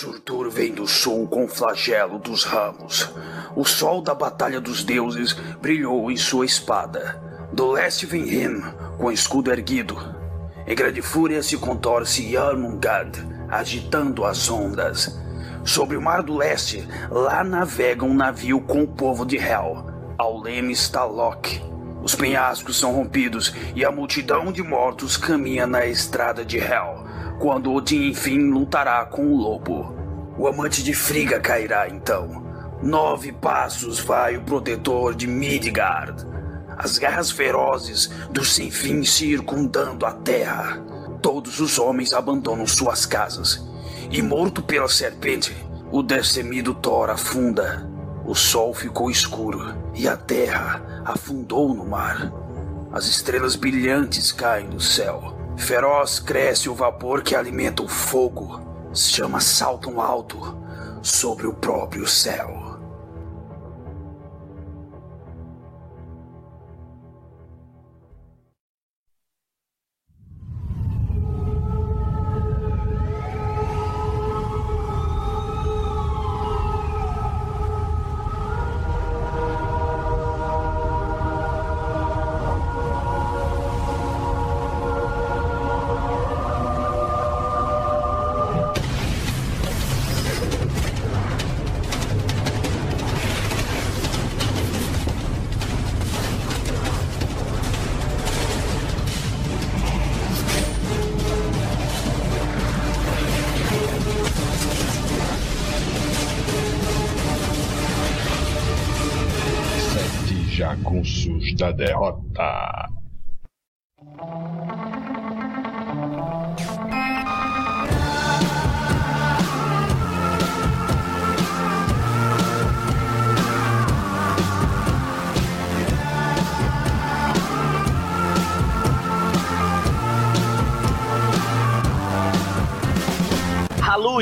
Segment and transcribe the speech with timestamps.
[0.00, 3.12] Surtur vem do sul com o flagelo dos ramos.
[3.54, 7.20] O sol da batalha dos deuses brilhou em sua espada.
[7.52, 8.62] Do leste vem Him,
[8.96, 9.98] com escudo erguido.
[10.66, 13.12] Em grande fúria se contorce Yarmungand,
[13.50, 15.20] agitando as ondas.
[15.66, 19.84] Sobre o mar do leste, lá navega um navio com o povo de Hel.
[20.16, 21.62] Ao leme está Loki.
[22.02, 27.09] Os penhascos são rompidos e a multidão de mortos caminha na estrada de Hel
[27.40, 29.96] quando Odin enfim lutará com o lobo.
[30.36, 32.44] O amante de Frigga cairá então.
[32.82, 36.26] Nove passos vai o protetor de Midgard.
[36.76, 40.84] As guerras ferozes do sem fim circundando a terra.
[41.22, 43.66] Todos os homens abandonam suas casas.
[44.10, 45.56] E morto pela serpente,
[45.90, 47.88] o destemido Thor afunda.
[48.26, 52.30] O sol ficou escuro e a terra afundou no mar.
[52.92, 55.39] As estrelas brilhantes caem do céu.
[55.56, 58.60] Feroz cresce o vapor que alimenta o fogo.
[58.90, 60.56] As chamas saltam alto
[61.02, 62.59] sobre o próprio céu.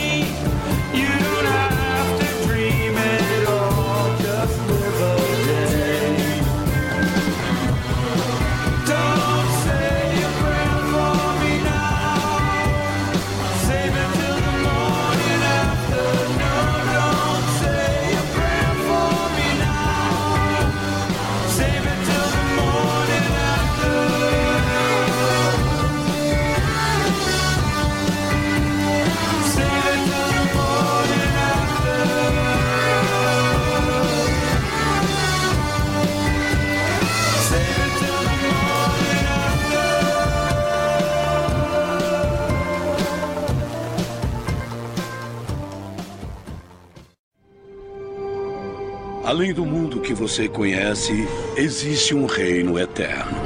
[49.34, 51.26] Além do mundo que você conhece,
[51.56, 53.36] existe um reino eterno.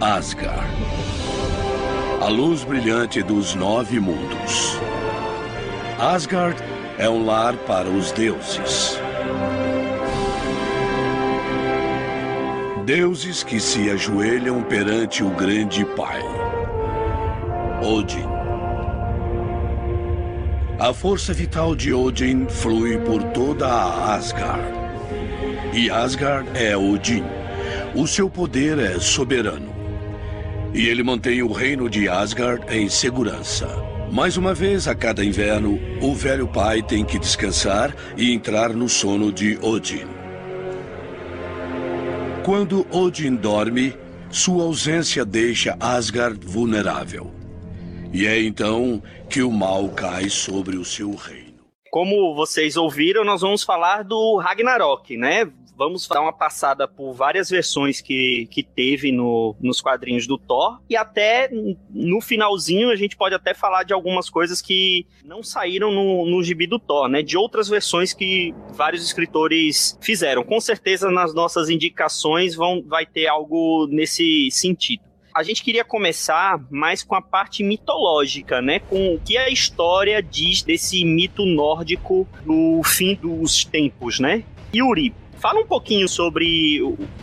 [0.00, 0.66] Asgard.
[2.20, 4.76] A luz brilhante dos nove mundos.
[5.96, 6.60] Asgard
[6.98, 8.98] é um lar para os deuses.
[12.84, 16.20] Deuses que se ajoelham perante o grande pai.
[17.80, 18.31] Odin.
[20.82, 24.66] A força vital de Odin flui por toda a Asgard.
[25.72, 27.22] E Asgard é Odin.
[27.94, 29.72] O seu poder é soberano.
[30.74, 33.68] E ele mantém o reino de Asgard em segurança.
[34.10, 38.88] Mais uma vez a cada inverno, o velho pai tem que descansar e entrar no
[38.88, 40.08] sono de Odin.
[42.44, 43.96] Quando Odin dorme,
[44.32, 47.41] sua ausência deixa Asgard vulnerável.
[48.12, 51.52] E é então que o mal cai sobre o seu reino.
[51.90, 55.50] Como vocês ouviram, nós vamos falar do Ragnarok, né?
[55.76, 60.80] vamos dar uma passada por várias versões que, que teve no, nos quadrinhos do Thor.
[60.88, 61.50] E até
[61.90, 66.42] no finalzinho a gente pode até falar de algumas coisas que não saíram no, no
[66.42, 67.22] gibi do Thor, né?
[67.22, 70.44] De outras versões que vários escritores fizeram.
[70.44, 75.02] Com certeza nas nossas indicações vão, vai ter algo nesse sentido.
[75.34, 78.80] A gente queria começar mais com a parte mitológica, né?
[78.80, 84.44] Com o que a história diz desse mito nórdico do fim dos tempos, né?
[84.74, 86.78] Yuri, Fala um pouquinho sobre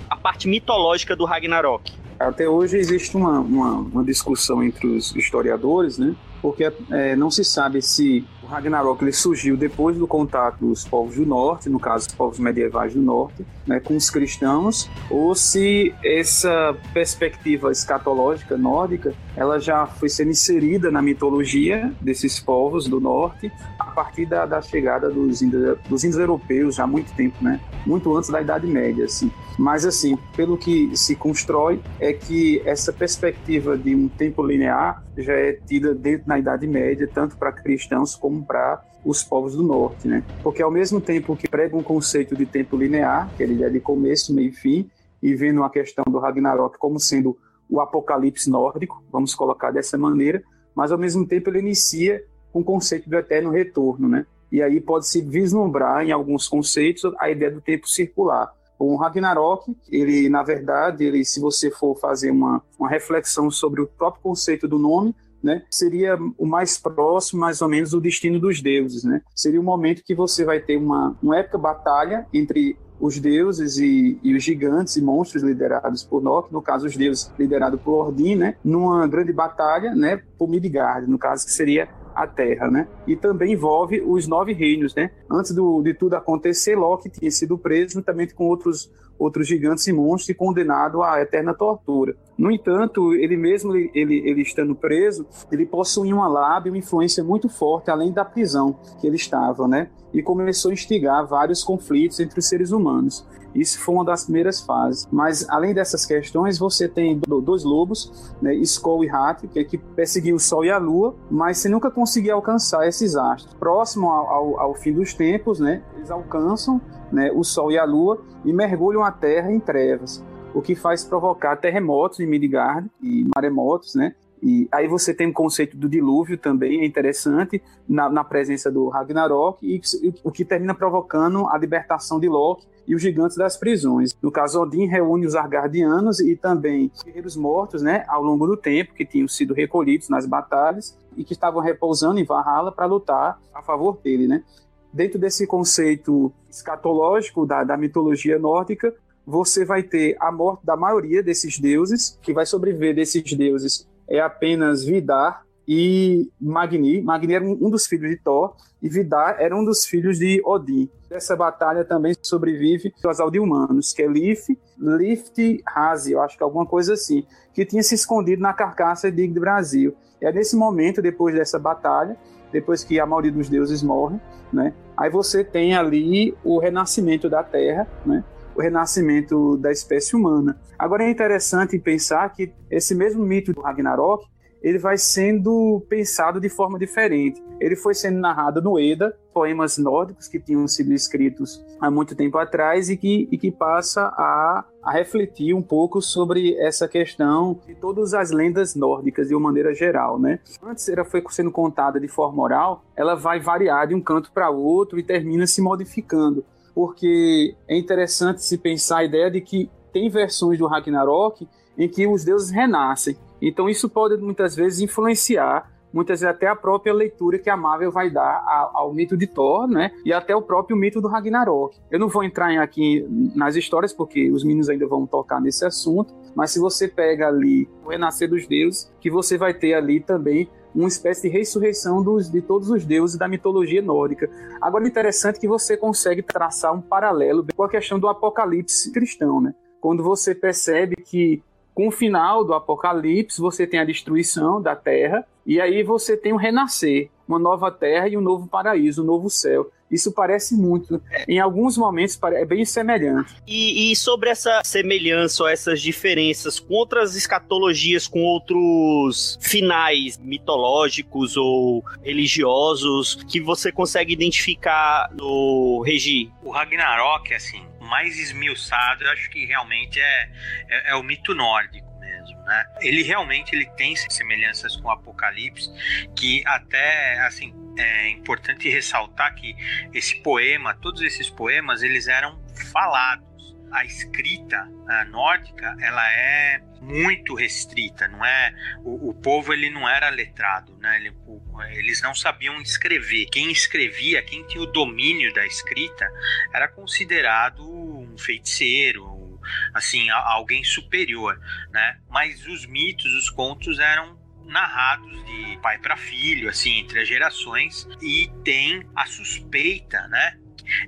[0.10, 1.94] a parte mitológica do Ragnarok.
[2.20, 6.16] Até hoje existe uma, uma, uma discussão entre os historiadores, né?
[6.42, 11.26] Porque é, não se sabe se Ragnarok ele surgiu depois do contato dos povos do
[11.26, 16.76] norte, no caso os povos medievais do norte, né, com os cristãos, ou se essa
[16.92, 23.86] perspectiva escatológica nórdica ela já foi sendo inserida na mitologia desses povos do norte a
[23.86, 27.60] partir da, da chegada dos índios, dos europeus já há muito tempo, né?
[27.86, 29.32] Muito antes da Idade Média, assim.
[29.60, 35.34] Mas assim, pelo que se constrói é que essa perspectiva de um tempo linear já
[35.34, 40.08] é tida dentro na Idade Média, tanto para cristãos como para os povos do norte,
[40.08, 40.24] né?
[40.42, 43.82] Porque ao mesmo tempo que prega um conceito de tempo linear, que ele é de
[43.82, 44.90] começo, meio e fim,
[45.22, 47.38] e vendo a questão do Ragnarok como sendo
[47.70, 50.42] o apocalipse nórdico, vamos colocar dessa maneira,
[50.74, 52.24] mas ao mesmo tempo ele inicia
[52.54, 54.26] com o conceito do eterno retorno, né?
[54.50, 58.58] E aí pode-se vislumbrar em alguns conceitos a ideia do tempo circular.
[58.80, 63.88] O Ragnarok, ele, na verdade, ele, se você for fazer uma, uma reflexão sobre o
[63.88, 68.62] próprio conceito do nome, né, seria o mais próximo, mais ou menos, do destino dos
[68.62, 69.22] deuses, né?
[69.34, 74.20] Seria o momento que você vai ter uma, uma épica batalha entre os deuses e,
[74.22, 78.36] e, os gigantes e monstros liderados por Loki, no caso os deuses liderados por Odin,
[78.36, 82.88] né, numa grande batalha, né, por Midgard, no caso que seria a Terra, né?
[83.08, 85.12] E também envolve os nove reinos, né?
[85.30, 89.94] Antes do, de tudo acontecer, Loki tinha sido preso juntamente com outros outros gigantes e
[89.94, 92.16] monstros e condenado à eterna tortura.
[92.38, 97.50] No entanto, ele mesmo ele, ele estando preso, ele possuía uma lábia, uma influência muito
[97.50, 99.90] forte além da prisão que ele estava, né?
[100.14, 103.28] E começou a instigar vários conflitos entre os seres humanos.
[103.54, 105.08] Isso foi uma das primeiras fases.
[105.12, 109.78] Mas, além dessas questões, você tem dois lobos, né, Skoll e Hat, que, é que
[109.78, 113.54] perseguiam o Sol e a Lua, mas você nunca conseguia alcançar esses astros.
[113.56, 116.82] Próximo ao, ao, ao fim dos tempos, né, eles alcançam
[117.12, 120.24] né, o Sol e a Lua e mergulham a Terra em trevas,
[120.54, 124.16] o que faz provocar terremotos em Midgard e maremotos, né?
[124.42, 128.88] E aí você tem o conceito do dilúvio também, é interessante, na, na presença do
[128.88, 133.58] Ragnarok, e, e, o que termina provocando a libertação de Loki e os gigantes das
[133.58, 134.16] prisões.
[134.22, 138.94] No caso, Odin reúne os Argardianos e também guerreiros mortos, né, ao longo do tempo,
[138.94, 143.62] que tinham sido recolhidos nas batalhas e que estavam repousando em Valhalla para lutar a
[143.62, 144.42] favor dele, né.
[144.92, 148.94] Dentro desse conceito escatológico da, da mitologia nórdica,
[149.26, 154.20] você vai ter a morte da maioria desses deuses, que vai sobreviver desses deuses é
[154.20, 157.02] apenas Vidar e Magni.
[157.02, 160.90] Magni era um dos filhos de Thor e Vidar era um dos filhos de Odin.
[161.08, 166.38] Dessa batalha também sobrevive o casal de humanos, que é Lif, Lift Hazi, eu acho
[166.38, 167.24] que é alguma coisa assim,
[167.54, 169.96] que tinha se escondido na carcaça de Brasil.
[170.22, 172.18] É nesse momento, depois dessa batalha,
[172.52, 174.20] depois que a maioria dos deuses morre,
[174.52, 174.74] né?
[174.98, 178.24] Aí você tem ali o renascimento da Terra, né?
[178.56, 180.60] o renascimento da espécie humana.
[180.78, 184.28] Agora é interessante pensar que esse mesmo mito do Ragnarok
[184.62, 187.42] ele vai sendo pensado de forma diferente.
[187.60, 192.38] Ele foi sendo narrado no Eda, poemas nórdicos que tinham sido escritos há muito tempo
[192.38, 197.76] atrás e que, e que passa a, a refletir um pouco sobre essa questão de
[197.76, 200.40] todas as lendas nórdicas de uma maneira geral, né?
[200.62, 204.50] Antes ela foi sendo contada de forma oral, ela vai variar de um canto para
[204.50, 210.10] outro e termina se modificando porque é interessante se pensar a ideia de que tem
[210.10, 211.46] versões do Ragnarok
[211.78, 213.18] em que os deuses renascem.
[213.42, 217.92] Então isso pode muitas vezes influenciar muitas vezes até a própria leitura que a Marvel
[217.92, 218.44] vai dar
[218.74, 219.92] ao, mito de Thor, né?
[220.06, 221.78] E até o próprio mito do Ragnarok.
[221.90, 223.06] Eu não vou entrar aqui
[223.36, 227.68] nas histórias porque os meninos ainda vão tocar nesse assunto, mas se você pega ali
[227.84, 232.30] o renascer dos deuses, que você vai ter ali também uma espécie de ressurreição dos,
[232.30, 234.30] de todos os deuses da mitologia nórdica.
[234.62, 239.54] Agora, interessante que você consegue traçar um paralelo com a questão do apocalipse cristão, né?
[239.82, 241.42] Quando você percebe que
[241.80, 246.34] com o final do Apocalipse, você tem a destruição da terra, e aí você tem
[246.34, 249.72] o renascer, uma nova terra e um novo paraíso, um novo céu.
[249.90, 251.02] Isso parece muito.
[251.26, 253.34] Em alguns momentos é bem semelhante.
[253.48, 261.38] E, e, sobre essa semelhança ou essas diferenças com outras escatologias, com outros finais mitológicos
[261.38, 266.30] ou religiosos que você consegue identificar no Regi?
[266.44, 270.32] O Ragnarok, assim, mais esmiuçado, eu acho que realmente é,
[270.70, 271.90] é, é o mito nórdico.
[272.00, 272.66] Mesmo, né?
[272.82, 275.70] Ele realmente ele tem semelhanças com o Apocalipse,
[276.16, 279.56] que até assim é importante ressaltar que
[279.94, 282.42] esse poema, todos esses poemas, eles eram
[282.72, 283.29] falados.
[283.72, 288.54] A escrita a nórdica, ela é muito restrita, não é?
[288.84, 290.98] O, o, povo ele não era letrado, né?
[290.98, 293.28] Ele, o, eles não sabiam escrever.
[293.28, 296.10] Quem escrevia, quem tinha o domínio da escrita,
[296.54, 299.40] era considerado um feiticeiro,
[299.74, 301.40] assim, alguém superior,
[301.72, 302.00] né?
[302.10, 307.88] Mas os mitos, os contos eram narrados de pai para filho, assim, entre as gerações,
[308.02, 310.40] e tem a suspeita, né?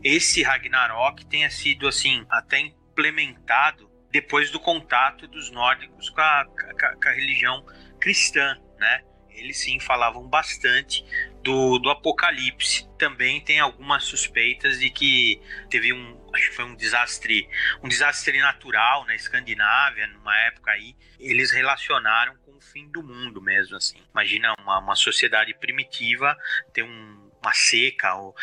[0.03, 7.09] Esse Ragnarok tenha sido, assim, até implementado depois do contato dos nórdicos com a, com
[7.09, 7.65] a, religião
[7.99, 9.03] cristã, né?
[9.29, 11.05] Eles sim falavam bastante
[11.41, 12.87] do, do Apocalipse.
[12.97, 17.47] Também tem algumas suspeitas de que teve um, acho que foi um desastre,
[17.81, 23.41] um desastre natural na Escandinávia, numa época aí, eles relacionaram com o fim do mundo
[23.41, 24.03] mesmo, assim.
[24.11, 26.37] Imagina uma, uma sociedade primitiva
[26.73, 28.35] ter um uma seca, ou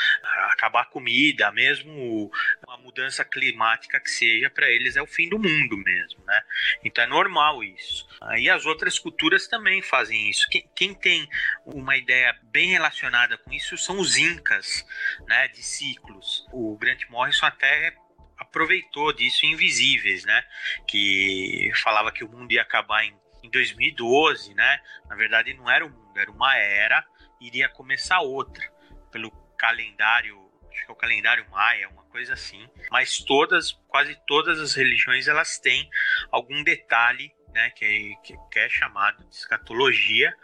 [0.50, 2.30] acabar a comida, mesmo
[2.66, 6.42] uma mudança climática que seja, para eles é o fim do mundo mesmo, né?
[6.84, 8.06] Então é normal isso.
[8.36, 10.48] E as outras culturas também fazem isso.
[10.50, 11.28] Quem, quem tem
[11.64, 14.84] uma ideia bem relacionada com isso são os incas,
[15.26, 16.46] né, de ciclos.
[16.52, 17.94] O Grant Morrison até
[18.36, 20.44] aproveitou disso em Invisíveis, né?
[20.86, 24.80] Que falava que o mundo ia acabar em, em 2012, né?
[25.08, 27.04] Na verdade, não era o mundo, era uma era,
[27.40, 28.77] iria começar outra
[29.10, 30.36] pelo calendário,
[30.70, 32.68] acho que é o calendário maia, uma coisa assim.
[32.90, 35.88] Mas todas, quase todas as religiões, elas têm
[36.30, 40.34] algum detalhe, né, que é, que é chamado de escatologia.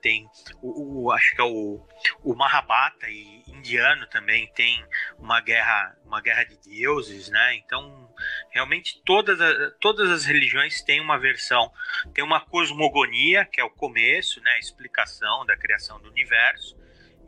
[0.00, 0.28] Tem
[0.60, 1.86] o, o, acho que é o,
[2.24, 2.36] o
[3.08, 4.84] e indiano também tem
[5.16, 7.54] uma guerra, uma guerra de deuses, né?
[7.54, 8.12] Então,
[8.50, 9.38] realmente todas,
[9.80, 11.72] todas as religiões têm uma versão,
[12.12, 16.76] tem uma cosmogonia, que é o começo, né, a explicação da criação do universo,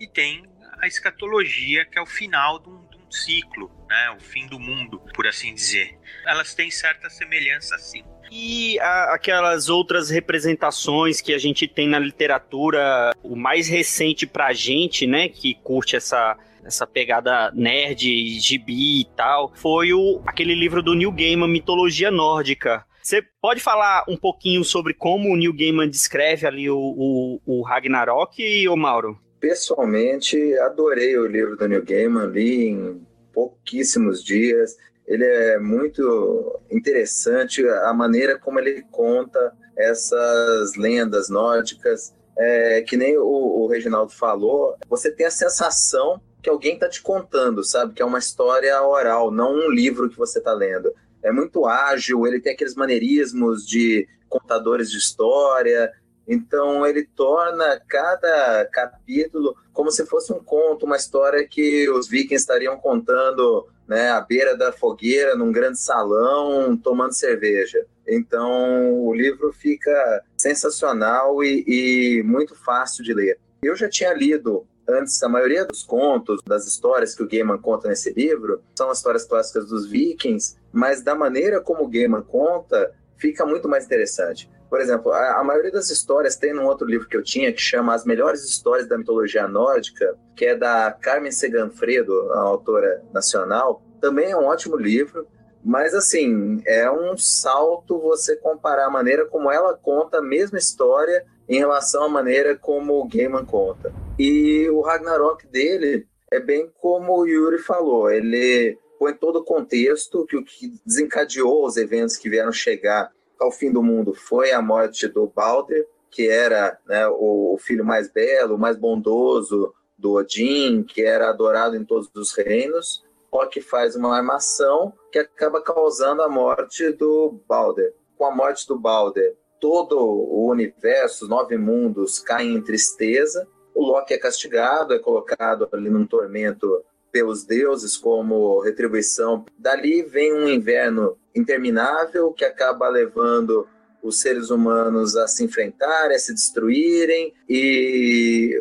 [0.00, 0.44] e tem
[0.80, 4.16] a escatologia, que é o final de um, de um ciclo, né?
[4.16, 5.98] o fim do mundo, por assim dizer.
[6.26, 8.04] Elas têm certa semelhança, sim.
[8.30, 14.52] E a, aquelas outras representações que a gente tem na literatura, o mais recente pra
[14.52, 20.82] gente, né, que curte essa essa pegada nerd, gibi e tal, foi o, aquele livro
[20.82, 22.84] do Neil Gaiman, Mitologia Nórdica.
[23.02, 27.62] Você pode falar um pouquinho sobre como o Neil Gaiman descreve ali o, o, o
[27.62, 29.20] Ragnarok, Mauro?
[29.44, 34.74] Pessoalmente, adorei o livro do Neil Gaiman, li em pouquíssimos dias.
[35.06, 42.14] Ele é muito interessante a maneira como ele conta essas lendas nórdicas.
[42.38, 47.02] É, que nem o, o Reginaldo falou, você tem a sensação que alguém está te
[47.02, 47.92] contando, sabe?
[47.92, 50.90] Que é uma história oral, não um livro que você está lendo.
[51.22, 55.92] É muito ágil, ele tem aqueles maneirismos de contadores de história,
[56.26, 62.42] então ele torna cada capítulo como se fosse um conto, uma história que os vikings
[62.42, 67.84] estariam contando né, à beira da fogueira, num grande salão, tomando cerveja.
[68.06, 73.38] Então o livro fica sensacional e, e muito fácil de ler.
[73.62, 77.88] Eu já tinha lido antes, a maioria dos contos, das histórias que o Gaiman conta
[77.88, 82.92] nesse livro, são as histórias clássicas dos vikings, mas da maneira como o Gaiman conta,
[83.16, 84.50] fica muito mais interessante.
[84.68, 87.60] Por exemplo, a, a, maioria das histórias tem num outro livro que eu tinha que
[87.60, 93.82] chama As Melhores Histórias da Mitologia Nórdica, que é da Carmen Seganfredo, a autora nacional.
[94.00, 95.28] Também é um ótimo livro,
[95.64, 101.24] mas assim, é um salto você comparar a maneira como ela conta a mesma história
[101.48, 103.92] em relação à maneira como o Gaiman conta.
[104.18, 110.26] E o Ragnarok dele é bem como o Yuri falou, ele põe todo o contexto
[110.26, 114.62] que o que desencadeou os eventos que vieram chegar ao fim do mundo foi a
[114.62, 121.02] morte do Balder, que era né, o, filho mais belo, mais bondoso do Odin, que
[121.02, 123.04] era adorado em todos os reinos.
[123.50, 127.92] que faz uma armação que acaba causando a morte do Balder.
[128.16, 133.48] Com a morte do Balder, todo o universo, os nove mundos caem em tristeza.
[133.74, 139.46] O Loki é castigado, é colocado ali num tormento pelos deuses como retribuição.
[139.56, 143.68] Dali vem um inverno interminável que acaba levando
[144.02, 148.60] os seres humanos a se enfrentarem, a se destruírem e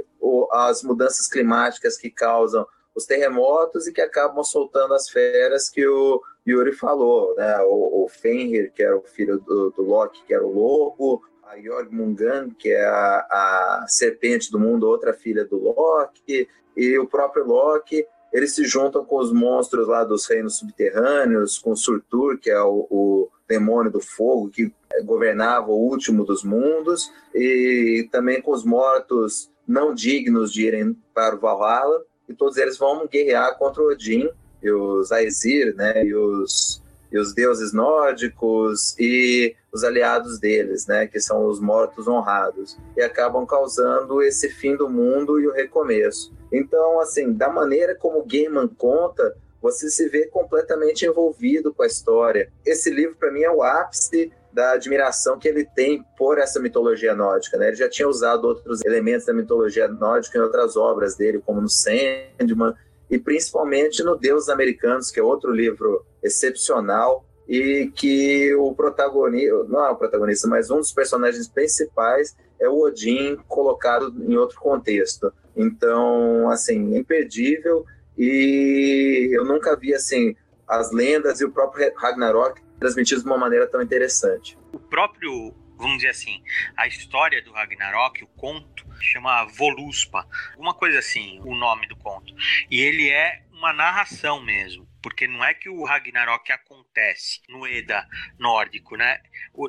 [0.51, 6.21] as mudanças climáticas que causam os terremotos e que acabam soltando as feras que o
[6.47, 7.57] Yuri falou, né?
[7.63, 11.59] O, o Fenrir, que era o filho do, do Loki, que era o lobo, a
[11.59, 17.45] Jormungan, que é a, a serpente do mundo, outra filha do Loki, e o próprio
[17.45, 22.61] Loki eles se juntam com os monstros lá dos reinos subterrâneos, com Surtur, que é
[22.61, 24.73] o, o demônio do fogo, que
[25.05, 31.35] governava o último dos mundos, e também com os mortos não dignos de irem para
[31.35, 34.29] o Valhalla, e todos eles vão guerrear contra Odin
[34.61, 36.82] e os Aesir, né, e os,
[37.13, 43.01] e os deuses nórdicos e os aliados deles, né, que são os mortos honrados, e
[43.01, 46.33] acabam causando esse fim do mundo e o recomeço.
[46.51, 52.51] Então, assim, da maneira como Gaiman conta, você se vê completamente envolvido com a história.
[52.65, 57.15] Esse livro, para mim, é o ápice da admiração que ele tem por essa mitologia
[57.15, 57.57] nórdica.
[57.57, 57.67] Né?
[57.67, 61.69] Ele já tinha usado outros elementos da mitologia nórdica em outras obras dele, como no
[61.69, 62.75] Sandman,
[63.09, 69.85] e principalmente no Deus Americanos, que é outro livro excepcional e que o protagonista, não
[69.85, 75.33] é o protagonista, mas um dos personagens principais é o Odin colocado em outro contexto.
[75.55, 77.85] Então, assim, imperdível
[78.17, 80.35] e eu nunca vi assim
[80.67, 84.57] as lendas e o próprio Ragnarok transmitidos de uma maneira tão interessante.
[84.71, 86.41] O próprio, vamos dizer assim,
[86.75, 90.27] a história do Ragnarok, o conto, chama Voluspa,
[90.57, 92.33] uma coisa assim, o nome do conto.
[92.69, 98.07] E ele é uma narração mesmo, porque não é que o Ragnarok acontece no Eda
[98.39, 99.21] nórdico, né?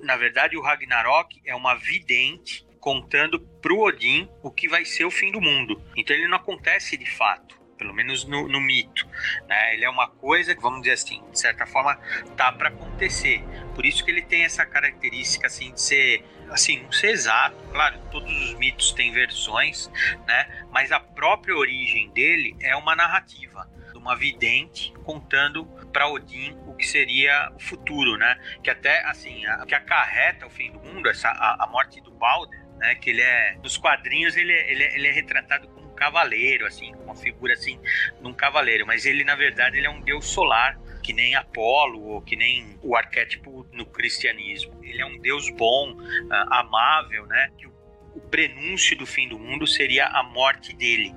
[0.03, 5.11] na verdade, o Ragnarok é uma vidente contando pro Odin o que vai ser o
[5.11, 5.83] fim do mundo.
[5.97, 9.09] Então ele não acontece de fato, pelo menos no, no mito.
[9.49, 9.75] Né?
[9.75, 11.97] Ele é uma coisa que, vamos dizer assim, de certa forma,
[12.37, 13.43] tá para acontecer.
[13.75, 17.99] Por isso que ele tem essa característica assim de ser assim, não ser exato, claro,
[18.11, 19.91] todos os mitos têm versões,
[20.27, 20.67] né?
[20.71, 23.69] Mas a própria origem dele é uma narrativa,
[24.05, 28.39] uma vidente contando para Odin o que seria o futuro, né?
[28.63, 32.11] Que até assim, a, que acarreta o fim do mundo, essa a, a morte do
[32.11, 32.95] Balder, né?
[32.97, 37.17] Que ele é nos quadrinhos ele, ele, ele é retratado como um cavaleiro, assim, uma
[37.17, 37.81] figura assim,
[38.21, 42.03] de um cavaleiro, mas ele na verdade ele é um deus solar, que nem Apolo
[42.03, 44.85] ou que nem o arquétipo no cristianismo.
[44.85, 47.51] Ele é um deus bom, uh, amável, né?
[47.57, 47.74] Que o,
[48.15, 51.15] o prenúncio do fim do mundo seria a morte dele.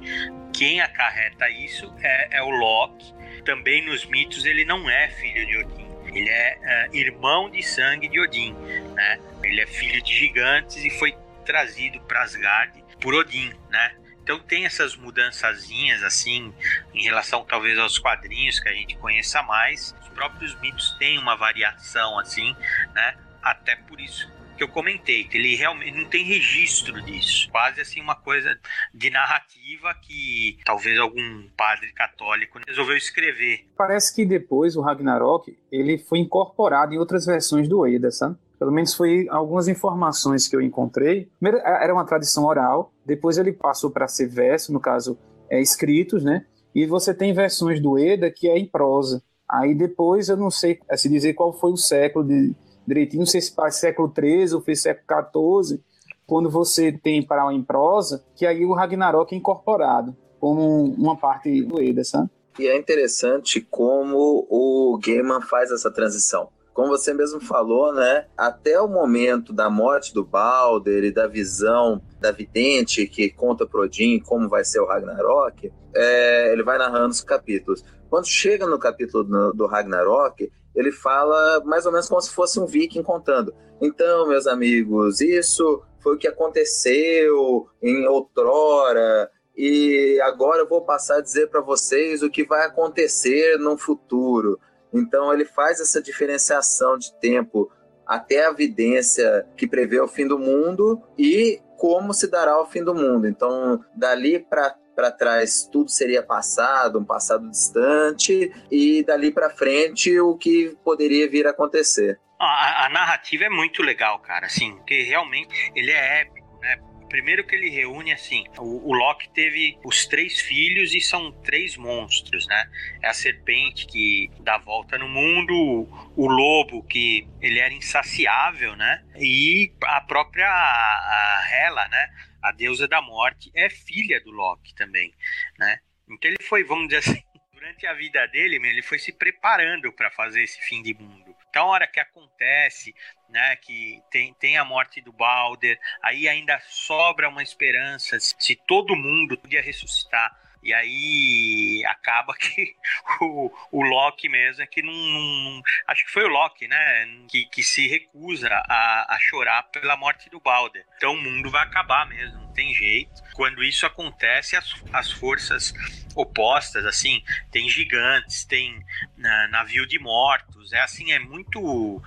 [0.54, 3.14] Quem acarreta isso é, é o Loki.
[3.46, 5.88] Também nos mitos ele não é filho de Odin.
[6.08, 8.54] Ele é uh, irmão de sangue de Odin,
[8.96, 9.20] né?
[9.44, 13.96] Ele é filho de gigantes e foi trazido para Asgard por Odin, né?
[14.24, 16.54] Então tem essas mudançazinhas assim
[16.94, 19.96] em relação talvez aos quadrinhos que a gente conheça mais.
[20.02, 22.56] Os próprios mitos têm uma variação assim,
[22.94, 23.16] né?
[23.42, 27.48] Até por isso que eu comentei, que ele realmente não tem registro disso.
[27.52, 28.58] Quase assim uma coisa
[28.94, 33.66] de narrativa que talvez algum padre católico resolveu escrever.
[33.78, 38.36] Parece que depois o Ragnarok ele foi incorporado em outras versões do Eda, sabe?
[38.60, 41.30] Pelo menos foi algumas informações que eu encontrei.
[41.40, 45.18] Primeiro, era uma tradição oral, depois ele passou para ser verso, no caso,
[45.50, 46.46] é, escritos, né?
[46.74, 49.22] E você tem versões do Eda que é em prosa.
[49.50, 52.54] Aí depois eu não sei é, se dizer qual foi o século de,
[52.88, 55.82] direitinho, não sei se foi século XIII ou foi século XIV,
[56.26, 61.62] quando você tem para em prosa, que aí o Ragnarok é incorporado como uma parte
[61.64, 62.30] do Eda, sabe?
[62.60, 68.28] E é interessante como o Gaiman faz essa transição como você mesmo falou, né?
[68.38, 73.82] Até o momento da morte do Balder e da visão da vidente que conta pro
[73.82, 77.84] Odin como vai ser o Ragnarok, é, ele vai narrando os capítulos.
[78.12, 82.66] Quando chega no capítulo do Ragnarok, ele fala mais ou menos como se fosse um
[82.66, 83.54] viking contando.
[83.82, 91.18] Então, meus amigos, isso foi o que aconteceu em outrora, e agora eu vou passar
[91.18, 94.60] a dizer para vocês o que vai acontecer no futuro.
[94.94, 97.72] Então ele faz essa diferenciação de tempo
[98.06, 102.84] até a evidência que prevê o fim do mundo e como se dará o fim
[102.84, 103.28] do mundo.
[103.28, 110.20] Então, dali para para trás tudo seria passado, um passado distante, e dali para frente
[110.20, 112.20] o que poderia vir a acontecer.
[112.40, 116.80] A, a, narrativa é muito legal, cara, assim, porque realmente ele é épico, né?
[117.10, 121.78] Primeiro que ele reúne assim, o, o, Loki teve os três filhos e são três
[121.78, 122.70] monstros, né?
[123.02, 129.04] É a serpente que dá volta no mundo, o lobo que ele era insaciável, né?
[129.16, 132.10] E a própria a Hela, né?
[132.48, 135.14] A deusa da morte é filha do Loki também,
[135.60, 135.80] né?
[136.10, 140.10] Então ele foi, vamos dizer assim, durante a vida dele, ele foi se preparando para
[140.12, 141.36] fazer esse fim de mundo.
[141.50, 142.94] Então, a hora que acontece,
[143.30, 148.96] né, que tem, tem a morte do Balder, aí ainda sobra uma esperança se todo
[148.96, 150.32] mundo podia ressuscitar.
[150.68, 152.76] E aí acaba que
[153.22, 157.08] o, o Loki mesmo é que não, não, Acho que foi o Loki, né?
[157.30, 160.86] Que, que se recusa a, a chorar pela morte do Balder.
[160.98, 163.14] Então o mundo vai acabar mesmo, não tem jeito.
[163.34, 165.74] Quando isso acontece, as, as forças
[166.14, 168.84] opostas, assim, tem gigantes, tem
[169.16, 172.02] na, navio de mortos, é assim, é muito.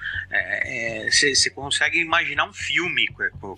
[1.08, 3.56] Você é, é, consegue imaginar um filme com,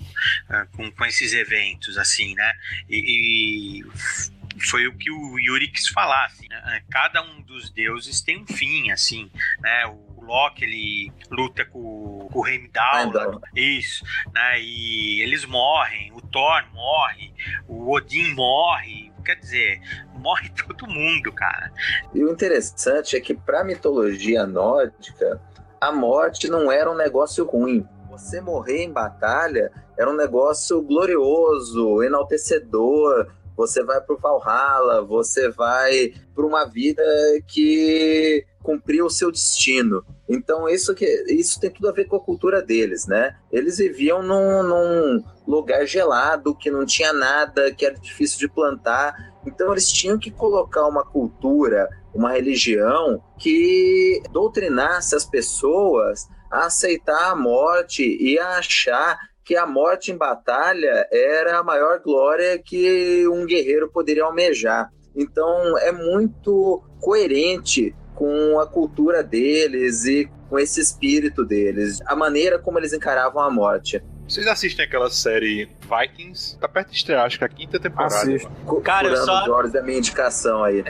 [0.76, 2.54] com, com, esses eventos, assim, né?
[2.88, 6.82] e, e foi o que o Yuri quis falar, assim, né?
[6.90, 9.86] Cada um dos deuses tem um fim, assim, né?
[9.86, 13.40] O Loki, ele luta com, com o Heimdall, né?
[13.54, 14.60] isso, né?
[14.60, 17.34] E eles morrem, o Thor morre,
[17.66, 19.80] o Odin morre, quer dizer,
[20.14, 21.72] morre todo mundo, cara.
[22.14, 25.40] E o interessante é que para mitologia nórdica,
[25.80, 27.86] a morte não era um negócio ruim.
[28.08, 33.32] Você morrer em batalha era um negócio glorioso, enaltecedor,
[33.66, 37.02] você vai para o Valhalla, você vai para uma vida
[37.46, 40.04] que cumpriu o seu destino.
[40.28, 43.36] Então isso que isso tem tudo a ver com a cultura deles, né?
[43.50, 49.32] Eles viviam num, num lugar gelado, que não tinha nada, que era difícil de plantar.
[49.46, 57.30] Então eles tinham que colocar uma cultura, uma religião que doutrinasse as pessoas a aceitar
[57.30, 63.26] a morte e a achar que a morte em batalha era a maior glória que
[63.28, 64.90] um guerreiro poderia almejar.
[65.14, 72.58] Então é muito coerente com a cultura deles e com esse espírito deles, a maneira
[72.58, 74.02] como eles encaravam a morte.
[74.32, 76.56] Vocês assistem aquela série Vikings?
[76.58, 78.14] Tá perto de estrear, acho que é a quinta temporada.
[78.14, 78.50] Assisto.
[78.82, 79.44] Cara, eu só...
[79.50, 80.82] olhos da minha indicação aí.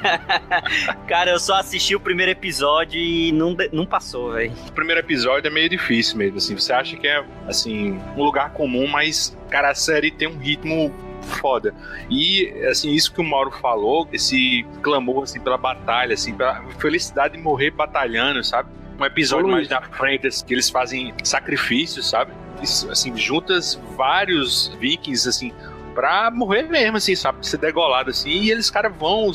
[1.08, 4.52] Cara, eu só assisti o primeiro episódio e não, não passou, velho.
[4.68, 6.54] O primeiro episódio é meio difícil mesmo, assim.
[6.54, 10.92] Você acha que é, assim, um lugar comum, mas, cara, a série tem um ritmo
[11.40, 11.74] foda.
[12.10, 17.38] E, assim, isso que o Mauro falou, esse clamor, assim, pela batalha, assim, pela felicidade
[17.38, 18.68] de morrer batalhando, sabe?
[19.00, 22.32] Um episódio mais na frente, assim, que eles fazem sacrifícios, sabe?
[22.62, 25.52] assim, juntas vários vikings, assim,
[25.94, 27.46] pra morrer mesmo, assim, sabe?
[27.46, 29.32] Ser degolado, assim, e eles, cara, vão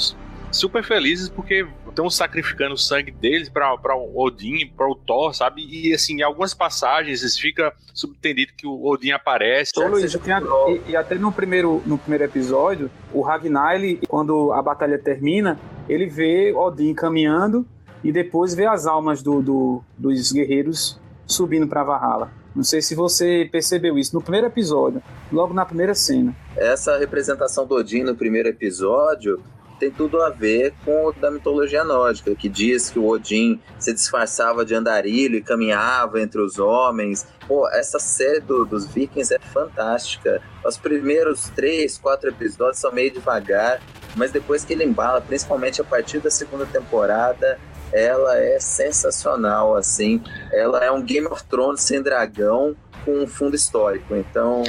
[0.52, 5.66] super felizes porque estão sacrificando o sangue deles para o Odin, para o Thor, sabe?
[5.66, 9.72] E assim, em algumas passagens fica subentendido que o Odin aparece.
[9.78, 14.62] Ô, Luiz, e, e, até no primeiro, no primeiro episódio, o Ragnar, ele, quando a
[14.62, 17.66] batalha termina, ele vê Odin caminhando
[18.06, 22.32] e depois vê as almas do, do dos guerreiros subindo para Valhalla.
[22.56, 26.34] Não sei se você percebeu isso no primeiro episódio, logo na primeira cena.
[26.56, 29.42] Essa representação do Odin no primeiro episódio
[29.80, 33.92] tem tudo a ver com o da mitologia nórdica, que diz que o Odin se
[33.92, 37.28] disfarçava de andarilho e caminhava entre os homens.
[37.48, 40.42] Pô, essa série do, dos Vikings é fantástica.
[40.64, 43.82] Os primeiros três, quatro episódios são meio devagar,
[44.16, 47.60] mas depois que ele embala, principalmente a partir da segunda temporada,
[47.96, 50.22] ela é sensacional, assim.
[50.52, 54.16] Ela é um Game of Thrones sem dragão com um fundo histórico.
[54.16, 54.64] Então,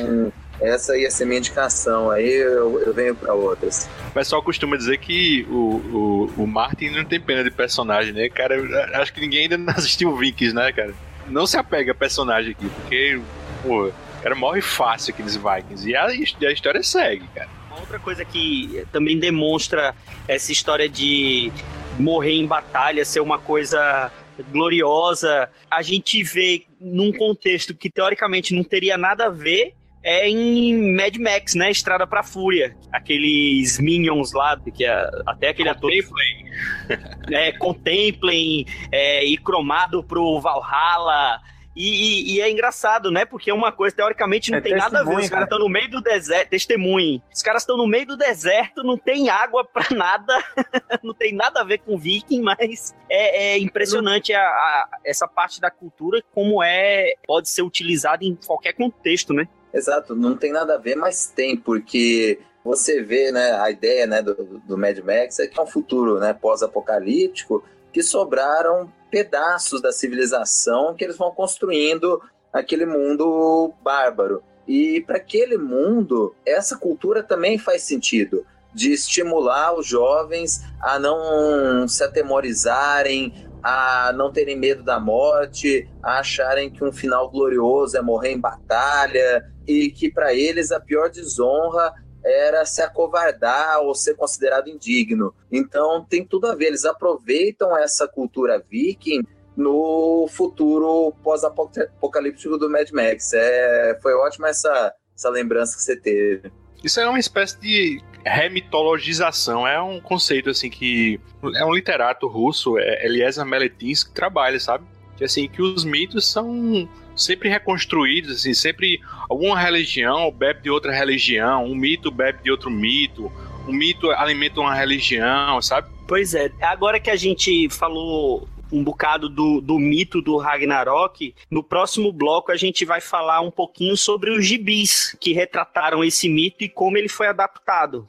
[0.60, 2.10] essa ia ser minha indicação.
[2.10, 3.88] Aí eu, eu venho para outras.
[4.10, 8.28] O pessoal costuma dizer que o, o, o Martin não tem pena de personagem, né?
[8.28, 8.56] Cara,
[9.00, 10.94] acho que ninguém ainda não assistiu Vikings, né, cara?
[11.28, 13.20] Não se apega a personagem aqui, porque,
[13.62, 15.88] pô, o cara morre fácil aqui nos Vikings.
[15.88, 17.48] E a, a história segue, cara.
[17.78, 19.94] Outra coisa que também demonstra
[20.26, 21.52] essa história de
[21.98, 24.10] morrer em batalha ser uma coisa
[24.50, 29.74] gloriosa, a gente vê num contexto que teoricamente não teria nada a ver
[30.06, 31.68] é em Mad Max, né?
[31.68, 32.76] Estrada pra Fúria.
[32.92, 36.46] Aqueles Minions lá, que é até aquele contemplem.
[36.88, 37.34] ator.
[37.34, 41.40] é, contemplem, é, e cromado pro Valhalla.
[41.76, 43.26] E, e, e, é engraçado, né?
[43.26, 45.16] Porque é uma coisa, teoricamente, não é tem nada a ver.
[45.18, 47.22] Os caras estão no meio do deserto, testemunho.
[47.32, 50.34] Os caras estão no meio do deserto, não tem água pra nada,
[51.04, 55.60] não tem nada a ver com viking, mas é, é impressionante a, a, essa parte
[55.60, 59.46] da cultura, como é, pode ser utilizada em qualquer contexto, né?
[59.74, 64.22] Exato, não tem nada a ver, mas tem, porque você vê, né, a ideia, né,
[64.22, 64.34] do,
[64.66, 67.62] do Mad Max é que é um futuro, né, pós-apocalíptico,
[67.96, 72.20] que sobraram pedaços da civilização que eles vão construindo
[72.52, 74.42] aquele mundo bárbaro.
[74.68, 81.88] E para aquele mundo, essa cultura também faz sentido de estimular os jovens a não
[81.88, 88.02] se atemorizarem, a não terem medo da morte, a acharem que um final glorioso é
[88.02, 91.94] morrer em batalha e que para eles a pior desonra
[92.26, 95.32] era se acovardar ou ser considerado indigno.
[95.50, 99.22] Então tem tudo a ver, eles aproveitam essa cultura viking
[99.56, 103.32] no futuro pós-apocalíptico do Mad Max.
[103.32, 106.52] É, foi ótima essa, essa lembrança que você teve.
[106.84, 109.66] Isso é uma espécie de remitologização.
[109.66, 111.20] É um conceito assim que
[111.54, 114.84] é um literato russo, é Eliezer Meletinsky, que trabalha, sabe?
[115.16, 120.92] Que assim que os mitos são sempre reconstruídos, assim, sempre alguma religião bebe de outra
[120.92, 123.32] religião, um mito bebe de outro mito,
[123.66, 125.88] um mito alimenta uma religião, sabe?
[126.06, 126.52] Pois é.
[126.60, 131.34] Agora que a gente falou um bocado do, do mito do Ragnarok.
[131.50, 136.28] No próximo bloco a gente vai falar um pouquinho sobre os gibis que retrataram esse
[136.28, 138.06] mito e como ele foi adaptado.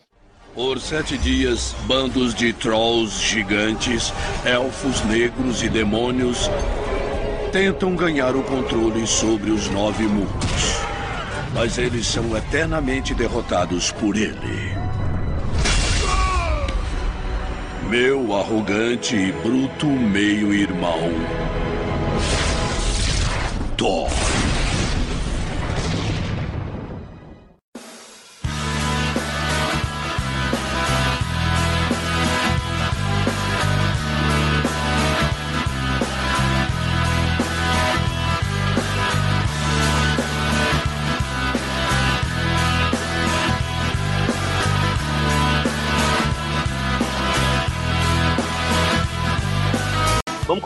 [0.54, 4.12] Por sete dias, bandos de trolls gigantes,
[4.43, 6.50] elfos negros e demônios
[7.52, 10.82] tentam ganhar o controle sobre os nove mundos.
[11.54, 14.76] Mas eles são eternamente derrotados por ele.
[17.90, 21.10] Meu arrogante e bruto meio-irmão.
[23.78, 24.10] Thor.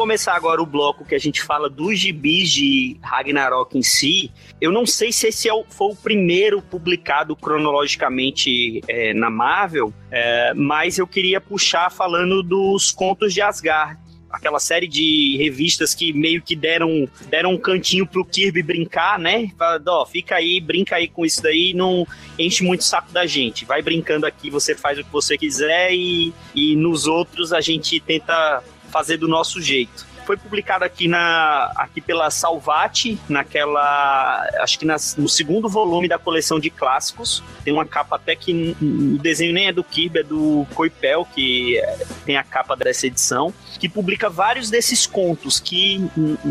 [0.02, 4.32] Começar agora o bloco que a gente fala dos gibis de Ragnarok em si.
[4.60, 9.94] Eu não sei se esse é o, foi o primeiro publicado cronologicamente é, na Marvel,
[10.10, 16.14] é, mas eu queria puxar falando dos contos de Asgard aquela série de revistas que
[16.14, 19.52] meio que deram, deram um cantinho pro Kirby brincar, né?
[19.58, 22.08] Fala, ó, fica aí, brinca aí com isso daí, não
[22.40, 23.66] enche muito o saco da gente.
[23.66, 28.00] Vai brincando aqui, você faz o que você quiser e, e nos outros a gente
[28.00, 30.06] tenta fazer do nosso jeito.
[30.32, 34.48] Foi publicado aqui, na, aqui pela Salvati, naquela.
[34.62, 37.44] Acho que nas, no segundo volume da coleção de clássicos.
[37.65, 41.82] Tem uma capa até que o desenho nem é do Kirby, é do Coipel, que
[42.26, 46.00] tem a capa dessa edição, que publica vários desses contos que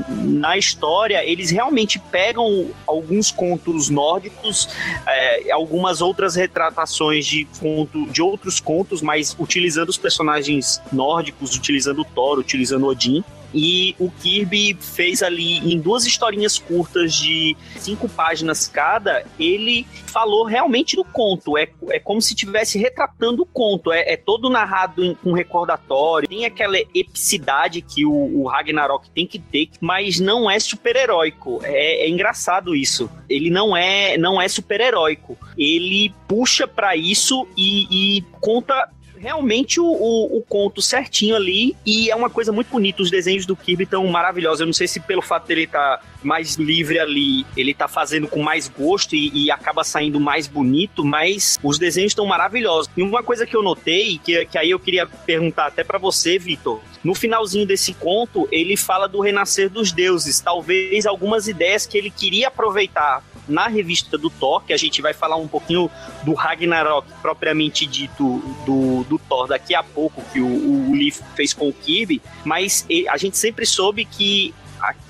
[0.09, 4.69] na história eles realmente pegam alguns contos nórdicos,
[5.07, 12.05] é, algumas outras retratações de, conto, de outros contos, mas utilizando os personagens nórdicos, utilizando
[12.05, 13.25] Thor, utilizando Odin.
[13.55, 20.45] E o Kirby fez ali em duas historinhas curtas de cinco páginas cada, ele falou
[20.45, 21.57] realmente do conto.
[21.57, 23.93] É, é como se estivesse retratando o conto.
[23.93, 26.29] É, é todo narrado em, com recordatório.
[26.29, 31.61] Tem aquela epicidade que o, o, Ragnarok tem que ter, mas não é super-heróico.
[31.63, 33.11] É, é engraçado isso.
[33.29, 35.37] Ele não é, não é super-heróico.
[35.57, 38.89] Ele puxa para isso e, e conta
[39.21, 43.03] realmente o, o, o, conto certinho ali e é uma coisa muito bonita.
[43.03, 44.61] Os desenhos do Kirby estão maravilhosos.
[44.61, 48.27] Eu não sei se pelo fato dele estar tá mais livre ali, ele tá fazendo
[48.27, 52.91] com mais gosto e, e acaba saindo mais bonito, mas os desenhos estão maravilhosos.
[52.97, 56.39] E uma coisa que eu notei, que, que aí eu queria perguntar até para você,
[56.39, 60.41] Vitor, no finalzinho desse conto, ele fala do renascer dos deuses.
[60.41, 65.13] Talvez algumas ideias que ele queria aproveitar na revista do Thor, que a gente vai
[65.13, 65.91] falar um pouquinho
[66.23, 71.53] do Ragnarok propriamente dito do, do Thor daqui a pouco, que o, o Lee fez
[71.53, 74.55] com o Kirby, mas a gente sempre soube que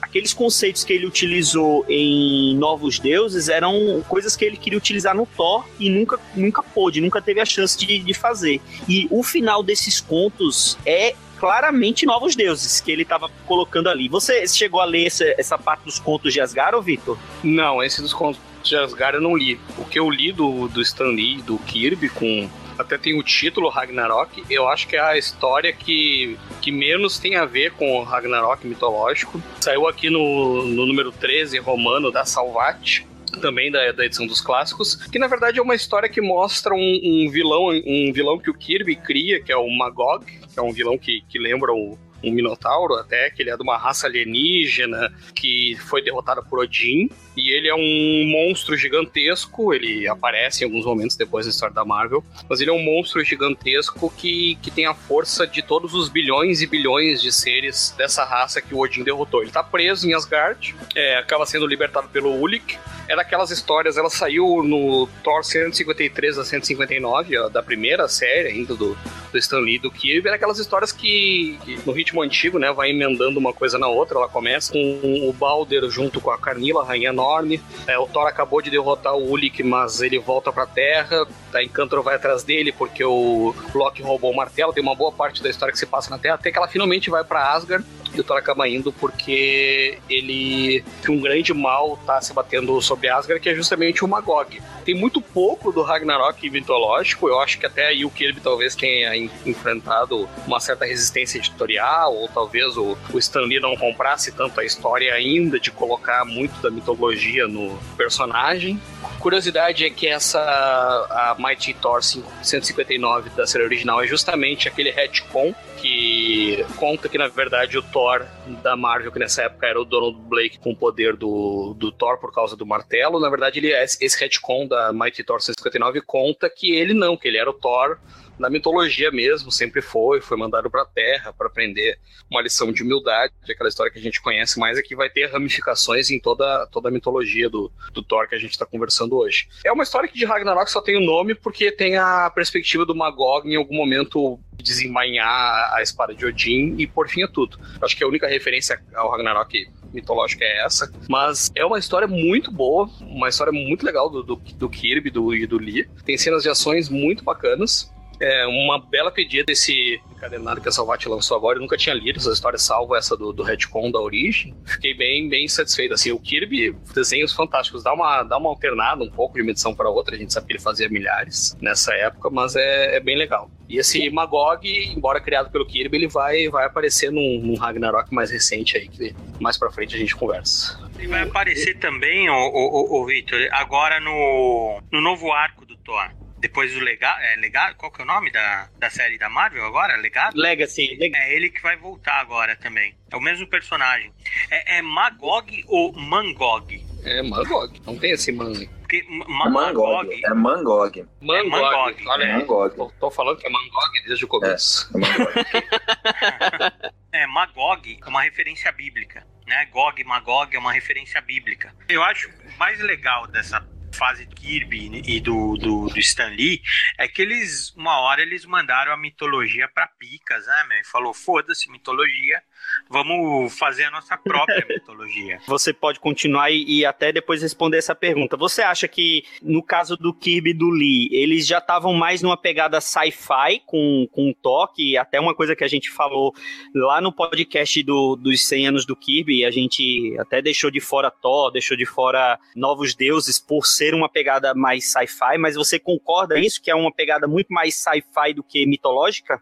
[0.02, 5.24] aqueles conceitos que ele utilizou em Novos Deuses eram coisas que ele queria utilizar no
[5.24, 8.60] Thor e nunca, nunca pôde, nunca teve a chance de, de fazer.
[8.88, 14.08] E o final desses contos é claramente novos deuses que ele estava colocando ali.
[14.10, 17.18] Você chegou a ler essa, essa parte dos contos de Asgard, ou Vitor?
[17.42, 19.58] Não, esse dos contos de Asgard eu não li.
[19.78, 22.48] O que eu li do, do Stan Lee, do Kirby, com
[22.78, 27.36] até tem o título Ragnarok, eu acho que é a história que, que menos tem
[27.36, 29.40] a ver com o Ragnarok mitológico.
[29.60, 33.02] Saiu aqui no, no número 13 romano da Salvat
[33.40, 37.00] também da, da, edição dos clássicos, que na verdade é uma história que mostra um,
[37.02, 40.72] um vilão, um vilão que o Kirby cria, que é o Magog, que é um
[40.72, 45.12] vilão que, que lembra o, um minotauro até, que ele é de uma raça alienígena
[45.34, 47.08] que foi derrotada por Odin.
[47.36, 51.84] E ele é um monstro gigantesco, ele aparece em alguns momentos depois da história da
[51.84, 56.08] Marvel, mas ele é um monstro gigantesco que, que tem a força de todos os
[56.08, 59.42] bilhões e bilhões de seres dessa raça que o Odin derrotou.
[59.42, 62.78] Ele tá preso em Asgard, é, acaba sendo libertado pelo Ulik.
[63.08, 68.76] É daquelas histórias, ela saiu no Thor 153 a 159, ó, da primeira série ainda
[68.76, 68.96] do,
[69.30, 72.90] do Stan Lee do Kirby, era aquelas histórias que, que, no ritmo antigo, né, vai
[72.90, 74.18] emendando uma coisa na outra.
[74.18, 77.60] Ela começa com o Balder junto com a Carnila, a rainha enorme.
[77.86, 81.26] É, o Thor acabou de derrotar o Ulik, mas ele volta pra Terra.
[81.54, 84.72] A Encantor vai atrás dele porque o Loki roubou o martelo.
[84.72, 87.10] Tem uma boa parte da história que se passa na Terra, até que ela finalmente
[87.10, 90.84] vai para Asgard e o Thor acaba indo porque ele.
[91.02, 94.60] que um grande mal tá se batendo sobre Asgard, que é justamente o Magog.
[94.84, 99.14] Tem muito pouco do Ragnarok mitológico, eu acho que até aí o Kirby talvez tenha
[99.46, 104.64] enfrentado uma certa resistência editorial, ou talvez o, o Stan Lee não comprasse tanto a
[104.64, 108.80] história ainda de colocar muito da mitologia no personagem.
[109.18, 115.54] Curiosidade é que essa a Mighty Thor 159 da série original é justamente aquele retcon
[115.80, 118.26] que conta que na verdade o Thor
[118.62, 122.18] da Marvel, que nessa época era o Donald Blake com o poder do, do Thor
[122.18, 126.50] por causa do martelo, na verdade ele é esse retcon da Mighty Thor 159 conta
[126.50, 127.98] que ele não, que ele era o Thor
[128.40, 131.98] na mitologia mesmo, sempre foi, foi mandado para a Terra para aprender
[132.30, 135.30] uma lição de humildade, aquela história que a gente conhece mais é que vai ter
[135.30, 139.46] ramificações em toda, toda a mitologia do, do Thor que a gente está conversando hoje.
[139.62, 142.94] É uma história que de Ragnarok só tem o nome porque tem a perspectiva do
[142.94, 147.58] Magog em algum momento desembainhar a espada de Odin e por fim é tudo.
[147.82, 150.90] Acho que a única referência ao Ragnarok mitológica é essa.
[151.08, 155.34] Mas é uma história muito boa, uma história muito legal do, do, do Kirby do,
[155.34, 155.88] e do Lee.
[156.04, 157.92] Tem cenas de ações muito bacanas.
[158.20, 161.56] É uma bela pedida desse encadenado que a Salvat lançou agora.
[161.56, 164.54] Eu nunca tinha lido essa história, salvo essa do, do retcon da origem.
[164.66, 165.94] Fiquei bem, bem satisfeito.
[165.94, 167.82] Assim, o Kirby, desenhos fantásticos.
[167.82, 170.14] Dá uma, dá uma alternada um pouco de uma edição para outra.
[170.14, 173.50] A gente sabe que ele fazia milhares nessa época, mas é, é bem legal.
[173.68, 178.30] E esse Magog, embora criado pelo Kirby, ele vai, vai aparecer num, num Ragnarok mais
[178.30, 180.78] recente aí, que mais pra frente a gente conversa.
[180.98, 186.10] Ele vai aparecer também, o, o, o Victor, agora no, no novo arco do Thor.
[186.40, 189.64] Depois do legado, é, legado, qual que é o nome da, da série da Marvel
[189.64, 189.96] agora?
[189.96, 190.36] Legado?
[190.36, 190.98] Legacy.
[191.14, 192.96] É ele que vai voltar agora também.
[193.10, 194.10] É o mesmo personagem.
[194.50, 196.82] É, é Magog ou Mangog?
[197.04, 197.80] É Mangog.
[197.86, 198.52] Não tem esse man.
[198.80, 200.20] Porque Ma É Mangog.
[200.24, 201.06] É Mangog.
[201.20, 201.50] Mangog.
[201.50, 202.08] Mangog.
[202.08, 202.38] Olha É.
[202.38, 202.74] Mangog.
[202.74, 204.90] Tô, tô falando que é Mangog desde o começo.
[204.94, 206.90] É Mangog.
[207.12, 209.66] É, Magog é uma referência bíblica, né?
[209.66, 211.74] Gog, Magog é uma referência bíblica.
[211.88, 213.60] Eu acho mais legal dessa
[213.92, 216.62] fase do Kirby e do, do, do Stan Lee
[216.98, 220.78] é que eles, uma hora, eles mandaram a mitologia pra picas, né, meu?
[220.78, 222.42] E falou, foda-se, mitologia,
[222.88, 225.38] vamos fazer a nossa própria mitologia.
[225.46, 228.36] Você pode continuar e, e até depois responder essa pergunta.
[228.36, 232.36] Você acha que, no caso do Kirby e do Lee, eles já estavam mais numa
[232.36, 234.96] pegada sci-fi com, com toque?
[234.96, 236.34] Até uma coisa que a gente falou
[236.74, 241.10] lá no podcast do, dos 100 anos do Kirby, a gente até deixou de fora
[241.10, 246.38] Thor, deixou de fora Novos Deuses por ser uma pegada mais sci-fi, mas você concorda
[246.38, 249.40] isso, que é uma pegada muito mais sci-fi do que mitológica?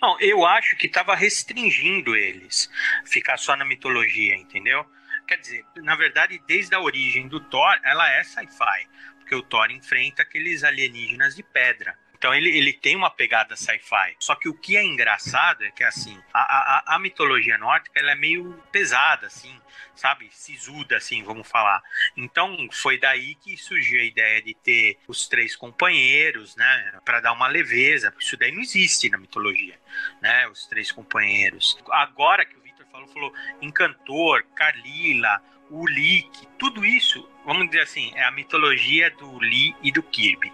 [0.00, 2.70] Não, eu acho que estava restringindo eles
[3.04, 4.84] ficar só na mitologia, entendeu?
[5.26, 9.70] Quer dizer, na verdade, desde a origem do Thor, ela é sci-fi, porque o Thor
[9.70, 11.96] enfrenta aqueles alienígenas de pedra.
[12.22, 14.14] Então ele, ele tem uma pegada sci-fi.
[14.20, 18.12] Só que o que é engraçado é que assim, a, a, a mitologia nórdica ela
[18.12, 19.52] é meio pesada, assim,
[19.96, 20.28] sabe?
[20.30, 21.82] Sisuda, assim, vamos falar.
[22.16, 27.00] Então foi daí que surgiu a ideia de ter os três companheiros, né?
[27.04, 29.76] Para dar uma leveza, porque isso daí não existe na mitologia,
[30.20, 30.46] né?
[30.46, 31.76] Os três companheiros.
[31.90, 38.24] Agora que o Victor falou, falou Encantor, Carlila, Ulik, tudo isso, vamos dizer assim, é
[38.24, 40.52] a mitologia do Lee e do Kirby,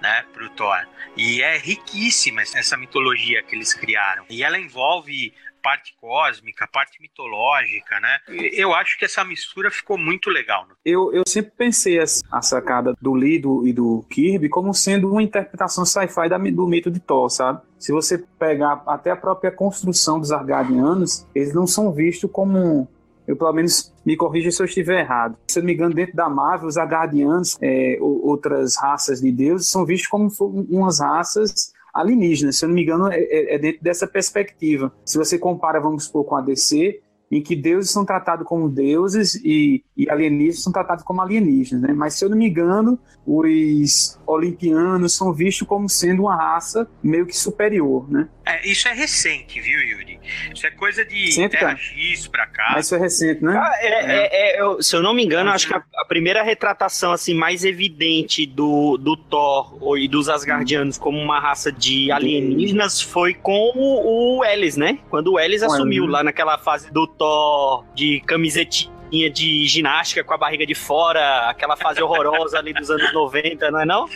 [0.00, 0.86] né, pro Thor.
[1.16, 4.24] E é riquíssima essa mitologia que eles criaram.
[4.28, 8.18] E ela envolve parte cósmica, parte mitológica, né?
[8.28, 10.66] Eu acho que essa mistura ficou muito legal.
[10.84, 15.22] Eu, eu sempre pensei a, sacada do Lee do, e do Kirby como sendo uma
[15.22, 17.60] interpretação sci-fi do mito de Thor, sabe?
[17.78, 22.88] Se você pegar até a própria construção dos Argadianos, eles não são vistos como
[23.26, 25.36] eu pelo menos me corrija se eu estiver errado.
[25.48, 29.30] Se eu não me engano, dentro da Marvel, os Agardianos, é, ou- outras raças de
[29.30, 30.28] deuses, são vistos como
[30.68, 32.56] umas raças alienígenas.
[32.56, 34.92] Se eu não me engano, é, é- é dentro dessa perspectiva.
[35.04, 37.00] Se você compara, vamos supor, com a DC,
[37.32, 41.92] em que deuses são tratados como deuses e, e alienígenas são tratados como alienígenas, né?
[41.92, 47.24] Mas se eu não me engano, os olimpianos são vistos como sendo uma raça meio
[47.26, 48.28] que superior, né?
[48.44, 50.09] É, isso é recente, viu, Yuri?
[50.54, 51.76] Isso é coisa de Recente, Terra.
[51.76, 52.70] X pra cá.
[52.74, 53.56] Mas isso é recente, né?
[53.56, 54.28] Ah, é- é-
[54.58, 57.64] é- eu- se eu não me engano, acho que a, a primeira retratação assim mais
[57.64, 63.72] evidente do, do Thor ou- e dos Asgardianos como uma raça de alienígenas foi com
[63.74, 64.98] o, o Ellis, né?
[65.08, 68.90] Quando o Ellis assumiu lá naquela fase do Thor de camisetinha
[69.32, 73.80] de ginástica com a barriga de fora, aquela fase horrorosa ali dos anos 90, não
[73.80, 74.08] é não?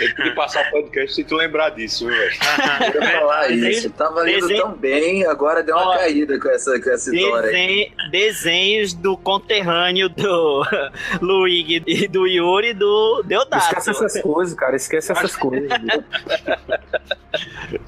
[0.00, 2.30] Ele tem que passar o podcast sem tu lembrar disso, viu, velho?
[2.94, 3.90] Eu ia falar isso.
[3.90, 7.50] Tava indo desenho- tão bem, agora deu uma Ó, caída com essa, com essa história
[7.50, 7.54] aí.
[7.54, 10.64] Desen- desenhos do conterrâneo do
[11.20, 13.64] Luigi e do Yuri do Deodato.
[13.64, 14.76] Esquece essas coisas, cara.
[14.76, 15.68] Esquece essas coisas.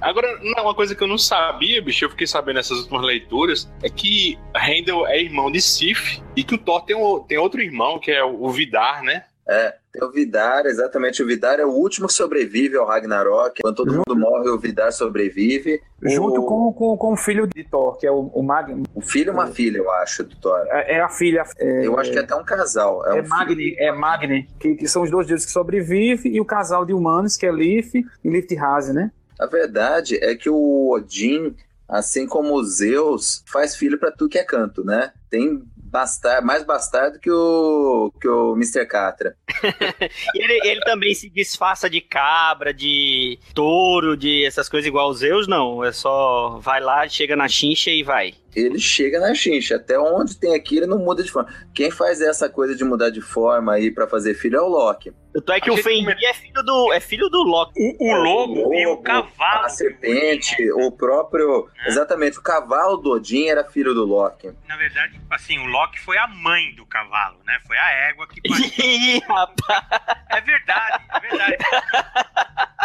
[0.01, 3.71] Agora, não, uma coisa que eu não sabia, bicho, eu fiquei sabendo nessas últimas leituras,
[3.83, 7.61] é que Handel é irmão de Sif e que o Thor tem, um- tem outro
[7.61, 9.25] irmão, que é o Vidar, né?
[9.49, 11.23] É, tem o Vidar, exatamente.
[11.23, 13.61] O Vidar é o último que sobrevive ao Ragnarok.
[13.61, 15.83] Quando todo mundo morre, o Vidar sobrevive.
[16.03, 18.85] Junto o, com, com, com o filho de Thor, que é o, o Magni.
[18.95, 20.65] o filho e uma filha, eu acho, do Thor.
[20.69, 21.45] É, é a filha.
[21.59, 23.07] É, Eu acho que é até um casal.
[23.07, 26.41] É, é um Magni, é Magni, que, que são os dois deuses que sobrevivem, e
[26.41, 29.13] o casal de humanos, que é Lif e Lifthaze, né?
[29.39, 31.55] A verdade é que o Odin,
[31.87, 35.13] assim como o Zeus, faz filho pra tudo que é canto, né?
[35.29, 35.63] Tem
[35.93, 38.87] bastar, mais bastardo que o, que o Mr.
[38.87, 39.37] Catra.
[40.35, 45.47] Ele, ele também se disfarça de cabra, de touro, de essas coisas igual os Zeus,
[45.47, 45.85] não.
[45.85, 48.35] É só vai lá, chega na chincha e vai.
[48.55, 49.77] Ele chega na chincha.
[49.77, 51.53] Até onde tem aqui, ele não muda de forma.
[51.75, 55.13] Quem faz essa coisa de mudar de forma aí pra fazer filho é o Loki.
[55.33, 57.73] Tanto é que A o Fenrir é filho do, é filho do Loki.
[57.77, 59.65] O, o lobo e o lobo, cavalo.
[59.65, 61.71] A serpente, o próprio.
[61.87, 64.53] Exatamente, o cavalo do Odin era filho do Loki.
[64.69, 67.59] Na verdade, assim, o Loki foi a mãe do cavalo, né?
[67.67, 68.43] Foi a égua que.
[68.47, 69.87] Ih, rapaz.
[70.29, 71.57] É verdade, é verdade.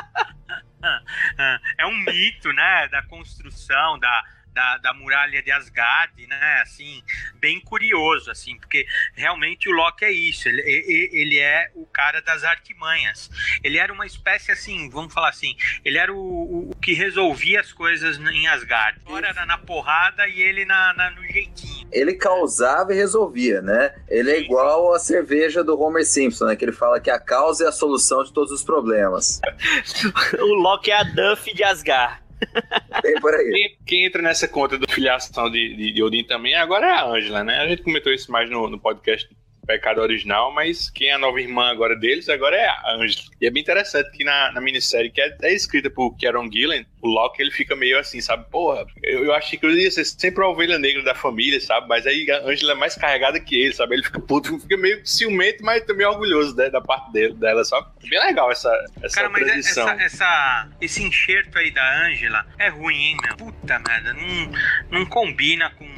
[1.78, 2.88] É um mito, né?
[2.88, 4.24] Da construção da,
[4.58, 6.62] da, da muralha de Asgard, né?
[6.64, 7.04] Assim,
[7.36, 10.50] bem curioso, assim, porque realmente o Loki é isso.
[10.50, 10.62] Ele,
[11.14, 13.30] ele, é o cara das artimanhas.
[13.64, 15.56] Ele era uma espécie assim, vamos falar assim,
[15.86, 19.00] ele era o, o- o que resolvia as coisas em Asgard.
[19.06, 21.88] Agora era na porrada e ele na, na- no jeitinho.
[21.92, 23.94] Ele causava e resolvia, né?
[24.10, 26.56] Ele é igual a cerveja do Homer Simpson, né?
[26.56, 29.40] Que ele fala que a causa é a solução de todos os problemas.
[30.40, 32.26] O Loki é a Duff de Asgard.
[33.02, 33.52] Tem por aí.
[33.52, 37.06] Quem, quem entra nessa conta da filiação de, de, de Odin também agora é a
[37.06, 37.60] Angela, né?
[37.60, 39.30] A gente comentou isso mais no, no podcast
[39.68, 43.28] Pecado Original, mas quem é a nova irmã agora deles agora é a Angela.
[43.42, 46.86] E é bem interessante que na, na minissérie, que é, é escrita por Kieron Gillen,
[47.02, 48.50] o Loki ele fica meio assim, sabe?
[48.50, 51.88] Porra, eu, eu achei que eu ia ser sempre a ovelha negra da família, sabe?
[51.88, 53.96] Mas aí a Angela é mais carregada que ele, sabe?
[53.96, 57.88] Ele fica puto, fica meio ciumento, mas também orgulhoso né, da parte dele, dela, sabe?
[58.08, 58.72] Bem legal essa,
[59.04, 63.36] essa Cara, mas é- essa, essa, esse enxerto aí da Angela é ruim, hein, meu?
[63.36, 64.52] Puta merda, não,
[64.90, 65.97] não combina com.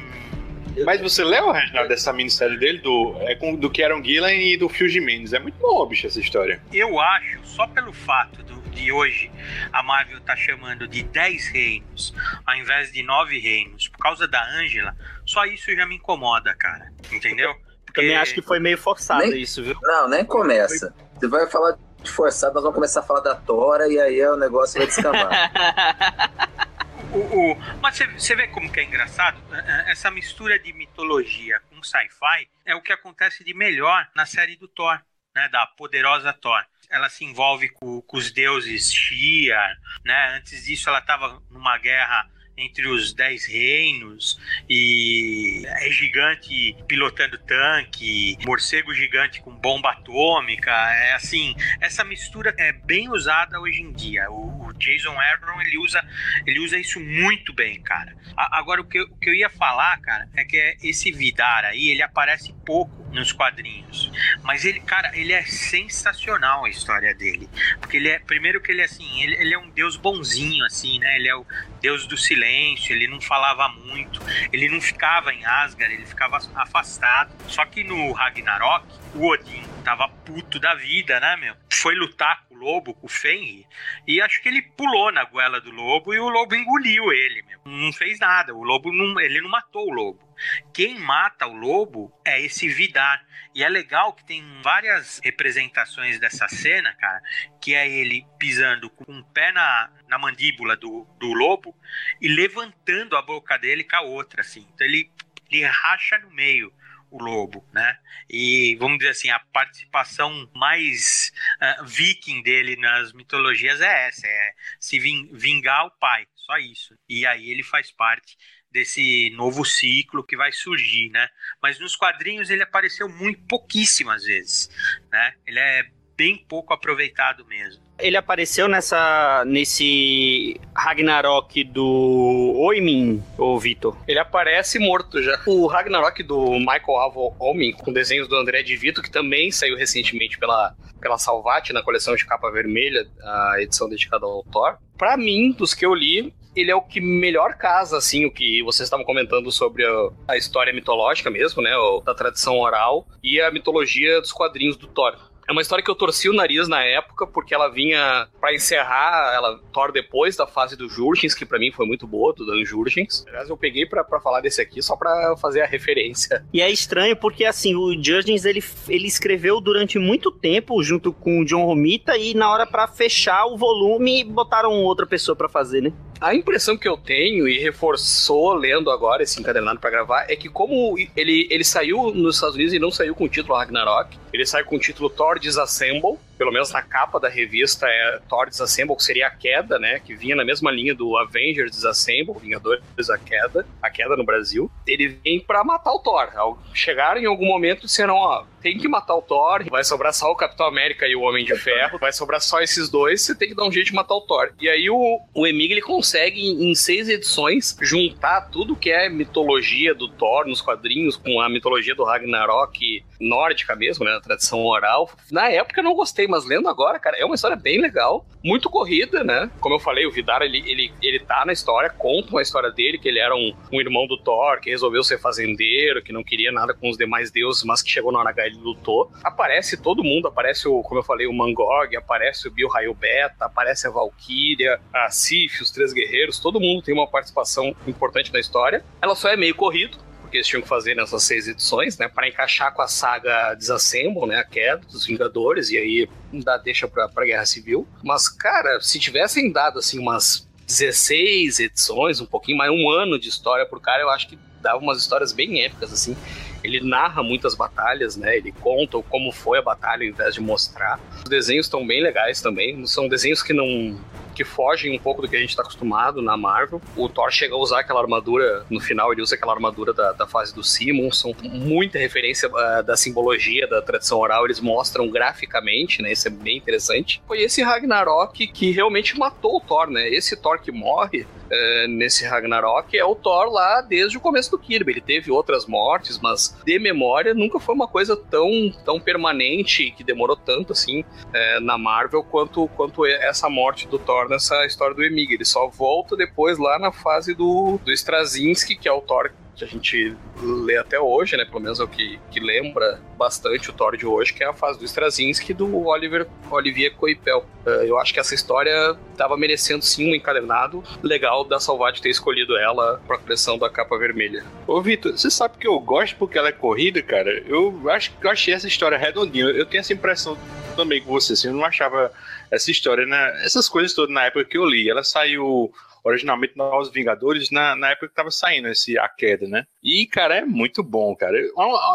[0.84, 4.68] Mas você leu, Reginaldo, dessa minissérie dele, do, é com, do Kieron Gillen e do
[4.68, 5.32] Phil Jimenez.
[5.32, 6.60] É muito bom, bicho, essa história.
[6.72, 9.30] Eu acho, só pelo fato do- de hoje
[9.72, 12.14] a Marvel tá chamando de 10 reinos
[12.46, 14.96] ao invés de 9 reinos, por causa da Angela,
[15.26, 16.92] só isso já me incomoda, cara.
[17.10, 17.52] Entendeu?
[17.84, 19.76] Porque- Também acho que foi meio forçado Nem- isso, viu?
[19.82, 20.94] Não, nem começa.
[21.18, 24.36] Você vai falar de forçado, nós vamos começar a falar da Tora e aí o
[24.36, 25.50] negócio vai descambar.
[27.12, 29.40] O, o- mas você- vê como que é engraçado?
[29.52, 34.24] Eh, eh, Essa mistura de mitologia com sci-fi é o que acontece de melhor na
[34.26, 35.00] série do Thor,
[35.34, 35.48] né?
[35.48, 36.62] Da poderosa Thor.
[36.88, 39.58] Ela se envolve com, com os deuses Shia,
[40.04, 40.36] né?
[40.36, 44.38] Antes disso ela estava numa guerra entre os dez reinos
[44.68, 52.70] e é gigante pilotando tanque, morcego gigante com bomba atômica, é assim, essa mistura é
[52.72, 54.30] bem usada hoje em dia.
[54.30, 56.02] O Jason Aaron ele usa
[56.46, 58.16] ele usa isso muito bem, cara.
[58.36, 61.88] A- agora, o que, o que eu ia falar, cara, é que esse Vidar aí,
[61.90, 64.10] ele aparece pouco nos quadrinhos.
[64.42, 67.48] Mas ele, cara, ele é sensacional a história dele.
[67.80, 70.98] Porque ele é, primeiro que ele é assim, ele, ele é um deus bonzinho, assim,
[70.98, 71.16] né?
[71.16, 71.44] Ele é o
[71.80, 74.20] deus do silêncio, ele não falava muito,
[74.52, 77.34] ele não ficava em Asgard, ele ficava afastado.
[77.48, 81.56] Só que no Ragnarok, o Odin tava puto da vida, né, meu?
[81.72, 83.66] Foi lutar com o lobo, com o Fenrir,
[84.06, 87.60] e acho que ele pulou na goela do lobo e o lobo engoliu ele, meu.
[87.64, 90.30] Não fez nada, o lobo não, ele não matou o lobo.
[90.72, 93.24] Quem mata o lobo é esse Vidar.
[93.54, 97.20] E é legal que tem várias representações dessa cena, cara,
[97.60, 101.74] que é ele pisando com um pé na, na mandíbula do, do lobo
[102.20, 104.66] e levantando a boca dele com a outra, assim.
[104.72, 105.10] Então ele,
[105.50, 106.72] ele racha no meio
[107.10, 107.98] o lobo, né?
[108.28, 114.54] E vamos dizer assim, a participação mais uh, viking dele nas mitologias é essa, é
[114.78, 116.94] se vingar o pai, só isso.
[117.08, 118.36] E aí ele faz parte
[118.70, 121.28] desse novo ciclo que vai surgir, né?
[121.62, 124.70] Mas nos quadrinhos ele apareceu muito pouquíssimas vezes,
[125.10, 125.34] né?
[125.46, 125.90] Ele é
[126.20, 127.82] bem pouco aproveitado mesmo.
[127.98, 133.96] Ele apareceu nessa nesse Ragnarok do Oimin, ô Vitor.
[134.06, 135.40] Ele aparece morto já.
[135.46, 139.78] O Ragnarok do Michael Avo Omin, com desenhos do André de Vito, que também saiu
[139.78, 144.76] recentemente pela, pela Salvati na coleção de capa vermelha, a edição dedicada ao Thor.
[144.98, 148.62] Para mim, dos que eu li, ele é o que melhor casa, assim, o que
[148.62, 151.70] vocês estavam comentando sobre a, a história mitológica mesmo, né?
[152.04, 155.29] Da tradição oral e a mitologia dos quadrinhos do Thor.
[155.50, 159.32] É uma história que eu torci o nariz na época, porque ela vinha para encerrar
[159.34, 162.64] ela Thor depois da fase do Jurgens, que para mim foi muito boa, do Dan
[162.64, 163.24] Jurgens.
[163.26, 166.46] Aliás, eu peguei para falar desse aqui só para fazer a referência.
[166.54, 171.40] E é estranho porque, assim, o Jurgens, ele, ele escreveu durante muito tempo junto com
[171.40, 175.80] o John Romita e na hora para fechar o volume, botaram outra pessoa para fazer,
[175.80, 175.92] né?
[176.20, 180.50] A impressão que eu tenho, e reforçou lendo agora esse encadernado para gravar, é que
[180.50, 184.46] como ele, ele saiu nos Estados Unidos e não saiu com o título Ragnarok, ele
[184.46, 188.96] sai com o título Thor Disassemble, pelo menos na capa da revista, é Thor Disassemble,
[188.96, 190.00] que seria a queda, né?
[190.00, 194.70] Que vinha na mesma linha do Avengers Disassemble, Vingadores a Queda, a queda no Brasil.
[194.86, 196.28] Ele vem para matar o Thor.
[196.72, 200.36] Chegaram em algum momento disseram, ó, tem que matar o Thor, vai sobrar só o
[200.36, 203.54] Capitão América e o Homem de Ferro, vai sobrar só esses dois, você tem que
[203.54, 204.52] dar um jeito de matar o Thor.
[204.60, 209.94] E aí o, o Emig, ele consegue, em seis edições, juntar tudo que é mitologia
[209.94, 215.10] do Thor nos quadrinhos com a mitologia do Ragnarok nórdica mesmo, né, na tradição oral.
[215.30, 218.70] Na época eu não gostei mas lendo agora, cara, é uma história bem legal, muito
[218.70, 219.50] corrida, né?
[219.60, 222.98] Como eu falei, o Vidar, ele, ele, ele tá na história, conta uma história dele,
[222.98, 226.52] que ele era um, um irmão do Thor, que resolveu ser fazendeiro, que não queria
[226.52, 229.10] nada com os demais deuses, mas que chegou na hora H ele lutou.
[229.22, 233.44] Aparece todo mundo, aparece o, como eu falei, o Mangog, aparece o Bill Raio Beta,
[233.44, 238.38] aparece a Valkyria, a Sif, os Três Guerreiros, todo mundo tem uma participação importante na
[238.38, 238.84] história.
[239.02, 239.98] Ela só é meio corrido,
[240.30, 242.06] porque eles tinham que fazer nessas seis edições, né?
[242.06, 244.36] Para encaixar com a saga Disassemble, né?
[244.36, 247.86] A queda dos Vingadores, e aí dá deixa pra, pra Guerra Civil.
[248.04, 253.28] Mas, cara, se tivessem dado, assim, umas 16 edições, um pouquinho mais, um ano de
[253.28, 256.16] história por cara, eu acho que dava umas histórias bem épicas, assim.
[256.62, 258.36] Ele narra muitas batalhas, né?
[258.36, 261.00] Ele conta como foi a batalha ao invés de mostrar.
[261.16, 262.86] Os desenhos estão bem legais também.
[262.86, 263.98] São desenhos que não
[264.40, 266.80] que fogem um pouco do que a gente está acostumado na Marvel.
[266.96, 270.26] O Thor chega a usar aquela armadura, no final ele usa aquela armadura da, da
[270.26, 276.12] fase do Simonson, muita referência uh, da simbologia da tradição oral, eles mostram graficamente, né?
[276.12, 277.22] Isso é bem interessante.
[277.28, 280.08] Foi esse Ragnarok que realmente matou o Thor, né?
[280.08, 284.58] Esse Thor que morre uh, nesse Ragnarok é o Thor lá desde o começo do
[284.58, 284.92] Kirby.
[284.92, 290.02] Ele teve outras mortes, mas de memória nunca foi uma coisa tão, tão permanente que
[290.02, 295.04] demorou tanto assim uh, na Marvel quanto, quanto essa morte do Thor nessa história do
[295.04, 295.34] Emig.
[295.34, 299.64] Ele só volta depois lá na fase do, do Straczynski, que é o Thor que
[299.64, 301.44] a gente lê até hoje, né?
[301.44, 304.54] Pelo menos é o que, que lembra bastante o Thor de hoje, que é a
[304.54, 307.44] fase do Straczynski do Oliver, Olivier Coipel.
[307.66, 312.08] Uh, eu acho que essa história estava merecendo sim um encadernado legal da Salvat ter
[312.08, 314.42] escolhido ela para a coleção da capa vermelha.
[314.66, 317.30] Ô Vitor, você sabe que eu gosto porque ela é corrida, cara?
[317.46, 319.44] Eu acho que eu achei essa história redondinha.
[319.44, 320.38] Eu tenho essa impressão
[320.74, 322.10] também com você, assim, eu não achava
[322.50, 323.44] essa história, né?
[323.44, 324.88] Essas coisas todas na época que eu li.
[324.88, 325.72] Ela saiu
[326.02, 329.64] originalmente Novos Vingadores na, na época que tava saindo esse A Queda, né?
[329.82, 331.38] E, cara, é muito bom, cara.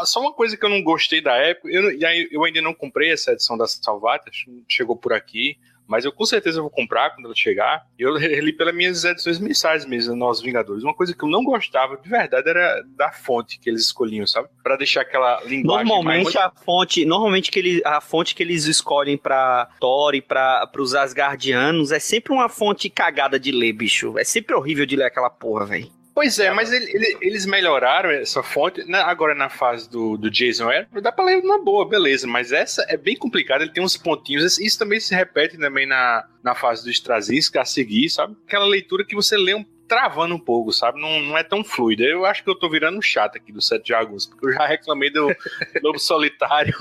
[0.06, 1.91] Só uma coisa que eu não gostei da época, eu,
[2.32, 5.58] eu ainda não comprei essa edição da Salvatas, chegou por aqui.
[5.88, 7.86] Mas eu com certeza vou comprar quando ela chegar.
[7.98, 10.84] Eu reli pelas minhas edições mensais mesmo, Novos Vingadores.
[10.84, 14.50] Uma coisa que eu não gostava de verdade era da fonte que eles escolhiam, sabe?
[14.64, 16.36] Para deixar aquela linguagem Normalmente mais...
[16.36, 20.96] a fonte, normalmente que ele, a fonte que eles escolhem para Thor e para os
[20.96, 24.18] Asgardianos é sempre uma fonte cagada de ler, bicho.
[24.18, 26.05] É sempre horrível de ler aquela porra, velho.
[26.16, 28.82] Pois é, mas ele, ele, eles melhoraram essa fonte.
[28.86, 32.26] Né, agora na fase do, do Jason Aaron, dá pra ler na boa, beleza.
[32.26, 34.57] Mas essa é bem complicada, ele tem uns pontinhos.
[34.57, 38.34] Isso também se repete também na, na fase do Straczynski a seguir, sabe?
[38.47, 41.00] Aquela leitura que você lê um travando um pouco, sabe?
[41.00, 42.04] Não, não é tão fluida.
[42.04, 44.66] Eu acho que eu tô virando chato aqui do 7 de agosto, porque eu já
[44.66, 45.28] reclamei do
[45.82, 46.76] Lobo Solitário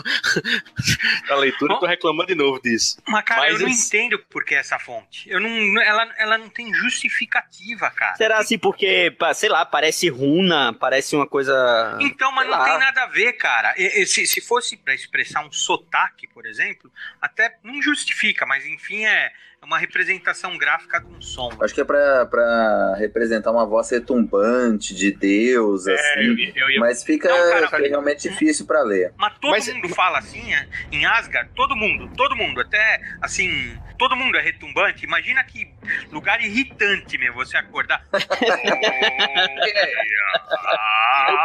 [1.28, 2.98] da leitura e tô reclamando de novo disso.
[3.06, 5.28] Mas, cara, Mas eu não entendo por que essa fonte.
[5.28, 8.16] Eu não, ela, ela não tem justificativa, cara.
[8.16, 11.98] Será assim porque, sei lá, parece runa, parece uma coisa.
[12.00, 12.64] Então, mas não lá.
[12.64, 13.74] tem nada a ver, cara.
[14.06, 16.90] Se, se fosse para expressar um sotaque, por exemplo,
[17.20, 19.32] até não justifica, mas enfim, é
[19.64, 21.50] uma representação gráfica de um som.
[21.60, 26.52] Acho que é pra, pra representar uma voz retumbante de Deus, É, assim.
[26.54, 29.12] eu, eu ia Mas fica Não, cara, fica realmente difícil pra ler.
[29.16, 33.76] Mas todo Mas- mundo fala assim, é, em Asgard, todo mundo, todo mundo, até assim,
[33.98, 35.04] todo mundo é retumbante.
[35.04, 35.72] Imagina que
[36.12, 38.04] lugar irritante, meu, você acordar.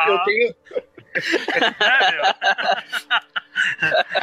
[0.08, 0.56] eu, eu tenho.
[1.82, 2.36] É.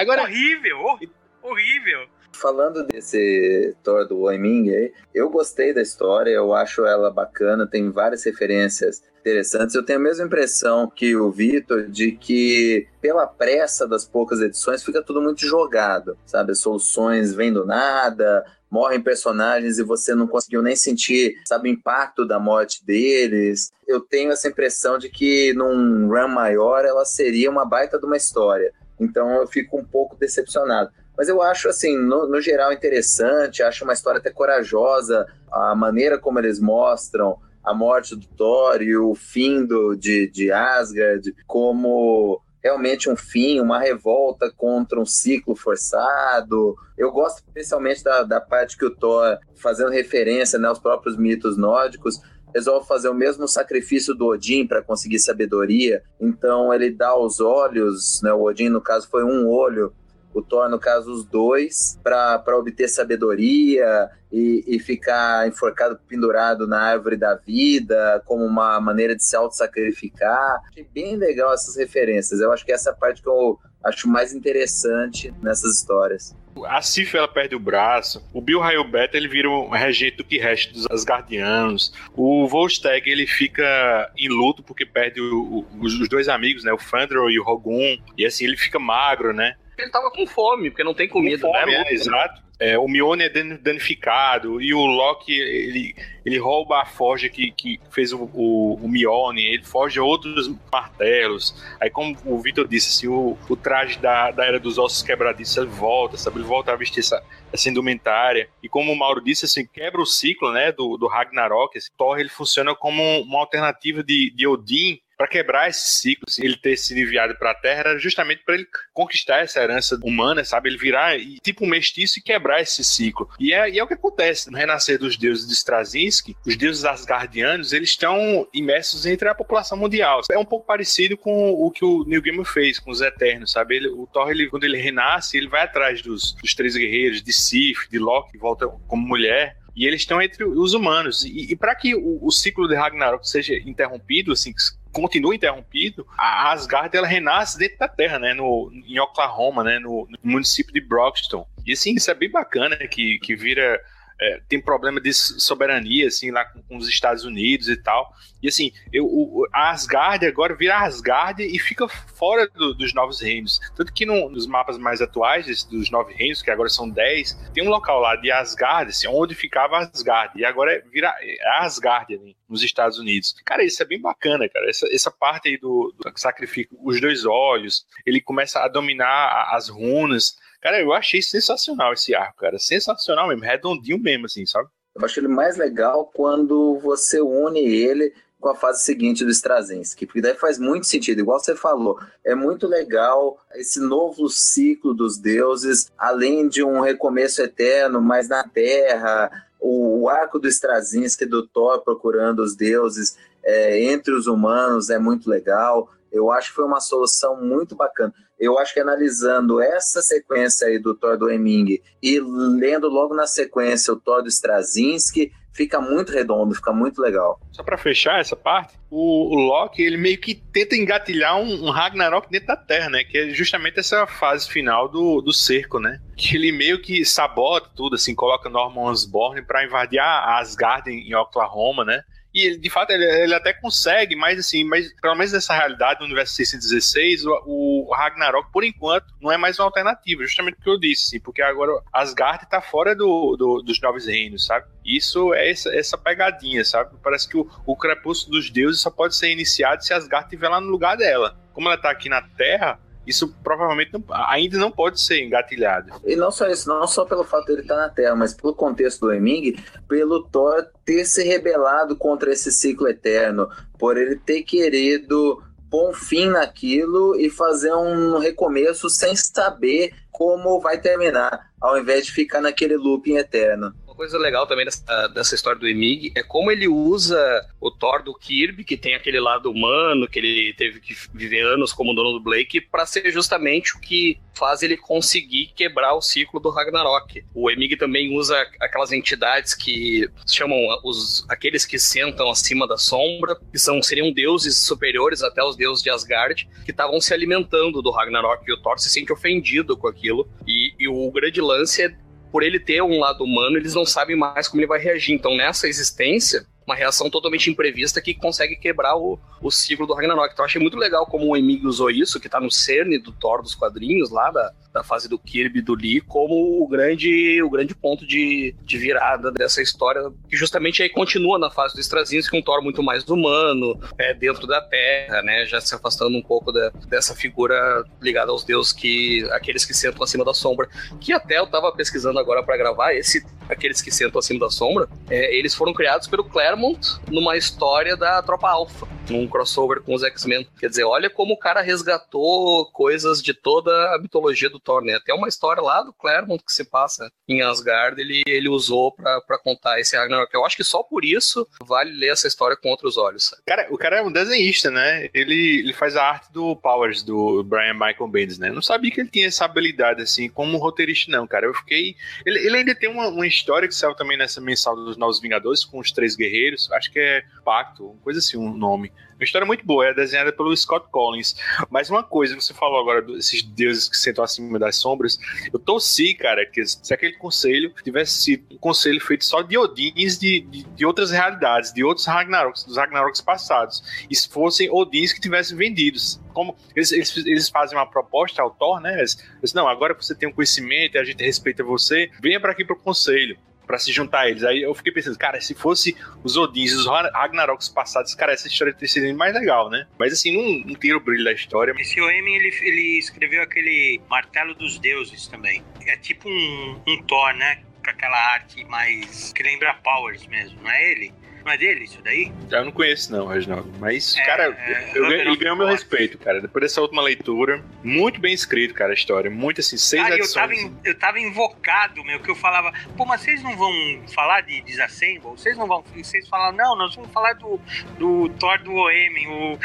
[0.01, 1.01] Agora, horrível, hor-
[1.43, 2.09] horrível.
[2.37, 7.91] Falando desse Thor do Oiming aí, eu gostei da história, eu acho ela bacana, tem
[7.91, 9.75] várias referências interessantes.
[9.75, 14.85] Eu tenho a mesma impressão que o Vitor de que pela pressa das poucas edições
[14.85, 16.55] fica tudo muito jogado, sabe?
[16.55, 22.27] Soluções vêm do nada, morrem personagens e você não conseguiu nem sentir, sabe, o impacto
[22.27, 23.73] da morte deles.
[23.87, 28.17] Eu tenho essa impressão de que num run maior ela seria uma baita de uma
[28.17, 28.73] história.
[29.01, 30.91] Então eu fico um pouco decepcionado.
[31.17, 36.19] Mas eu acho, assim, no, no geral interessante, acho uma história até corajosa, a maneira
[36.19, 42.41] como eles mostram a morte do Thor e o fim do, de, de Asgard, como
[42.63, 46.77] realmente um fim, uma revolta contra um ciclo forçado.
[46.97, 51.57] Eu gosto especialmente da, da parte que o Thor, fazendo referência né, aos próprios mitos
[51.57, 52.21] nórdicos,
[52.55, 56.03] resolve fazer o mesmo sacrifício do Odin para conseguir sabedoria.
[56.21, 59.93] Então ele dá os olhos, né, o Odin no caso foi um olho,
[60.39, 66.81] o Thor no caso os dois, para obter sabedoria e, e ficar enforcado, pendurado na
[66.81, 70.61] árvore da vida, como uma maneira de se auto-sacrificar.
[70.71, 72.41] Achei bem legal essas referências.
[72.41, 76.35] Eu acho que essa é parte que eu acho mais interessante nessas histórias.
[76.67, 78.61] a Sif ela perde o braço, o Bill
[78.91, 84.29] Beta ele vira um regente do que resta dos Asgardianos, o Volstagg ele fica em
[84.29, 87.99] luto porque perde o- o- os, os dois amigos, né, o Fandral e o Rogun,
[88.17, 91.53] e assim ele fica magro, né, Ele tava com fome, porque não tem comida, com
[91.53, 91.85] fome, né?
[91.87, 92.47] é, exato.
[92.59, 97.51] É, o Mione é dan- danificado e o Loki ele, ele rouba a forja que,
[97.51, 101.55] que fez o, o, o Mione, ele forja outros martelos.
[101.79, 105.59] Aí, como o Victor disse, assim, o, o traje da, da Era dos Ossos Quebradiços
[105.59, 106.39] ele volta, sabe?
[106.39, 107.23] Ele volta a vestir essa,
[107.53, 108.49] essa indumentária.
[108.63, 111.77] E como o Mauro disse, assim, quebra o ciclo né, do, do Ragnarok.
[111.77, 116.45] Esse Thor ele funciona como uma alternativa de, de Odin para quebrar esse ciclo, assim,
[116.45, 120.45] ele ter sido enviado para a Terra era justamente para ele conquistar essa herança humana,
[120.45, 120.69] sabe?
[120.69, 123.29] Ele virar e, tipo um mestiço e quebrar esse ciclo.
[123.39, 126.37] E é, e é o que acontece no renascer dos deuses de Straczynski.
[126.47, 130.21] Os deuses asgardianos, eles estão imersos entre a população mundial.
[130.31, 133.77] É um pouco parecido com o que o Neil Gaiman fez com os Eternos, sabe?
[133.77, 137.33] Ele, o Thor, ele, quando ele renasce, ele vai atrás dos, dos três guerreiros, de
[137.33, 139.57] Sif, de Loki, volta como mulher.
[139.77, 141.23] E eles estão entre os humanos.
[141.23, 144.53] E, e para que o, o ciclo de Ragnarok seja interrompido, assim,
[144.97, 150.09] continua interrompido, a Asgard ela renasce dentro da Terra, né, no, em Oklahoma, né, no,
[150.09, 151.47] no município de Broxton.
[151.67, 153.79] E assim, isso é bem bacana, que, que vira
[154.21, 158.15] é, tem problema de soberania, assim, lá com, com, os Estados Unidos e tal.
[158.43, 163.21] E assim, eu, o, a Asgard agora vira Asgard e fica fora do, dos novos
[163.21, 163.61] reinos.
[163.75, 167.67] Tanto que no, nos mapas mais atuais dos nove reinos, que agora são dez, tem
[167.67, 170.39] um local lá de Asgard, assim, onde ficava Asgard.
[170.39, 171.15] E agora vira
[171.59, 173.35] Asgard ali, nos Estados Unidos.
[173.45, 174.69] Cara, isso é bem bacana, cara.
[174.69, 179.69] Essa, essa parte aí do, do sacrifício, os dois olhos, ele começa a dominar as
[179.69, 180.37] runas.
[180.67, 182.59] Cara, eu achei sensacional esse arco, cara.
[182.59, 184.69] Sensacional mesmo, redondinho mesmo, assim, sabe?
[184.97, 190.07] Eu acho ele mais legal quando você une ele com a fase seguinte do Straczynski,
[190.07, 195.17] porque daí faz muito sentido, igual você falou, é muito legal esse novo ciclo dos
[195.17, 201.83] deuses, além de um recomeço eterno, mas na Terra, o, arco do Straczynski, do Thor
[201.85, 206.81] procurando os deuses é, entre os humanos é muito legal, eu acho que foi uma
[206.81, 208.13] solução muito bacana.
[208.39, 213.27] Eu acho que analisando essa sequência aí do Thor do Heming e lendo logo na
[213.27, 217.41] sequência o Thor do Straczynski, fica muito redondo, fica muito legal.
[217.51, 222.49] Só para fechar essa parte, o, Loki ele meio que tenta engatilhar um, Ragnarok dentro
[222.49, 223.03] da Terra, né?
[223.03, 225.99] Que é justamente essa fase final do, do cerco, né?
[226.15, 231.15] Que ele meio que sabota tudo, assim, coloca Norman Osborn para invadir a Asgard em
[231.15, 232.03] Oklahoma, né?
[232.37, 236.05] E de fato, ele, ele, até consegue, mas assim, mas pelo menos nessa realidade do
[236.05, 240.79] universo 616, o, o, Ragnarok, por enquanto, não é mais uma alternativa, justamente porque eu
[240.79, 244.67] disse, porque agora Asgard tá fora do, do, dos novos reinos, sabe?
[244.85, 246.95] Isso é essa, essa pegadinha, sabe?
[247.03, 250.61] Parece que o, o crepúsculo dos deuses só pode ser iniciado se Asgard estiver lá
[250.61, 251.39] no lugar dela.
[251.55, 255.93] Como ela tá aqui na Terra, isso provavelmente não, ainda não pode ser engatilhado.
[256.05, 258.55] E não só isso, não só pelo fato de ele estar na Terra, mas pelo
[258.55, 259.57] contexto do Heming,
[259.89, 263.49] pelo Thor ter se rebelado contra esse ciclo eterno,
[263.79, 270.61] por ele ter querido pôr um fim naquilo e fazer um recomeço sem saber como
[270.61, 273.75] vai terminar, ao invés de ficar naquele looping eterno.
[273.97, 277.19] Coisa legal também dessa, dessa história do Emig é como ele usa
[277.61, 281.73] o Thor do Kirby, que tem aquele lado humano, que ele teve que viver anos
[281.73, 286.39] como dono do Blake, para ser justamente o que faz ele conseguir quebrar o ciclo
[286.39, 287.25] do Ragnarok.
[287.35, 293.37] O Emig também usa aquelas entidades que chamam os aqueles que sentam acima da sombra,
[293.51, 297.91] que são seriam deuses superiores até os deuses de Asgard, que estavam se alimentando do
[297.91, 300.29] Ragnarok e o Thor se sente ofendido com aquilo.
[300.47, 302.06] E, e o grande lance é
[302.37, 305.15] por ele ter um lado humano, eles não sabem mais como ele vai reagir.
[305.15, 310.33] Então, nessa existência, uma reação totalmente imprevista que consegue quebrar o, o ciclo do Ragnarok.
[310.33, 313.13] Então, eu achei muito legal como o Emig usou isso, que tá no cerne do
[313.13, 317.49] Thor dos quadrinhos, lá da, da fase do Kirby do Lee, como o grande, o
[317.49, 322.37] grande ponto de, de virada dessa história, que justamente aí continua na fase do Straczynski,
[322.37, 326.53] um Thor muito mais humano, é, dentro da Terra, né, já se afastando um pouco
[326.53, 330.69] da, dessa figura ligada aos deuses, que aqueles que sentam acima da sombra,
[331.01, 334.89] que até eu tava pesquisando agora para gravar, esse aqueles que sentam acima da sombra,
[335.09, 336.25] é, eles foram criados pelo
[336.57, 340.47] Claremont numa história da Tropa Alpha, num crossover com os X-Men.
[340.59, 344.95] Quer dizer, olha como o cara resgatou coisas de toda a mitologia do Thor, né?
[344.95, 349.39] Até uma história lá do Claremont que se passa em Asgard, ele, ele usou para
[349.43, 350.33] contar esse Ragnarok.
[350.35, 353.25] Eu acho que só por isso vale ler essa história com outros olhos.
[353.25, 353.43] Sabe?
[353.47, 355.09] Cara, o cara é um desenhista, né?
[355.15, 358.51] Ele, ele faz a arte do Powers, do Brian Michael Bendis, né?
[358.51, 361.47] Não sabia que ele tinha essa habilidade, assim, como roteirista, não, cara.
[361.47, 361.97] Eu fiquei...
[362.25, 365.65] Ele, ele ainda tem uma, uma história que saiu também nessa mensal dos Novos Vingadores,
[365.65, 368.93] com os Três Guerreiros, acho que é Pacto, coisa assim, um nome.
[369.17, 371.37] Uma história muito boa, é desenhada pelo Scott Collins.
[371.71, 375.19] Mas uma coisa você falou agora desses deuses que sentam acima das sombras,
[375.51, 380.19] eu torci, cara, que se aquele conselho tivesse sido um conselho feito só de Odins
[380.19, 385.15] de, de, de outras realidades, de outros Ragnaroks, dos Ragnaroks passados, e se fossem Odins
[385.15, 386.21] que tivessem vendidos.
[386.35, 388.99] Como eles, eles, eles fazem uma proposta ao Thor, né?
[388.99, 392.39] Eles, eles, não, agora que você tem um conhecimento e a gente respeita você, venha
[392.39, 394.45] para aqui pro conselho para se juntar a eles.
[394.45, 398.73] Aí eu fiquei pensando, cara, se fosse os Odins, os Ragnaroks passados, cara, essa história
[398.73, 399.87] teria sido mais legal, né?
[399.99, 401.75] Mas assim, não, não tira o brilho da história.
[401.79, 405.63] Esse Oemin, ele, ele escreveu aquele Martelo dos Deuses também.
[405.87, 407.63] É tipo um, um Thor, né?
[407.83, 409.33] Com aquela arte mais.
[409.33, 411.13] que lembra Powers mesmo, não é ele?
[411.47, 412.33] Não é dele isso daí?
[412.51, 413.73] Eu não conheço, não, Reginaldo.
[413.79, 416.41] Mas, é, cara, é, eu, eu, ele ganhou meu respeito, cara.
[416.41, 419.31] Depois dessa última leitura, muito bem escrito, cara, a história.
[419.31, 420.61] Muito assim, seis cara, edições.
[420.61, 423.73] Eu tava, eu tava invocado, meu, que eu falava, pô, mas vocês não vão
[424.13, 425.31] falar de Disassemble?
[425.37, 425.85] Vocês não vão.
[425.95, 427.61] Vocês falaram, não, nós vamos falar do,
[427.97, 429.29] do Thor do Oemen.
[429.29, 429.59] O...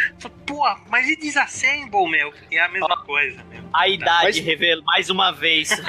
[0.45, 2.31] Pô, mas e Disassemble, meu?
[2.51, 3.63] E é a mesma coisa, meu.
[3.73, 4.37] A idade mas...
[4.37, 5.71] revela mais uma vez.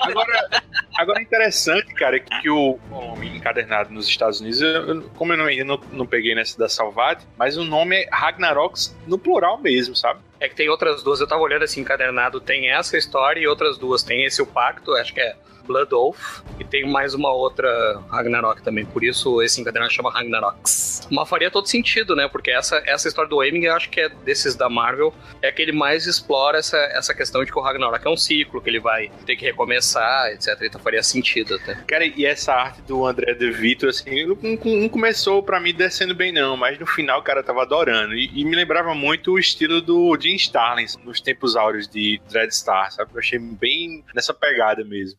[0.00, 0.62] agora,
[0.96, 5.38] agora é interessante, cara, que, que o homem encadernado nos Estados Unidos, eu, como eu
[5.38, 9.58] não, eu não, não peguei nessa da Salvat, mas o nome é Ragnaroks no plural
[9.58, 10.20] mesmo, sabe?
[10.40, 13.78] É que tem outras duas, eu tava olhando assim, encadernado, tem essa história e outras
[13.78, 14.02] duas.
[14.02, 15.34] Tem esse o Pacto, acho que é
[15.66, 16.16] Blood Oath,
[16.60, 21.08] e tem mais uma outra Ragnarok também, por isso esse encadernado chama Ragnaroks.
[21.10, 22.28] Mas faria todo sentido, né?
[22.28, 25.12] Porque essa, essa história do Aiming, eu acho que é desses da Marvel,
[25.42, 28.60] é que ele mais explora essa, essa questão de que o Ragnarok é um ciclo,
[28.60, 30.56] que ele vai ter que recomeçar, etc.
[30.62, 31.74] Então faria sentido até.
[31.86, 36.14] Cara, e essa arte do André De Vito, assim, não, não começou para mim descendo
[36.14, 38.14] bem, não, mas no final, cara, tava adorando.
[38.14, 42.92] E, e, me lembrava muito o estilo do Jim Starlin nos tempos áureos de Dreadstar,
[42.92, 43.10] sabe?
[43.14, 45.18] Eu achei bem nessa pegada mesmo.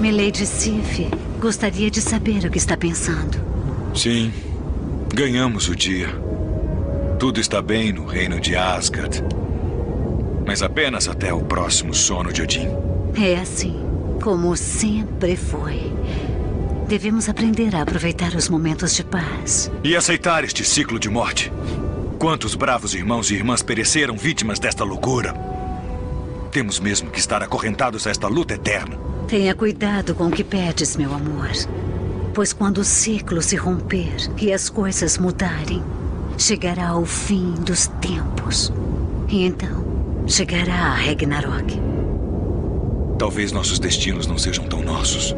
[0.00, 3.38] Milady Sif gostaria de saber o que está pensando.
[3.94, 4.32] Sim,
[5.14, 6.08] ganhamos o dia.
[7.18, 9.22] Tudo está bem no reino de Asgard.
[10.46, 12.68] Mas apenas até o próximo sono de Odin.
[13.14, 13.78] É assim,
[14.22, 15.92] como sempre foi.
[16.88, 19.70] Devemos aprender a aproveitar os momentos de paz.
[19.84, 21.52] E aceitar este ciclo de morte.
[22.18, 25.34] Quantos bravos irmãos e irmãs pereceram vítimas desta loucura?
[26.50, 29.09] Temos mesmo que estar acorrentados a esta luta eterna.
[29.30, 31.52] Tenha cuidado com o que pedes, meu amor.
[32.34, 35.84] Pois quando o ciclo se romper e as coisas mudarem,
[36.36, 38.72] chegará o fim dos tempos.
[39.28, 41.80] E então chegará a Ragnarok.
[43.20, 45.32] Talvez nossos destinos não sejam tão nossos.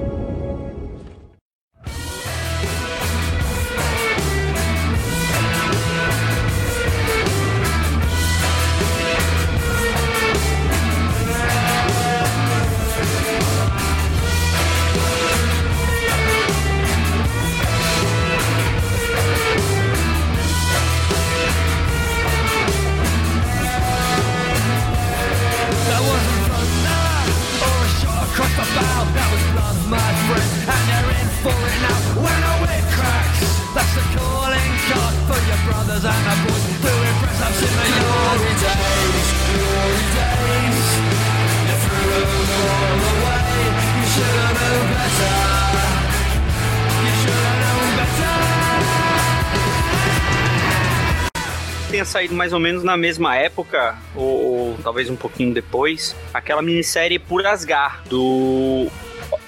[52.22, 57.18] Saído mais ou menos na mesma época, ou, ou talvez um pouquinho depois, aquela minissérie
[57.18, 58.86] Por Asgard, do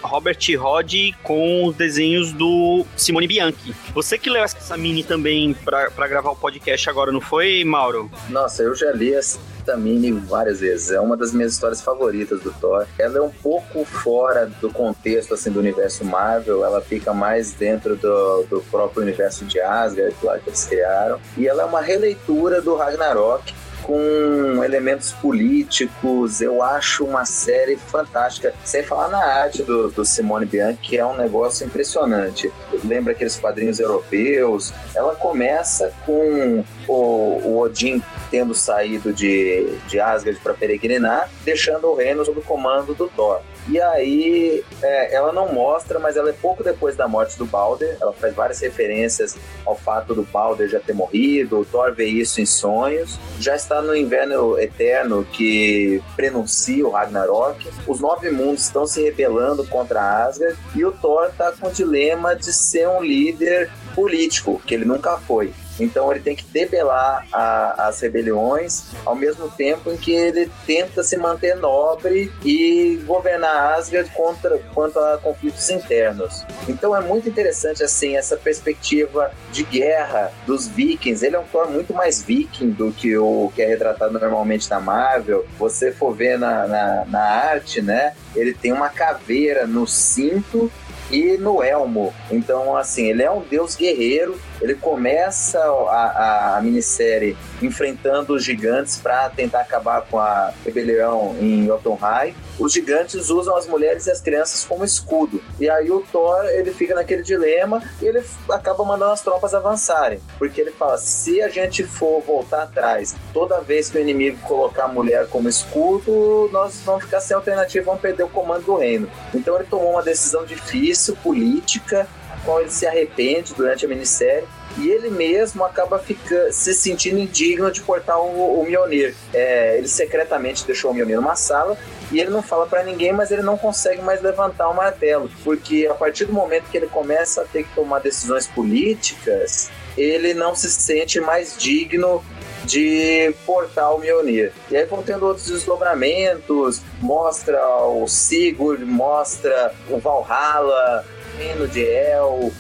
[0.03, 3.75] Robert Rod com os desenhos do Simone Bianchi.
[3.95, 8.11] Você que leu essa mini também para gravar o podcast agora, não foi, Mauro?
[8.29, 9.39] Nossa, eu já li essa
[9.77, 10.91] mini várias vezes.
[10.91, 12.87] É uma das minhas histórias favoritas do Thor.
[12.99, 17.97] Ela é um pouco fora do contexto assim do universo Marvel, ela fica mais dentro
[17.97, 21.19] do, do próprio universo de Asgard, lá que eles criaram.
[21.37, 23.55] E ela é uma releitura do Ragnarok
[23.85, 26.41] com elementos políticos.
[26.41, 28.53] Eu acho uma série fantástica.
[28.65, 32.51] Sem falar na arte do, do Simone Bianchi, que é um negócio impressionante.
[32.85, 34.73] Lembra aqueles quadrinhos europeus?
[34.95, 38.03] Ela começa com o, o Odin
[38.35, 43.41] tendo saído de, de Asgard para peregrinar, deixando o reino sob o comando do Thor.
[43.69, 47.97] E aí é, ela não mostra, mas ela é pouco depois da morte do Balder.
[48.01, 51.61] Ela faz várias referências ao fato do Balder já ter morrido.
[51.61, 53.21] O Thor vê isso em sonhos.
[53.39, 57.71] Já está no inverno eterno que prenuncia o Ragnarok.
[57.87, 62.35] Os nove mundos estão se rebelando contra Asgard e o Thor está com o dilema
[62.35, 65.55] de ser um líder político, que ele nunca foi.
[65.79, 71.03] Então ele tem que debelar a, as rebeliões ao mesmo tempo em que ele tenta
[71.03, 76.45] se manter nobre e governar Asgard contra, quanto a conflitos internos.
[76.69, 81.25] Então é muito interessante assim essa perspectiva de guerra dos vikings.
[81.25, 84.81] Ele é um Thor muito mais viking do que o que é retratado normalmente na
[84.81, 85.47] Marvel.
[85.59, 88.15] Você for ver na, na, na arte, né?
[88.35, 90.71] Ele tem uma caveira no cinto
[91.11, 92.13] e no elmo.
[92.31, 94.39] Então, assim, ele é um deus guerreiro.
[94.65, 101.37] Ele começa a, a, a minissérie enfrentando os gigantes para tentar acabar com a rebelião
[101.39, 102.35] em Jotunheim.
[102.59, 105.43] Os gigantes usam as mulheres e as crianças como escudo.
[105.61, 110.19] E aí o Thor ele fica naquele dilema e ele acaba mandando as tropas avançarem,
[110.39, 114.85] porque ele fala: se a gente for voltar atrás, toda vez que o inimigo colocar
[114.85, 119.11] a mulher como escudo, nós vamos ficar sem alternativa, vamos perder o comando do reino.
[119.35, 122.09] Então ele tomou uma decisão difícil política,
[122.45, 126.03] qual ele se arrepende durante a minissérie e ele mesmo acaba
[126.51, 129.15] se sentindo indigno de portar o, o Mjolnir.
[129.33, 131.77] É, ele secretamente deixou o Mjolnir numa sala
[132.11, 135.87] e ele não fala para ninguém, mas ele não consegue mais levantar o martelo, porque
[135.91, 140.55] a partir do momento que ele começa a ter que tomar decisões políticas, ele não
[140.55, 142.25] se sente mais digno
[142.65, 144.53] de portar o Mjolnir.
[144.71, 151.05] E aí vão tendo outros desdobramentos, mostra o Sigurd, mostra o Valhalla,
[151.37, 152.53] reino de El,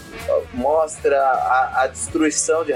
[0.52, 2.72] mostra a, a destruição de,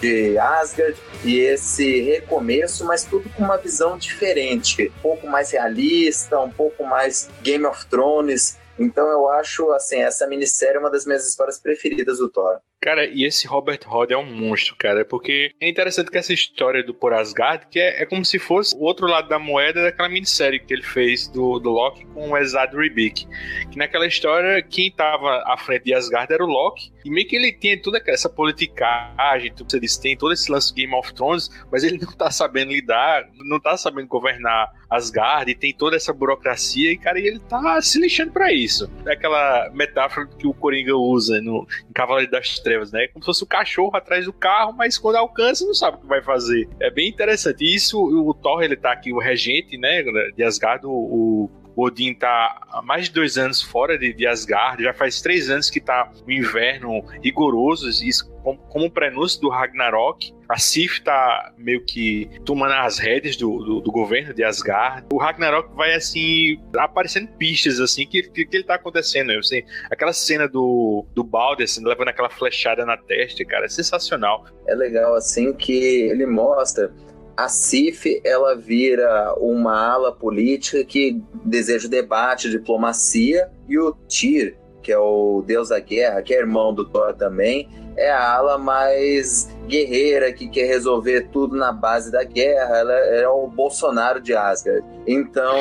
[0.00, 6.38] de Asgard e esse recomeço, mas tudo com uma visão diferente, um pouco mais realista,
[6.40, 8.58] um pouco mais Game of Thrones.
[8.78, 12.58] Então eu acho assim essa minissérie é uma das minhas histórias preferidas do Thor.
[12.80, 16.84] Cara, e esse Robert Rod é um monstro, cara, porque é interessante que essa história
[16.84, 20.08] do Por Asgard, que é, é como se fosse o outro lado da moeda daquela
[20.08, 23.26] minissérie que ele fez do, do Loki com o Ezad Ribic.
[23.70, 27.36] Que naquela história, quem tava à frente de Asgard era o Loki, e meio que
[27.36, 31.48] ele tem toda essa politicagem, que você disse, tem todo esse lance Game of Thrones,
[31.72, 36.12] mas ele não tá sabendo lidar, não tá sabendo governar Asgard, e tem toda essa
[36.12, 38.90] burocracia, e cara, ele tá se lixando para isso.
[39.06, 43.06] É aquela metáfora que o Coringa usa no, em Cavaleiro das Trevas, né?
[43.06, 46.06] Como se fosse o cachorro atrás do carro, mas quando alcança não sabe o que
[46.06, 46.68] vai fazer.
[46.80, 47.64] É bem interessante.
[47.64, 50.02] E isso, o Thor, ele tá aqui, o regente, né,
[50.34, 54.82] de Asgard, o, o Odin tá há mais de dois anos fora de, de Asgard,
[54.82, 59.48] já faz três anos que tá o um inverno rigoroso, isso como, como prenúncio do
[59.48, 60.32] Ragnarok.
[60.48, 65.04] A Sif tá meio que tomando as rédeas do, do, do, governo de Asgard.
[65.12, 69.32] O Ragnarok vai, assim, aparecendo pistas, assim, que, que, que ele tá acontecendo.
[69.32, 74.46] Assim, aquela cena do, do Balder, assim, levando aquela flechada na testa, cara, é sensacional.
[74.68, 76.92] É legal, assim, que ele mostra
[77.36, 84.90] a CIF ela vira uma ala política que deseja debate, diplomacia, e o Tyr, que
[84.90, 89.48] é o deus da guerra, que é irmão do Thor também, é a ala mais
[89.66, 92.76] guerreira que quer resolver tudo na base da guerra.
[92.76, 94.84] Ela é o Bolsonaro de Asgard.
[95.06, 95.56] Então,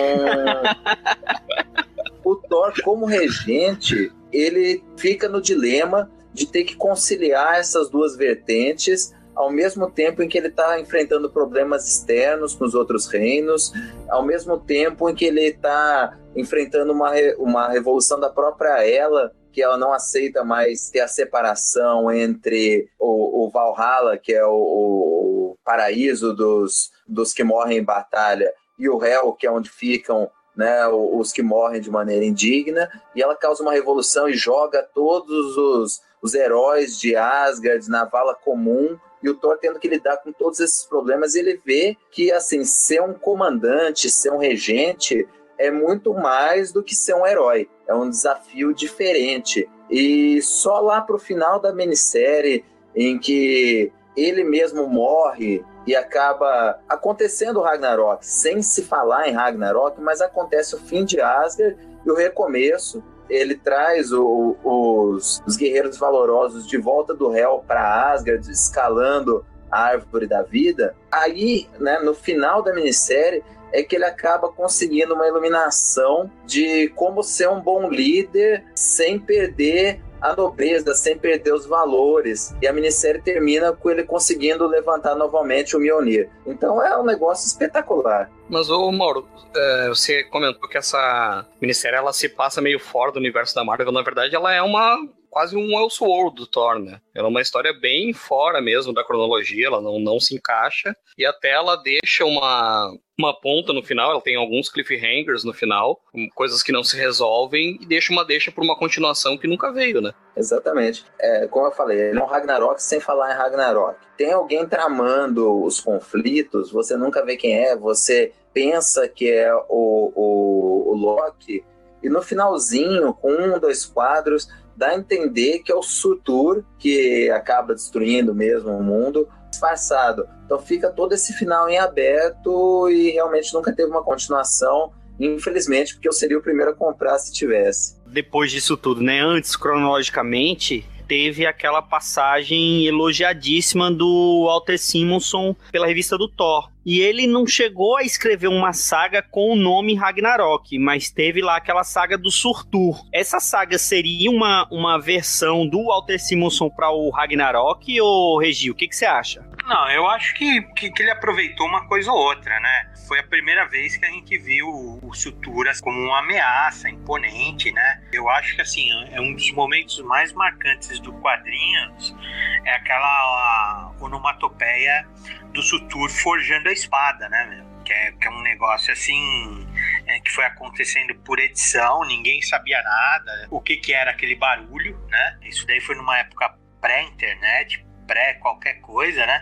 [2.24, 9.14] o Thor, como regente, ele fica no dilema de ter que conciliar essas duas vertentes
[9.36, 13.74] ao mesmo tempo em que ele está enfrentando problemas externos com os outros reinos,
[14.08, 19.62] ao mesmo tempo em que ele está enfrentando uma, uma revolução da própria ela, que
[19.62, 25.58] ela não aceita mais ter a separação entre o, o Valhalla, que é o, o,
[25.64, 30.88] paraíso dos, dos que morrem em batalha, e o Hell, que é onde ficam né,
[30.88, 36.02] os que morrem de maneira indigna, e ela causa uma revolução e joga todos os,
[36.22, 40.60] os heróis de Asgard na vala comum e o Thor tendo que lidar com todos
[40.60, 46.72] esses problemas, ele vê que assim ser um comandante, ser um regente é muito mais
[46.72, 47.70] do que ser um herói.
[47.88, 49.70] É um desafio diferente.
[49.90, 57.62] E só lá pro final da minissérie, em que ele mesmo morre e acaba acontecendo
[57.62, 63.04] Ragnarok, sem se falar em Ragnarok, mas acontece o fim de Asgard e o recomeço
[63.30, 69.82] ele traz o, os, os, guerreiros valorosos de volta do réu para Asgard, escalando a
[69.82, 70.96] árvore da vida.
[71.12, 77.22] Aí, né, no final da minissérie, é que ele acaba conseguindo uma iluminação de como
[77.22, 82.56] ser um bom líder sem perder a nobreza, sem perder os valores.
[82.62, 86.30] E a minissérie termina com ele conseguindo levantar novamente o Mjolnir.
[86.46, 88.30] Então é um negócio espetacular.
[88.50, 93.20] Mas, ô Mauro, é, você comentou que essa minissérie ela se passa meio fora do
[93.20, 93.92] universo da Marvel.
[93.92, 94.98] Na verdade, ela é uma
[95.36, 97.02] quase um Elseworld do Thor, né?
[97.14, 100.96] Ela é uma história bem fora mesmo da cronologia, ela não, não se encaixa.
[101.18, 106.00] E até ela deixa uma, uma ponta no final, ela tem alguns cliffhangers no final,
[106.34, 110.00] coisas que não se resolvem, e deixa uma deixa por uma continuação que nunca veio,
[110.00, 110.14] né?
[110.38, 111.04] Exatamente.
[111.20, 114.00] É, como eu falei, ele é um Ragnarok sem falar em Ragnarok.
[114.18, 120.14] Tem alguém tramando os conflitos, você nunca vê quem é, você pensa que é o,
[120.16, 121.62] o, o Loki,
[122.02, 127.30] e no finalzinho, com um, dois quadros, dá a entender que é o Surtur que
[127.30, 130.28] acaba destruindo mesmo o mundo, disfarçado.
[130.46, 136.08] Então fica todo esse final em aberto e realmente nunca teve uma continuação, infelizmente, porque
[136.08, 137.96] eu seria o primeiro a comprar se tivesse.
[138.06, 139.22] Depois disso tudo, né?
[139.22, 146.70] Antes, cronologicamente, teve aquela passagem elogiadíssima do Walter Simonson pela revista do Thor.
[146.86, 151.58] E ele não chegou a escrever uma saga com o nome Ragnarok, mas teve lá
[151.58, 153.04] aquela saga do Surtur.
[153.12, 158.76] Essa saga seria uma, uma versão do Walter Simonson para o Ragnarok, ou Regi, o
[158.76, 159.55] que, que você acha?
[159.66, 162.94] Não, eu acho que, que, que, ele aproveitou uma coisa ou outra, né?
[163.08, 164.68] Foi a primeira vez que a gente viu
[165.02, 168.04] o Suturas como uma ameaça imponente, né?
[168.14, 172.16] Eu acho que, assim, é um dos momentos mais marcantes do quadrinhos,
[172.64, 175.08] é aquela onomatopeia
[175.52, 177.66] do Sutur forjando a espada, né, meu?
[177.84, 179.68] Que é, que é um negócio assim
[180.08, 184.96] é, que foi acontecendo por edição, ninguém sabia nada, o que que era aquele barulho,
[185.10, 185.40] né?
[185.44, 189.42] Isso daí foi numa época pré-internet, pré qualquer coisa, né?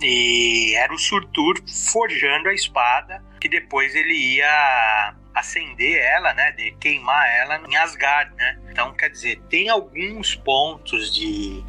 [0.00, 1.54] E era o Surtur
[1.92, 8.32] forjando a espada, que depois ele ia acender ela, né, de queimar ela em Asgard,
[8.36, 8.58] né?
[8.70, 11.64] Então, quer dizer, tem alguns pontos de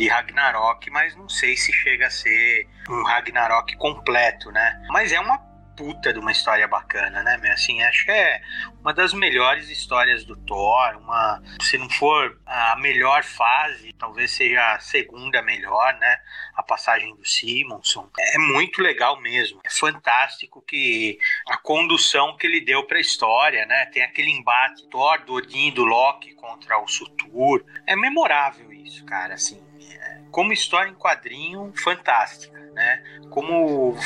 [0.00, 4.82] de Ragnarok, mas não sei se chega a ser um Ragnarok completo, né?
[4.88, 5.38] Mas é uma
[5.80, 7.40] puta de uma história bacana, né?
[7.54, 8.42] Assim, acho que é
[8.82, 10.98] uma das melhores histórias do Thor.
[10.98, 16.18] Uma, se não for a melhor fase, talvez seja a segunda melhor, né?
[16.54, 18.10] A passagem do Simonson.
[18.18, 19.58] É muito legal mesmo.
[19.64, 21.18] É fantástico que
[21.48, 23.86] a condução que ele deu para a história, né?
[23.86, 27.64] Tem aquele embate Thor, do Odin, do Loki contra o Sutur.
[27.86, 29.69] É memorável isso, cara, assim
[30.30, 33.02] como história em quadrinho fantástica, né?
[33.30, 33.96] Como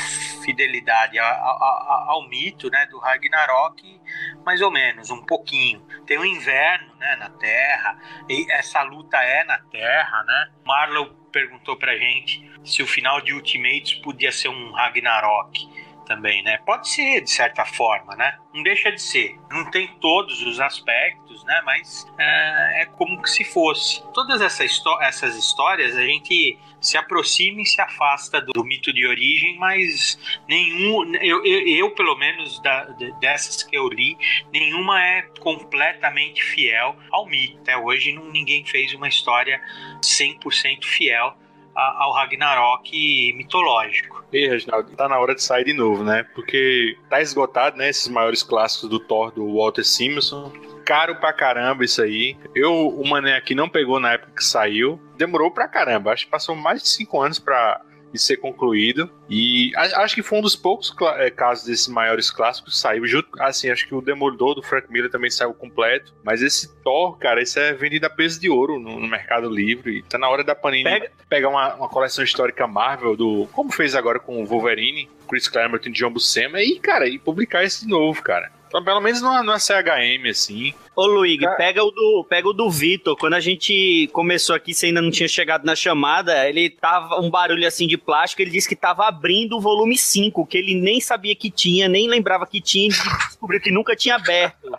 [0.43, 4.01] fidelidade ao, ao, ao, mito, né, do Ragnarok,
[4.45, 5.81] mais ou menos, um pouquinho.
[6.05, 7.97] Tem o inverno, né, na Terra,
[8.29, 10.51] e essa luta é na Terra, né?
[10.65, 16.57] Marlow perguntou pra gente se o final de Ultimates podia ser um Ragnarok também, né?
[16.65, 18.37] Pode ser, de certa forma, né?
[18.53, 19.37] Não deixa de ser.
[19.51, 21.61] Não tem todos os aspectos, né?
[21.65, 24.01] Mas é, é como que se fosse.
[24.13, 24.63] Todas essa
[25.01, 30.19] essas histórias a gente se aproxima e se afasta do, do mito de origem, mas
[30.47, 32.83] nenhum, eu, eu, eu pelo menos da,
[33.19, 34.17] dessas que eu li,
[34.53, 37.57] nenhuma é completamente fiel ao mito.
[37.61, 39.59] Até hoje não, ninguém fez uma história
[40.01, 41.35] 100% fiel
[41.75, 44.23] ao Ragnarok mitológico.
[44.31, 46.23] E Reginaldo, tá na hora de sair de novo, né?
[46.33, 47.89] Porque tá esgotado, né?
[47.89, 50.51] Esses maiores clássicos do Thor do Walter Simonson.
[50.85, 52.37] Caro pra caramba isso aí.
[52.53, 54.99] Eu, o Mané aqui não pegou na época que saiu.
[55.17, 56.11] Demorou pra caramba.
[56.11, 57.81] Acho que passou mais de cinco anos pra
[58.15, 59.09] de ser concluído.
[59.29, 63.05] E acho que foi um dos poucos é, casos desses maiores clássicos que saiu.
[63.05, 66.13] Junto, assim, acho que o Demolidor do Frank Miller também saiu completo.
[66.23, 69.97] Mas esse Thor, cara, esse é vendido a peso de ouro no, no Mercado Livre.
[69.97, 71.11] E tá na hora da Panini Pega.
[71.29, 73.47] pegar uma, uma, coleção histórica Marvel do.
[73.51, 76.61] Como fez agora com o Wolverine, Chris Claremont e John Buscema.
[76.61, 78.51] E, cara, e publicar esse de novo, cara.
[78.67, 80.73] Então, pelo menos numa, numa CHM, assim.
[80.95, 83.17] Ô, Luigi, pega o do, pega o do Vitor.
[83.17, 87.29] Quando a gente começou aqui, você ainda não tinha chegado na chamada, ele tava um
[87.29, 91.01] barulho assim de plástico, ele disse que tava abrindo o volume 5, que ele nem
[91.01, 94.71] sabia que tinha, nem lembrava que tinha, e descobriu que nunca tinha aberto.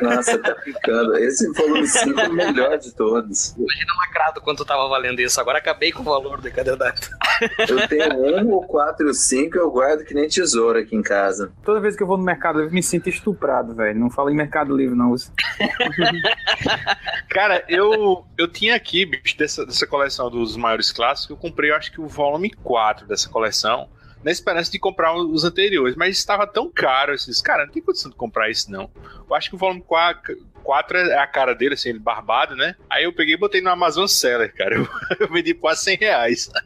[0.00, 1.16] Nossa, tá ficando.
[1.18, 3.54] Esse volume 5 é o melhor de todos.
[3.56, 5.40] Imagina lacrado quanto tava valendo isso.
[5.40, 7.08] Agora acabei com o valor do Cadê Data.
[7.68, 11.02] Eu tenho um, o 4 e o 5 eu guardo que nem tesouro aqui em
[11.02, 11.52] casa.
[11.64, 13.98] Toda vez que eu vou no Mercado Livre, me sinto estuprado, velho.
[13.98, 15.14] Não falo em Mercado Livre, não.
[17.28, 21.76] Cara, eu, eu tinha aqui, bicho, dessa, dessa coleção dos maiores clássicos, eu comprei, eu
[21.76, 23.88] acho que o volume 4 dessa coleção,
[24.22, 28.10] na esperança de comprar os anteriores, mas estava tão caro, esses, cara, não tem condição
[28.10, 28.90] de comprar isso, não.
[29.28, 32.74] Eu acho que o volume 4, 4 é a cara dele, assim, ele barbado, né?
[32.88, 34.76] Aí eu peguei e botei no Amazon Seller, cara.
[34.76, 34.88] Eu,
[35.20, 36.50] eu vendi quase 100 reais.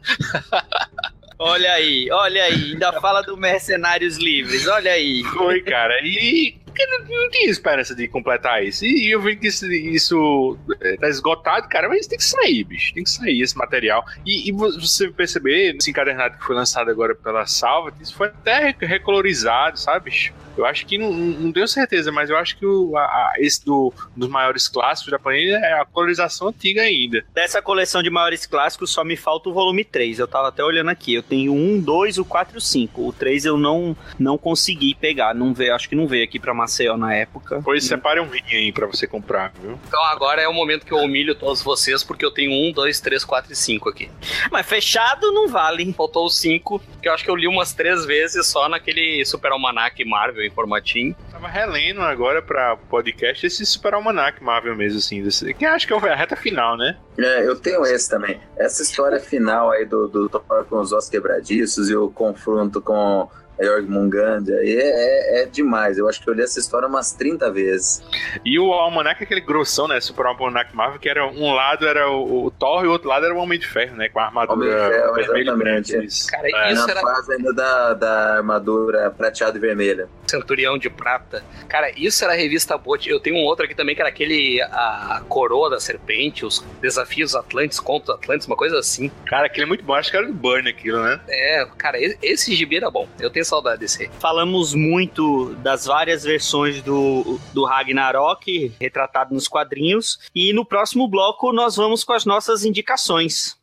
[1.41, 5.23] Olha aí, olha aí, ainda fala do Mercenários Livres, olha aí.
[5.23, 5.97] Foi, cara.
[6.03, 8.85] E porque não, tinha esperança de completar isso.
[8.85, 12.93] E eu vi que isso, isso é, tá esgotado, cara, mas tem que sair, bicho.
[12.93, 14.05] Tem que sair esse material.
[14.25, 18.75] E, e você perceber, esse encadernado que foi lançado agora pela Salva, isso foi até
[18.79, 20.33] recolorizado, sabe, bicho?
[20.59, 23.65] Eu acho que não, não tenho certeza, mas eu acho que o, a, a, esse
[23.65, 27.23] do, dos maiores clássicos da Panini é a colorização antiga ainda.
[27.33, 30.19] Dessa coleção de maiores clássicos só me falta o volume 3.
[30.19, 31.13] Eu tava até olhando aqui.
[31.13, 33.07] Eu tenho um, dois, o 4 e o 5.
[33.07, 35.33] O 3 eu não, não consegui pegar.
[35.33, 37.61] Não veio, acho que não veio aqui pra Maceió na época.
[37.63, 39.79] Pois separe um rim aí pra você comprar, viu?
[39.87, 42.99] Então agora é o momento que eu humilho todos vocês, porque eu tenho um, dois,
[42.99, 44.11] três, quatro e cinco aqui.
[44.51, 45.93] Mas fechado não vale.
[45.93, 49.53] Faltou o cinco, que eu acho que eu li umas três vezes só naquele Super
[49.53, 51.15] Almanac Marvel em formatinho.
[51.31, 55.23] Tava relendo agora pra podcast esse Super Almanac Marvel mesmo, assim.
[55.23, 56.97] Desse, que acho que é a reta final, né?
[57.17, 58.39] É, eu tenho esse também.
[58.57, 63.29] Essa história final aí do, do Thor com os ossos quebradiços e o confronto com
[63.61, 64.55] Jorg Mungandia.
[64.63, 65.97] E é, é, é, demais.
[65.97, 68.03] Eu acho que eu li essa história umas 30 vezes.
[68.45, 69.99] E o Almanac é aquele grossão, né?
[69.99, 73.25] Super Almanac Marvel, que era um lado era o, o Thor e o outro lado
[73.25, 74.09] era o Homem de Ferro, né?
[74.09, 75.89] Com a armadura Ferro, vermelha exatamente.
[75.89, 76.05] e branca.
[76.05, 76.27] Isso.
[76.31, 80.07] Cara, É, isso na era fase ainda da, da armadura prateada e vermelha.
[80.27, 81.43] Centurião de Prata.
[81.67, 82.97] Cara, isso era a revista boa.
[83.05, 87.35] Eu tenho um outro aqui também que era aquele a coroa da serpente, os desafios
[87.35, 89.11] Atlantes contra Atlantes, uma coisa assim.
[89.25, 89.93] Cara, aquele é muito bom.
[89.93, 91.19] Acho que era do Burn aquilo, né?
[91.27, 93.07] É, cara, e- esse gibi era bom.
[93.19, 94.09] Eu tenho saudade desse.
[94.19, 100.19] Falamos muito das várias versões do, do Ragnarok, retratado nos quadrinhos.
[100.33, 103.57] E no próximo bloco nós vamos com as nossas indicações.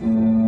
[0.00, 0.41] É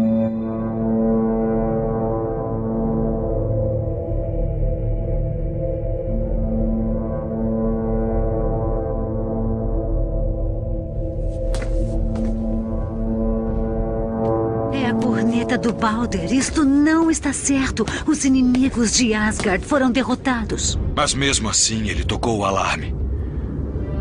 [15.64, 16.32] corneta do Balder.
[16.32, 17.86] Isto não está certo.
[18.06, 20.78] Os inimigos de Asgard foram derrotados.
[20.94, 22.94] Mas mesmo assim, ele tocou o alarme.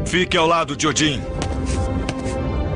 [0.06, 1.22] Fique ao lado de Odin.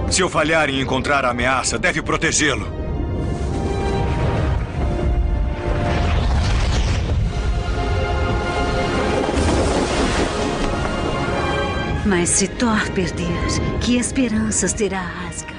[0.09, 2.77] Se eu falhar em encontrar a ameaça, deve protegê-lo.
[12.05, 13.27] Mas se Thor perder,
[13.81, 15.56] que esperanças terá Asgard?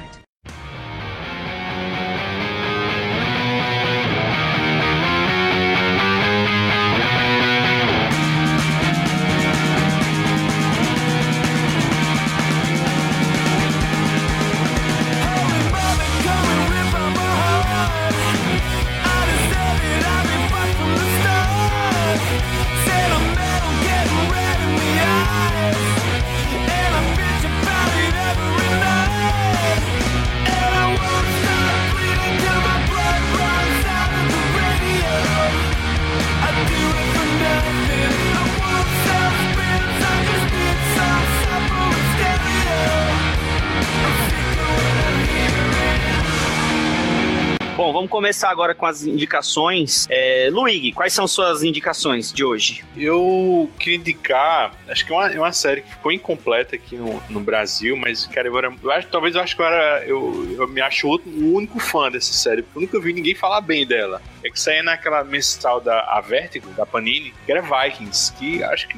[48.39, 50.07] Começar agora com as indicações.
[50.09, 52.84] É, Luigi, quais são suas indicações de hoje?
[52.97, 57.20] Eu queria indicar, acho que é uma, é uma série que ficou incompleta aqui no,
[57.28, 60.57] no Brasil, mas, cara, eu, era, eu acho, talvez eu acho que eu, era, eu,
[60.57, 63.61] eu me acho o o único fã dessa série, porque eu nunca vi ninguém falar
[63.61, 64.22] bem dela.
[64.45, 68.86] É que saía naquela mensal da a Vertigo, da Panini, que era Vikings, que acho
[68.86, 68.97] que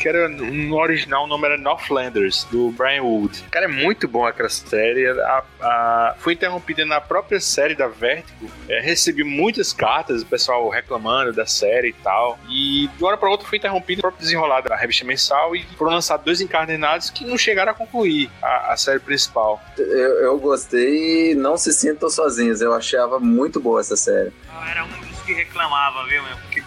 [0.00, 3.44] que era no original o nome era Northlanders, do Brian Wood.
[3.50, 5.06] Cara, é muito bom aquela série.
[5.08, 8.50] A, a- foi interrompida na própria série da Vertigo.
[8.68, 12.38] É, recebi muitas cartas, o pessoal reclamando da série e tal.
[12.48, 15.92] E de uma hora para outra foi interrompida, próprio desenrolado da revista mensal e foram
[15.92, 19.62] lançados dois encadernados que não chegaram a concluir a, a série principal.
[19.76, 19.86] Eu,
[20.22, 22.60] eu gostei e não se sintam sozinhos.
[22.62, 24.32] Eu achava muito boa essa série.
[24.54, 26.36] Eu era um dos que reclamava, viu, meu?
[26.38, 26.62] Porque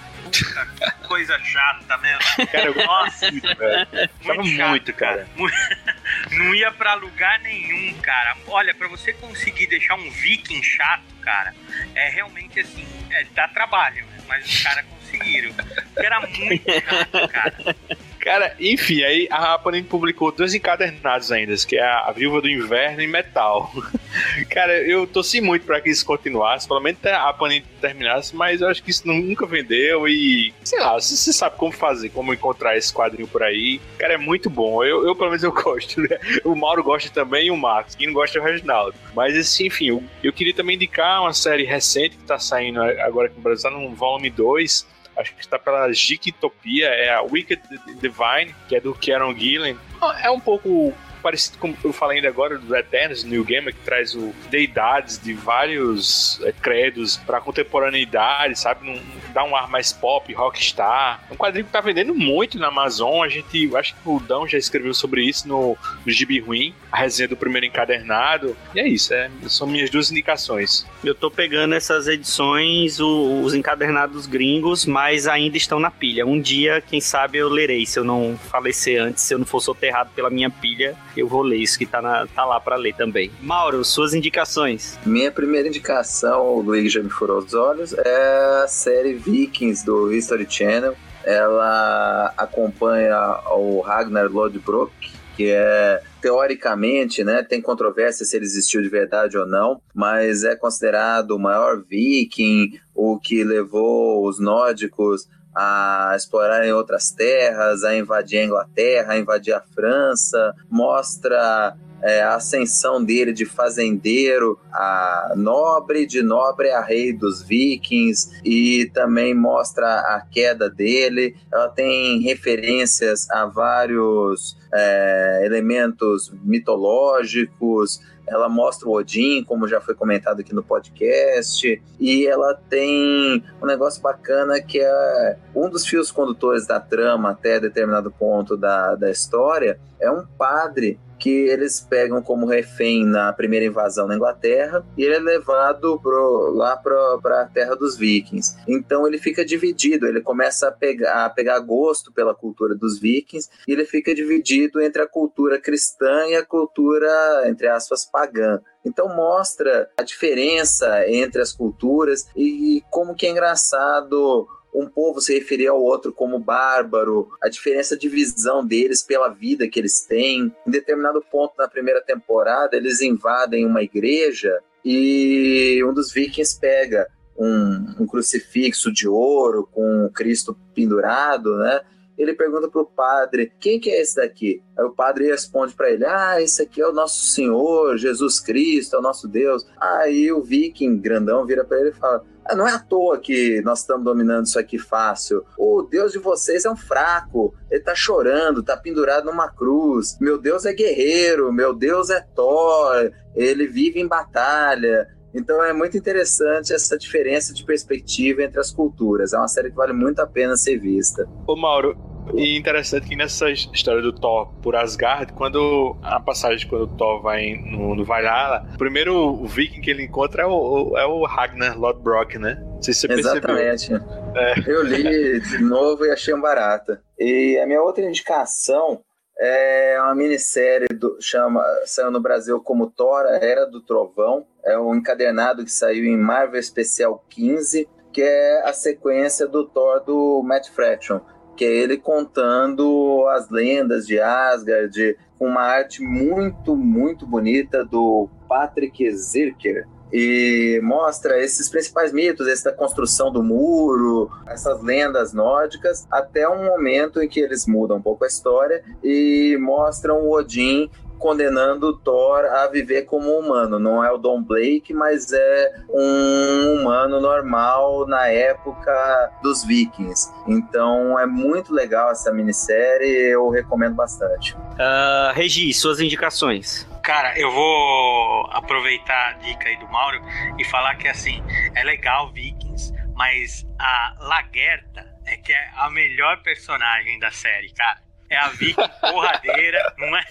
[1.14, 2.18] coisa chata, meu.
[2.50, 3.88] Cara, eu Nossa, muito, velho.
[4.26, 5.28] Tava chato, muito, cara.
[6.32, 8.36] Não ia pra lugar nenhum, cara.
[8.48, 11.54] Olha, pra você conseguir deixar um viking chato, cara,
[11.94, 14.18] é realmente assim, é, dá trabalho, né?
[14.28, 15.54] mas os caras conseguiram.
[15.96, 17.76] Era muito chato, cara.
[18.24, 23.02] Cara, enfim, aí a Panini publicou dois encadernados ainda, que é a Viúva do Inverno
[23.02, 23.70] e Metal.
[24.50, 28.70] Cara, eu torci muito para que isso continuasse, pelo menos a Panini terminasse, mas eu
[28.70, 32.78] acho que isso nunca vendeu e, sei lá, você, você sabe como fazer, como encontrar
[32.78, 33.82] esse quadrinho por aí.
[33.98, 34.82] Cara, é muito bom.
[34.86, 36.00] Eu, eu pelo menos, eu gosto.
[36.00, 36.18] Né?
[36.46, 37.96] O Mauro gosta também e o Marcos.
[37.96, 38.96] Quem não gosta é o Reginaldo.
[39.14, 43.28] Mas, assim, enfim, eu, eu queria também indicar uma série recente que tá saindo agora
[43.28, 47.62] aqui no Brasil, tá no volume 2, acho que está pela Geektopia, é a Wicked
[48.02, 49.78] Divine, que é do Kieron Gillen.
[50.22, 54.14] É um pouco parecido com eu falei ainda agora do Eternos, New Gamer, que traz
[54.14, 58.86] o deidades de vários é, credos para contemporaneidade, sabe?
[58.86, 59.02] Num,
[59.34, 61.24] dá um ar mais pop, rockstar.
[61.30, 63.24] É um quadrinho que tá vendendo muito na Amazon.
[63.24, 66.98] A gente, acho que o Dão já escreveu sobre isso no, no Gibi Ruim, a
[66.98, 68.56] resenha do primeiro encadernado.
[68.74, 70.86] E é isso, é, são minhas duas indicações.
[71.04, 76.26] Eu tô pegando essas edições, o, os encadernados gringos, mas ainda estão na pilha.
[76.26, 77.86] Um dia, quem sabe, eu lerei.
[77.86, 81.42] Se eu não falecer antes, se eu não for soterrado pela minha pilha, eu vou
[81.42, 83.32] ler isso que tá, na, tá lá para ler também.
[83.42, 85.00] Mauro, suas indicações.
[85.06, 90.12] Minha primeira indicação, o Luigi já me furou os olhos, é a série Vikings do
[90.12, 90.96] History Channel.
[91.24, 93.18] Ela acompanha
[93.52, 94.92] o Ragnar Lodbrok,
[95.36, 100.56] que é teoricamente, né, tem controvérsia se ele existiu de verdade ou não, mas é
[100.56, 107.96] considerado o maior viking, o que levou os nórdicos a explorar em outras terras, a
[107.96, 115.34] invadir a Inglaterra, a invadir a França, mostra é, a ascensão dele de fazendeiro a
[115.38, 121.36] nobre, de nobre a rei dos vikings, e também mostra a queda dele.
[121.52, 129.94] Ela tem referências a vários é, elementos mitológicos, ela mostra o Odin, como já foi
[129.94, 136.12] comentado aqui no podcast, e ela tem um negócio bacana que é um dos fios
[136.12, 142.22] condutores da trama até determinado ponto da, da história, é um padre que eles pegam
[142.22, 147.46] como refém na primeira invasão na Inglaterra e ele é levado pro, lá para a
[147.46, 148.58] terra dos vikings.
[148.68, 153.50] Então ele fica dividido, ele começa a pegar, a pegar gosto pela cultura dos vikings
[153.66, 157.10] e ele fica dividido entre a cultura cristã e a cultura,
[157.46, 158.60] entre aspas, pagã.
[158.84, 165.34] Então mostra a diferença entre as culturas e como que é engraçado um povo se
[165.34, 170.54] referir ao outro como bárbaro, a diferença de visão deles pela vida que eles têm.
[170.66, 177.08] Em determinado ponto na primeira temporada, eles invadem uma igreja e um dos vikings pega
[177.38, 181.82] um, um crucifixo de ouro com Cristo pendurado, né?
[182.18, 184.62] ele pergunta pro padre: quem que é esse daqui?
[184.78, 188.96] Aí o padre responde para ele: ah, esse aqui é o nosso Senhor, Jesus Cristo,
[188.96, 189.66] é o nosso Deus.
[189.80, 192.24] Aí o viking grandão vira para ele e fala:
[192.56, 195.46] não é à toa que nós estamos dominando isso aqui fácil.
[195.58, 197.54] O Deus de vocês é um fraco.
[197.72, 200.18] Ele tá chorando, tá pendurado numa cruz.
[200.20, 203.12] Meu Deus é guerreiro, meu Deus é Thor.
[203.36, 205.08] Ele vive em batalha.
[205.34, 209.34] Então é muito interessante essa diferença de perspectiva entre as culturas.
[209.34, 211.28] É uma série que vale muito a pena ser vista.
[211.48, 216.84] Ô Mauro, e interessante que nessa história do Thor por Asgard, quando a passagem quando
[216.84, 221.06] o Thor vai no, no Valhalla, o primeiro viking que ele encontra é o, é
[221.06, 222.62] o Ragnar Lodbrok, né?
[222.62, 223.90] Não sei se você Exatamente.
[223.90, 224.02] percebeu.
[224.36, 224.56] É.
[224.68, 227.02] Eu li de novo e achei um barata.
[227.20, 229.02] E a minha outra indicação
[229.40, 234.46] é uma minissérie do, chama saiu no Brasil como Thor, Era do Trovão.
[234.64, 240.04] É um encadernado que saiu em Marvel Especial 15, que é a sequência do Thor
[240.04, 241.20] do Matt Fraction,
[241.56, 248.30] que é ele contando as lendas de Asgard com uma arte muito, muito bonita do
[248.48, 256.48] Patrick Zirker, e mostra esses principais mitos, essa construção do muro, essas lendas nórdicas, até
[256.48, 260.88] um momento em que eles mudam um pouco a história e mostram o Odin
[261.24, 263.80] condenando Thor a viver como humano.
[263.80, 270.30] Não é o Don Blake, mas é um humano normal na época dos Vikings.
[270.46, 274.54] Então é muito legal essa minissérie, eu recomendo bastante.
[274.54, 276.86] Uh, Regi, suas indicações.
[277.02, 280.20] Cara, eu vou aproveitar a dica aí do Mauro
[280.60, 281.42] e falar que assim,
[281.74, 288.03] é legal Vikings, mas a Lagerta é que é a melhor personagem da série, cara
[288.34, 290.24] é a Vicky porradeira, não é?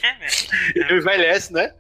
[0.89, 1.73] Não envelhece, né?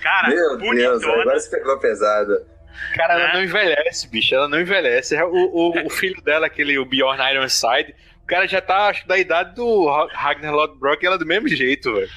[0.00, 0.98] Cara, Meu bonitona.
[0.98, 2.46] Deus, agora você pegou pesado.
[2.94, 3.32] Cara, ela é.
[3.34, 4.34] não envelhece, bicho.
[4.34, 5.20] Ela não envelhece.
[5.22, 9.18] O, o, o filho dela, aquele o Bjorn Ironside, O cara já tá, acho, da
[9.18, 12.10] idade do Ragnar Lodbrok e ela é do mesmo jeito, velho.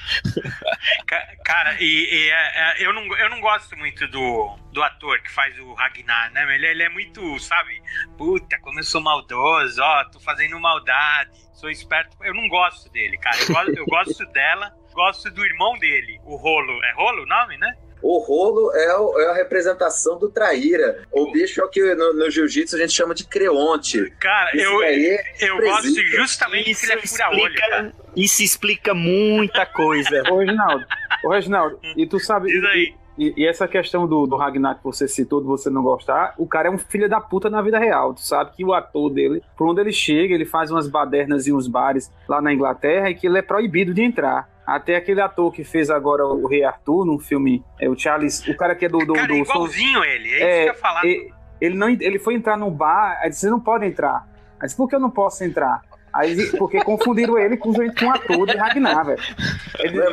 [1.44, 5.30] Cara, e, e é, é, eu, não, eu não gosto muito do, do ator que
[5.30, 6.54] faz o Ragnar, né?
[6.54, 7.82] Ele, ele é muito, sabe?
[8.16, 12.16] Puta, como eu sou maldoso, ó, tô fazendo maldade, sou esperto.
[12.22, 13.36] Eu não gosto dele, cara.
[13.40, 16.72] Eu gosto, eu gosto dela, gosto do irmão dele, o Rolo.
[16.84, 17.74] É Rolo o nome, né?
[18.02, 21.02] O rolo é, o, é, a representação do traíra.
[21.10, 24.10] O bicho é o que no, no jiu-jitsu a gente chama de creonte.
[24.20, 27.92] Cara, Isso eu, é eu gosto justamente isso ele é fura-olho.
[28.14, 30.22] Isso explica muita coisa.
[30.30, 30.86] Ô, Reginaldo,
[31.24, 32.54] ô, Reginaldo, e tu sabe...
[32.54, 32.94] Isso aí.
[32.94, 36.46] E, e, essa questão do, do Ragnar que você citou, de você não gostar, o
[36.46, 38.14] cara é um filho da puta na vida real.
[38.14, 41.52] Tu sabe que o ator dele, por onde ele chega, ele faz umas badernas e
[41.52, 44.48] uns bares lá na Inglaterra e que ele é proibido de entrar.
[44.66, 48.56] Até aquele ator que fez agora o Rei Arthur num filme, é o Charles, o
[48.56, 48.98] cara que é do.
[48.98, 51.04] do, cara, do é igualzinho ele, é, é isso que eu ia falar.
[51.04, 54.26] Ele, ele, não, ele foi entrar num bar, aí disse: você não pode entrar.
[54.60, 55.80] Aí disse: por que eu não posso entrar?
[56.12, 59.22] Aí, porque confundiram ele com, com um ator de Ragnar, velho.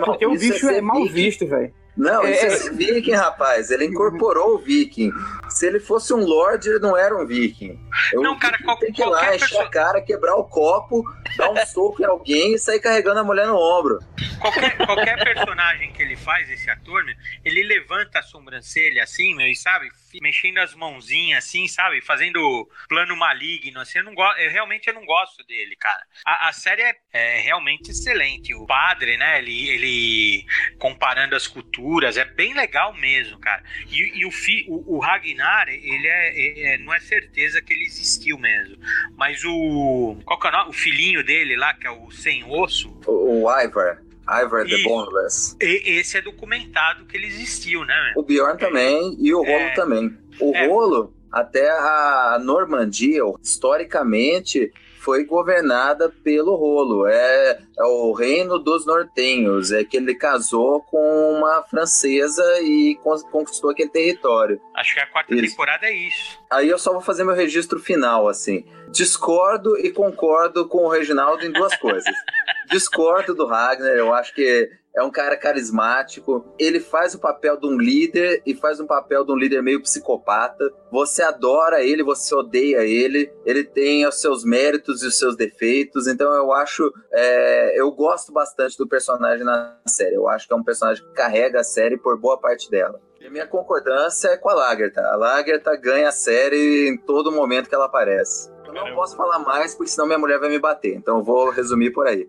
[0.03, 1.73] Porque o bicho é, é mal visto, velho.
[1.95, 3.69] Não, isso é, é viking, rapaz.
[3.69, 5.11] Ele incorporou o viking.
[5.49, 7.79] Se ele fosse um lord, ele não era um viking.
[8.11, 9.63] Eu, não, cara, qual, tem que ir lá, encher pessoa...
[9.63, 11.03] a cara, quebrar o copo,
[11.37, 13.99] dar um soco em alguém e sair carregando a mulher no ombro.
[14.39, 17.15] Qualquer, qualquer personagem que ele faz, esse ator, meu,
[17.45, 19.89] ele levanta a sobrancelha assim, meu, e sabe,
[20.21, 24.93] mexendo as mãozinhas assim, sabe, fazendo plano maligno, assim, eu não gosto, eu realmente eu
[24.93, 26.03] não gosto dele, cara.
[26.25, 28.53] A, a série é, é, realmente excelente.
[28.53, 30.45] O padre, né, ele, ele
[30.77, 33.63] comparando as culturas, é bem legal mesmo, cara.
[33.89, 37.73] E, e o, fi, o, o, Ragnar, ele é, é, é não é certeza que
[37.73, 38.77] ele existiu mesmo,
[39.15, 40.69] mas o qual que é o nome?
[40.69, 42.89] O filhinho dele lá, que é o sem osso.
[43.05, 44.01] O, o Ivar.
[44.27, 45.55] Ivar the Boneless.
[45.61, 48.13] E, esse é documentado que ele existiu, né?
[48.15, 50.17] O Bjorn também e o Rolo é, também.
[50.39, 50.67] O é.
[50.67, 54.71] Rolo, até a Normandia, historicamente,
[55.03, 57.05] foi governada pelo rolo.
[57.05, 59.71] É, é, o reino dos nortenhos.
[59.71, 62.97] É que ele casou com uma francesa e
[63.31, 64.59] conquistou aquele território.
[64.73, 65.49] Acho que a quarta isso.
[65.49, 66.39] temporada é isso.
[66.49, 68.65] Aí eu só vou fazer meu registro final, assim.
[68.89, 72.15] Discordo e concordo com o Reginaldo em duas coisas.
[72.71, 77.65] Discordo do Ragnar, eu acho que é um cara carismático, ele faz o papel de
[77.65, 80.71] um líder e faz um papel de um líder meio psicopata.
[80.91, 86.07] Você adora ele, você odeia ele, ele tem os seus méritos e os seus defeitos,
[86.07, 90.15] então eu acho, é, eu gosto bastante do personagem na série.
[90.15, 93.01] Eu acho que é um personagem que carrega a série por boa parte dela.
[93.19, 95.01] E a minha concordância é com a Lagertha.
[95.01, 98.51] A Lagertha ganha a série em todo momento que ela aparece.
[98.67, 100.95] Eu não posso falar mais, porque senão minha mulher vai me bater.
[100.95, 102.27] Então eu vou resumir por aí.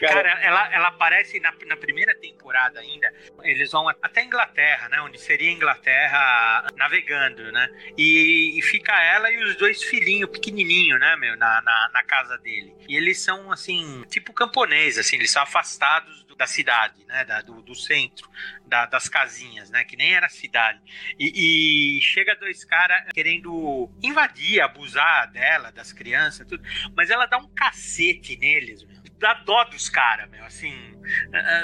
[0.00, 3.12] Cara, ela, ela aparece na, na primeira temporada ainda.
[3.42, 5.00] Eles vão até Inglaterra, né?
[5.00, 7.68] Onde seria Inglaterra navegando, né?
[7.96, 12.38] E, e fica ela e os dois filhinhos pequenininhos, né, meu, na, na, na, casa
[12.38, 12.74] dele.
[12.88, 17.24] E eles são, assim, tipo camponês, assim, eles são afastados do, da cidade, né?
[17.24, 18.28] Da, do, do centro,
[18.66, 19.84] da, das casinhas, né?
[19.84, 20.80] Que nem era cidade.
[21.18, 26.62] E, e chega dois caras querendo invadir, abusar dela, das crianças, tudo.
[26.96, 29.02] Mas ela dá um cacete neles, meu.
[29.18, 30.44] Dá dó dos caras, meu.
[30.44, 31.00] Assim,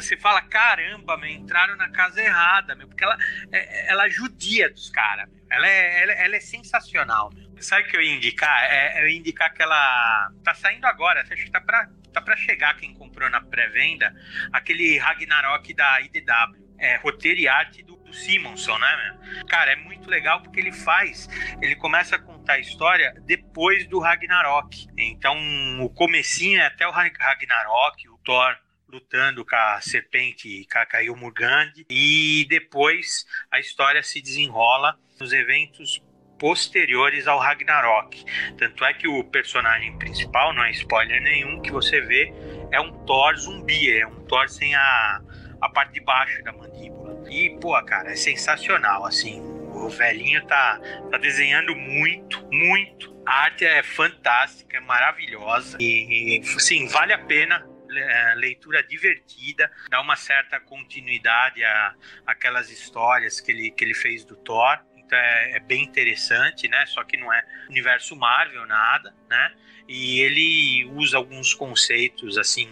[0.00, 2.86] você fala, caramba, meu, entraram na casa errada, meu.
[2.86, 3.18] Porque ela,
[3.50, 7.47] é, ela judia dos caras, ela é, ela, ela, é sensacional, meu.
[7.60, 8.64] Sabe o que eu ia indicar?
[8.64, 12.36] É, eu ia indicar que ela tá saindo agora, acho que tá pra, tá pra
[12.36, 14.14] chegar quem comprou na pré-venda,
[14.52, 16.68] aquele Ragnarok da IDW.
[16.80, 19.46] É, roteiro e arte do, do Simonson, né, meu?
[19.46, 21.28] Cara, é muito legal porque ele faz,
[21.60, 24.86] ele começa a contar a história depois do Ragnarok.
[24.96, 25.36] Então,
[25.80, 28.56] o comecinho é até o Ragnarok, o Thor
[28.88, 36.02] lutando com a serpente Kakayo Murgandi e depois a história se desenrola nos eventos
[36.38, 38.24] posteriores ao Ragnarok.
[38.56, 42.32] Tanto é que o personagem principal, não é spoiler nenhum, que você vê
[42.70, 45.20] é um Thor zumbi, é um Thor sem a,
[45.60, 47.08] a parte de baixo da mandíbula.
[47.30, 49.40] E, pô, cara, é sensacional, assim.
[49.40, 53.16] O velhinho tá, tá desenhando muito, muito.
[53.26, 55.78] A arte é fantástica, é maravilhosa.
[55.80, 57.64] E, sim, vale a pena
[57.96, 61.94] é, leitura divertida, dá uma certa continuidade a
[62.26, 64.78] aquelas histórias que ele, que ele fez do Thor.
[65.10, 66.84] É, é, bem interessante, né?
[66.86, 69.52] Só que não é universo Marvel, nada, né?
[69.88, 72.68] E ele usa alguns conceitos assim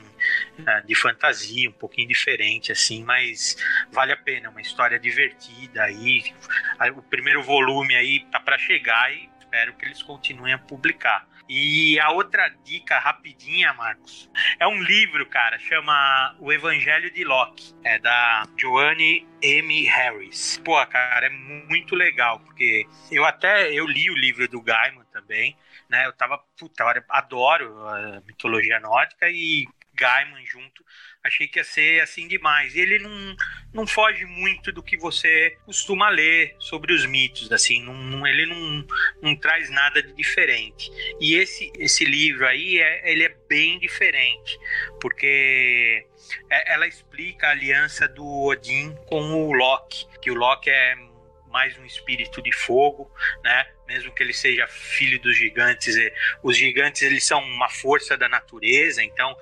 [0.66, 3.56] é, de fantasia, um pouquinho diferente, assim, mas
[3.90, 6.34] vale a pena, uma história divertida aí.
[6.94, 11.26] O primeiro volume aí tá para chegar e espero que eles continuem a publicar.
[11.48, 14.28] E a outra dica rapidinha, Marcos,
[14.58, 19.84] é um livro, cara, chama O Evangelho de Locke, é da Joanne M.
[19.84, 20.60] Harris.
[20.64, 25.56] Pô, cara, é muito legal, porque eu até eu li o livro do Gaiman também,
[25.88, 26.06] né?
[26.06, 30.84] Eu tava, puta, eu adoro a mitologia nórdica e Gaiman junto,
[31.26, 32.74] achei que ia ser assim demais.
[32.74, 33.36] Ele não,
[33.72, 38.86] não foge muito do que você costuma ler sobre os mitos, assim, não, ele não,
[39.22, 40.90] não traz nada de diferente.
[41.20, 44.58] E esse, esse livro aí, é, ele é bem diferente,
[45.00, 46.06] porque
[46.50, 50.96] é, ela explica a aliança do Odin com o Loki, que o Loki é
[51.50, 53.10] mais um espírito de fogo,
[53.42, 53.66] né?
[53.86, 55.94] Mesmo que ele seja filho dos gigantes,
[56.42, 59.36] os gigantes eles são uma força da natureza, então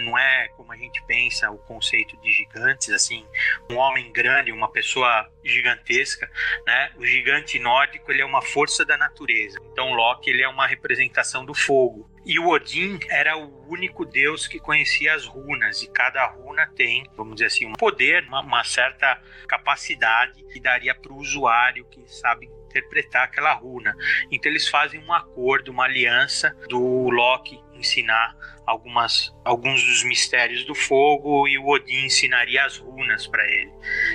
[0.00, 3.26] não é como a gente pensa o conceito de gigantes, assim,
[3.70, 6.30] um homem grande, uma pessoa gigantesca,
[6.66, 6.92] né?
[6.96, 9.58] O gigante nórdico ele é uma força da natureza.
[9.72, 12.10] Então Loki ele é uma representação do fogo.
[12.24, 17.08] E o Odin era o único deus que conhecia as runas, e cada runa tem,
[17.16, 22.06] vamos dizer assim, um poder, uma, uma certa capacidade que daria para o usuário que
[22.06, 23.96] sabe interpretar aquela runa.
[24.30, 28.36] Então eles fazem um acordo, uma aliança do Loki ensinar
[28.66, 33.72] algumas, alguns dos mistérios do fogo e o Odin ensinaria as runas para ele.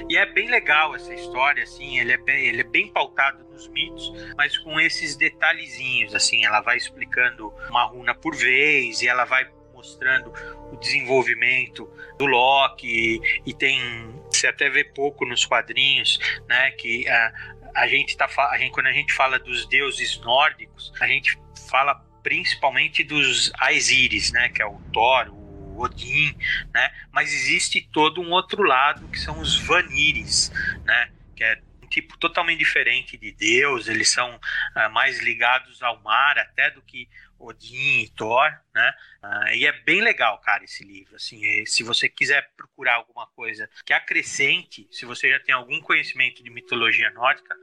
[0.09, 3.67] E é bem legal essa história, assim, ele é bem, ele é bem pautado nos
[3.69, 9.25] mitos, mas com esses detalhezinhos, assim, ela vai explicando uma runa por vez e ela
[9.25, 10.31] vai mostrando
[10.71, 14.13] o desenvolvimento do Loki e tem
[14.43, 17.33] você até vê pouco nos quadrinhos, né, que a,
[17.75, 21.37] a gente tá a gente quando a gente fala dos deuses nórdicos, a gente
[21.69, 26.35] fala principalmente dos Aesiris, né, que é o Thor, o Odin,
[26.73, 26.91] né?
[27.11, 30.51] Mas existe todo um outro lado que são os Vanires,
[30.85, 31.11] né?
[31.35, 36.37] Que é um tipo totalmente diferente de Deus, eles são uh, mais ligados ao mar
[36.37, 37.09] até do que
[37.43, 38.93] Odin e Thor, né?
[39.23, 41.15] Uh, e é bem legal, cara, esse livro.
[41.15, 46.43] Assim, se você quiser procurar alguma coisa que acrescente, se você já tem algum conhecimento
[46.43, 47.55] de mitologia nórdica,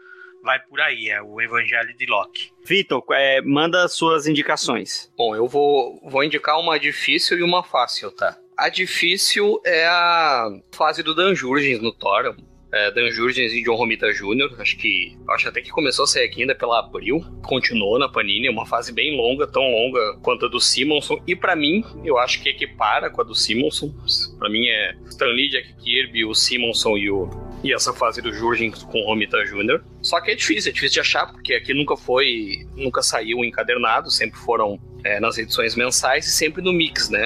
[0.42, 2.52] vai por aí, é o Evangelho de Loki.
[2.64, 5.12] Vitor, é, manda suas indicações.
[5.16, 8.38] Bom, eu vou, vou indicar uma difícil e uma fácil, tá?
[8.56, 12.36] A difícil é a fase do Dan Jurgens no Thor,
[12.72, 14.54] é, Dan Jurgens e John Romita Jr.
[14.58, 18.48] Acho que acho até que começou a sair aqui ainda pela Abril, continuou na Panini,
[18.48, 21.22] uma fase bem longa, tão longa quanto a do Simonson.
[21.26, 23.92] E para mim, eu acho que equipara com a do Simonson.
[24.38, 27.28] Para mim é Stan Lee, Jack Kirby, o Simonson e o
[27.62, 29.80] e essa fase do Jurgens com o Romita Jr.
[30.02, 34.10] Só que é difícil, é difícil de achar, porque aqui nunca foi, nunca saiu encadernado,
[34.10, 37.22] sempre foram é, nas edições mensais e sempre no mix, né?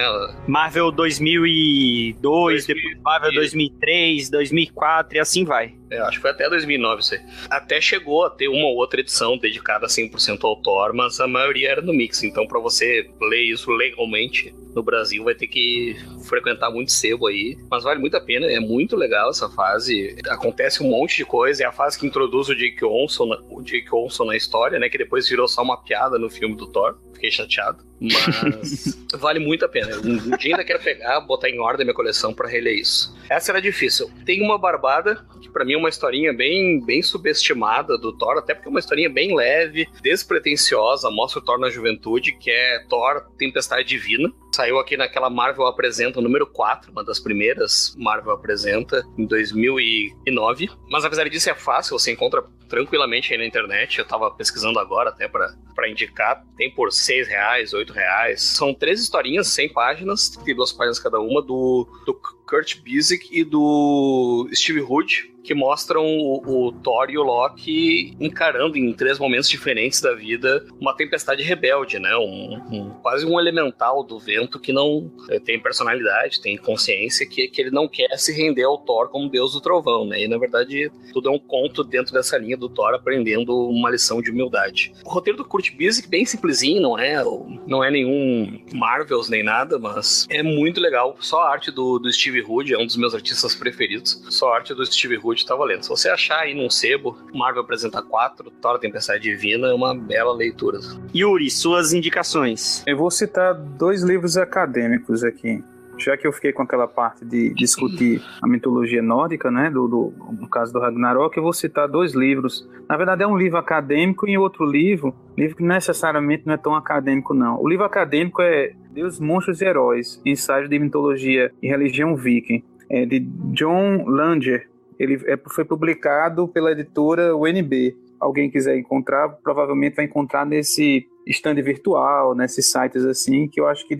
[0.47, 5.73] Marvel 2002, 2000, depois Marvel 2003, 2004 e assim vai.
[5.89, 7.21] É, acho que foi até 2009 isso aí.
[7.49, 11.71] Até chegou a ter uma ou outra edição dedicada 100% ao Thor, mas a maioria
[11.71, 12.23] era no mix.
[12.23, 15.95] Então, para você ler isso legalmente no Brasil, vai ter que
[16.25, 17.57] frequentar muito sebo aí.
[17.69, 20.15] Mas vale muito a pena, é muito legal essa fase.
[20.29, 21.63] Acontece um monte de coisa.
[21.63, 24.89] É a fase que introduz o Jake Olson, o Jake Olson na história, né?
[24.89, 26.97] Que depois virou só uma piada no filme do Thor.
[27.13, 27.83] Fiquei chateado.
[28.11, 29.97] Mas vale muito a pena.
[29.97, 33.15] Um dia ainda quero pegar, botar em ordem minha coleção para reler isso.
[33.29, 34.11] Essa era difícil.
[34.25, 38.53] Tem uma barbada, que para mim é uma historinha bem, bem subestimada do Thor, até
[38.53, 43.25] porque é uma historinha bem leve, despretensiosa, mostra o Thor na juventude, que é Thor
[43.37, 44.31] Tempestade Divina.
[44.53, 50.69] Saiu aqui naquela Marvel Apresenta número 4, uma das primeiras Marvel Apresenta, em 2009.
[50.89, 53.99] Mas apesar disso é fácil, você encontra tranquilamente aí na internet.
[53.99, 56.43] Eu tava pesquisando agora até para indicar.
[56.57, 58.41] Tem por 6 reais, 8 reais.
[58.41, 63.43] São três historinhas, 100 páginas, tem duas páginas cada uma, do, do Kurt Busiek e
[63.43, 69.47] do Steve Hood que mostram o, o, Thor e o Loki encarando em três momentos
[69.47, 72.15] diferentes da vida uma tempestade rebelde, né?
[72.17, 77.47] Um, um, quase um elemental do vento que não eh, tem personalidade, tem consciência, que,
[77.47, 80.23] que ele não quer se render ao Thor como deus do trovão, né?
[80.23, 84.21] E na verdade tudo é um conto dentro dessa linha do Thor aprendendo uma lição
[84.21, 84.91] de humildade.
[85.05, 87.23] O roteiro do Kurt Busiek bem simplesinho, não é,
[87.67, 91.15] não é nenhum Marvels nem nada, mas é muito legal.
[91.19, 94.23] Só a arte do, do Steve Hood é um dos meus artistas preferidos.
[94.29, 95.83] Só a arte do Steve Hood tá valendo.
[95.83, 100.33] Se você achar aí num sebo, Marvel apresenta 4, Thor Tempestade Divina, é uma bela
[100.33, 100.79] leitura.
[101.13, 102.83] Yuri, suas indicações.
[102.85, 105.63] Eu vou citar dois livros acadêmicos aqui.
[105.97, 110.13] Já que eu fiquei com aquela parte de discutir a mitologia nórdica, né, do, do,
[110.39, 112.67] no caso do Ragnarok, eu vou citar dois livros.
[112.87, 116.75] Na verdade, é um livro acadêmico e outro livro, livro que necessariamente não é tão
[116.75, 117.61] acadêmico, não.
[117.61, 123.05] O livro acadêmico é Deus, Monstros e Heróis, Ensaios de Mitologia e Religião Viking, é
[123.05, 123.19] de
[123.53, 124.69] John Langer,
[124.99, 127.95] ele é, foi publicado pela editora UNB.
[128.19, 133.87] Alguém quiser encontrar, provavelmente vai encontrar nesse stand virtual, nesses sites assim, que eu acho
[133.87, 133.97] que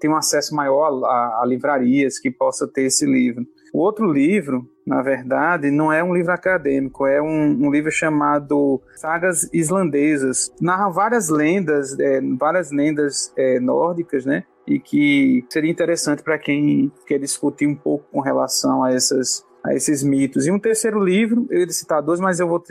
[0.00, 3.46] tem um acesso maior a, a livrarias que possa ter esse livro.
[3.72, 8.80] O outro livro, na verdade, não é um livro acadêmico, é um, um livro chamado
[8.96, 10.50] Sagas Islandesas.
[10.60, 14.44] Narra várias lendas, é, várias lendas é, nórdicas, né?
[14.66, 19.74] E que seria interessante para quem quer discutir um pouco com relação a essas a
[19.74, 20.46] esses mitos.
[20.46, 22.62] E um terceiro livro, eu ia citar dois, mas eu vou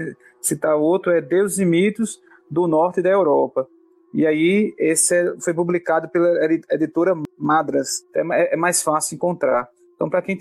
[0.41, 3.67] citar outro, é Deuses e Mitos do Norte da Europa.
[4.13, 6.29] E aí, esse é, foi publicado pela
[6.71, 9.69] editora Madras, é, é mais fácil encontrar.
[9.95, 10.37] Então, para quem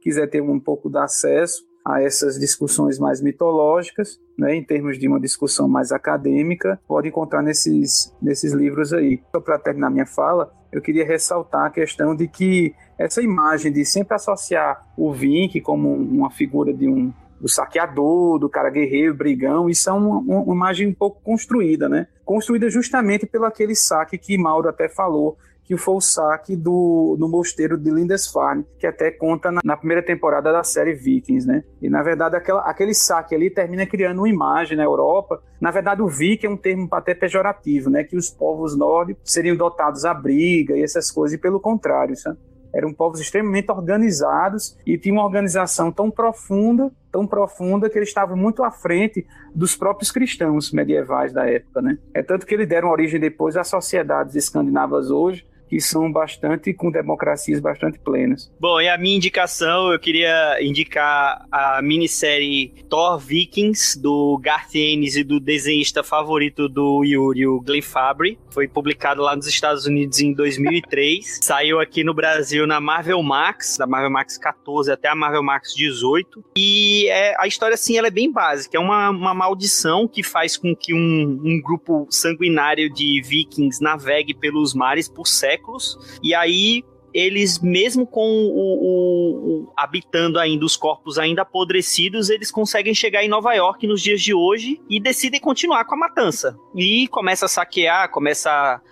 [0.00, 5.08] quiser ter um pouco de acesso a essas discussões mais mitológicas, né, em termos de
[5.08, 9.22] uma discussão mais acadêmica, pode encontrar nesses, nesses livros aí.
[9.26, 13.86] Então, para terminar minha fala, eu queria ressaltar a questão de que essa imagem de
[13.86, 17.10] sempre associar o Vink como uma figura de um
[17.40, 22.08] do saqueador, do cara guerreiro, brigão, isso é uma, uma, imagem um pouco construída, né?
[22.24, 25.38] Construída justamente pelo aquele saque que Mauro até falou,
[25.68, 30.02] que foi o saque do, do mosteiro de Lindisfarne, que até conta na, na, primeira
[30.02, 31.62] temporada da série Vikings, né?
[31.82, 35.42] E na verdade aquela, aquele saque ali termina criando uma imagem na Europa.
[35.60, 38.02] Na verdade o Viking é um termo até pejorativo, né?
[38.02, 42.38] Que os povos nórdicos seriam dotados à briga e essas coisas, e pelo contrário, sabe?
[42.72, 48.36] eram povos extremamente organizados e tinham uma organização tão profunda, tão profunda que eles estavam
[48.36, 51.98] muito à frente dos próprios cristãos medievais da época, né?
[52.12, 56.90] É tanto que eles deram origem depois às sociedades escandinavas hoje, que são bastante com
[56.90, 58.50] democracias bastante plenas.
[58.58, 65.16] Bom, e a minha indicação, eu queria indicar a minissérie Thor Vikings do Garth Ennis
[65.16, 68.38] e do desenhista favorito do Yuri, o Glenn Fabry.
[68.50, 71.40] Foi publicado lá nos Estados Unidos em 2003.
[71.42, 75.74] Saiu aqui no Brasil na Marvel Max, da Marvel Max 14 até a Marvel Max
[75.74, 76.44] 18.
[76.56, 78.76] E é, a história, assim, ela é bem básica.
[78.76, 84.34] É uma, uma maldição que faz com que um, um grupo sanguinário de vikings navegue
[84.34, 90.64] pelos mares por séculos séculos, e aí eles, mesmo com o, o, o, habitando ainda
[90.64, 95.00] os corpos ainda apodrecidos, eles conseguem chegar em Nova York nos dias de hoje e
[95.00, 96.56] decidem continuar com a matança.
[96.76, 98.50] E começa a saquear, começa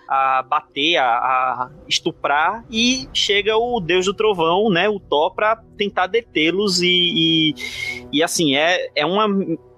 [0.09, 5.33] a, a bater, a, a, estuprar, e chega o Deus do Trovão, né, o Thor,
[5.33, 7.55] para tentar detê-los e, e,
[8.11, 9.27] e, assim, é, é uma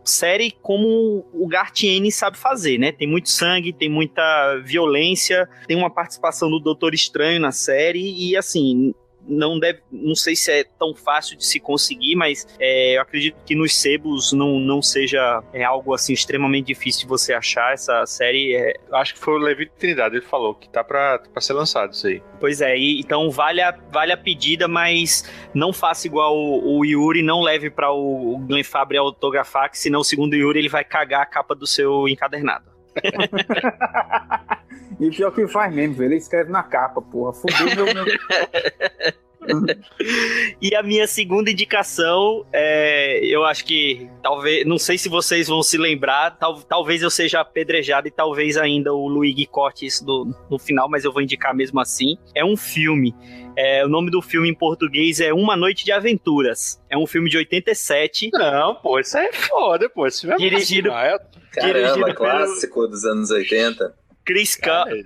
[0.09, 2.91] série como o Gartiene sabe fazer, né?
[2.91, 8.35] Tem muito sangue, tem muita violência, tem uma participação do Doutor Estranho na série e
[8.35, 8.93] assim,
[9.27, 13.37] não deve, não sei se é tão fácil de se conseguir, mas é, eu acredito
[13.45, 18.05] que nos sebos não, não seja é, algo assim extremamente difícil de você achar essa
[18.05, 18.55] série.
[18.55, 18.73] É...
[18.93, 22.07] Acho que foi o Levi Trindade, ele falou que tá pra, pra ser lançado isso
[22.07, 22.21] aí.
[22.39, 25.23] Pois é, e, então vale a, vale a pedida, mas
[25.53, 29.77] não faça igual o, o Yuri, não leve para o, o Glenn Fabry autografar, que
[29.77, 32.69] senão, segundo o Yuri, ele vai cagar a capa do seu encadernado.
[34.99, 37.33] E pior que faz mesmo, ele escreve na capa, porra.
[37.33, 37.93] Fudeu meu.
[37.93, 38.05] meu...
[40.61, 45.63] e a minha segunda indicação, é, eu acho que talvez, não sei se vocês vão
[45.63, 50.35] se lembrar, tal, talvez eu seja apedrejado e talvez ainda o Luigi corte isso do,
[50.49, 52.17] no final, mas eu vou indicar mesmo assim.
[52.35, 53.15] É um filme.
[53.55, 56.81] É, o nome do filme em português é Uma Noite de Aventuras.
[56.89, 58.29] É um filme de 87.
[58.33, 60.05] Não, pô, isso é foda, pô.
[60.05, 61.19] Esse filme é dirigido, Caramba,
[61.61, 62.87] dirigido clássico pelo...
[62.89, 63.93] dos anos 80.
[64.29, 64.55] Chris,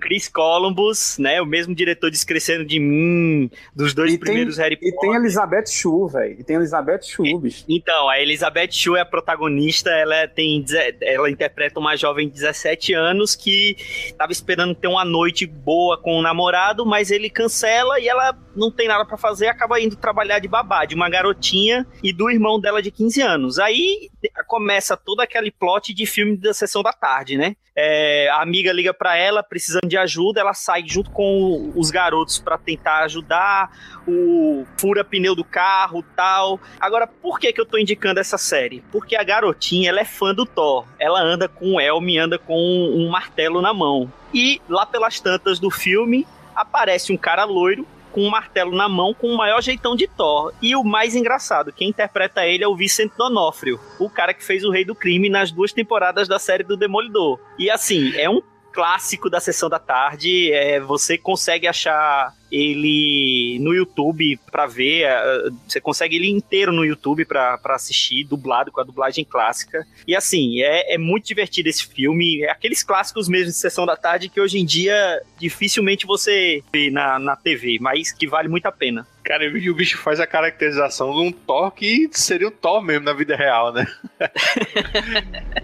[0.02, 1.40] Chris Columbus, né?
[1.40, 4.94] O mesmo diretor de Esquecendo de Mim, dos dois primeiros tem, Harry Potter.
[4.94, 6.40] E tem Elizabeth Shue, velho.
[6.40, 7.64] E tem Elizabeth Shue, bicho.
[7.66, 10.62] Então, a Elizabeth Shue é a protagonista, ela tem
[11.00, 13.76] ela interpreta uma jovem de 17 anos que
[14.18, 18.70] tava esperando ter uma noite boa com o namorado, mas ele cancela e ela não
[18.70, 22.60] tem nada para fazer, acaba indo trabalhar de babá, de uma garotinha e do irmão
[22.60, 23.58] dela de 15 anos.
[23.58, 24.10] Aí
[24.46, 27.56] começa todo aquele plot de filme da sessão da tarde, né?
[27.76, 32.38] É, a amiga liga para ela precisando de ajuda, ela sai junto com os garotos
[32.38, 33.70] para tentar ajudar,
[34.06, 36.60] o fura pneu do carro, tal.
[36.80, 38.82] Agora, por que que eu tô indicando essa série?
[38.92, 40.86] Porque a garotinha, ela é fã do Thor.
[40.98, 44.12] Ela anda com o Elmi, anda com um martelo na mão.
[44.32, 49.12] E lá pelas tantas do filme, aparece um cara loiro com um martelo na mão,
[49.12, 50.52] com o maior jeitão de Thor.
[50.62, 54.62] E o mais engraçado, quem interpreta ele é o Vicente Donofrio, o cara que fez
[54.64, 57.40] o Rei do Crime nas duas temporadas da série do Demolidor.
[57.58, 58.40] E assim, é um
[58.74, 60.52] clássico da sessão da tarde.
[60.52, 65.04] É, você consegue achar ele no YouTube para ver.
[65.04, 69.86] É, você consegue ele inteiro no YouTube para assistir, dublado com a dublagem clássica.
[70.06, 72.42] E assim, é, é muito divertido esse filme.
[72.42, 76.90] É aqueles clássicos mesmo de sessão da tarde que hoje em dia dificilmente você vê
[76.90, 79.06] na, na TV, mas que vale muito a pena.
[79.22, 83.04] Cara, e o bicho faz a caracterização de um Thor que seria um Thor mesmo
[83.04, 83.86] na vida real, né?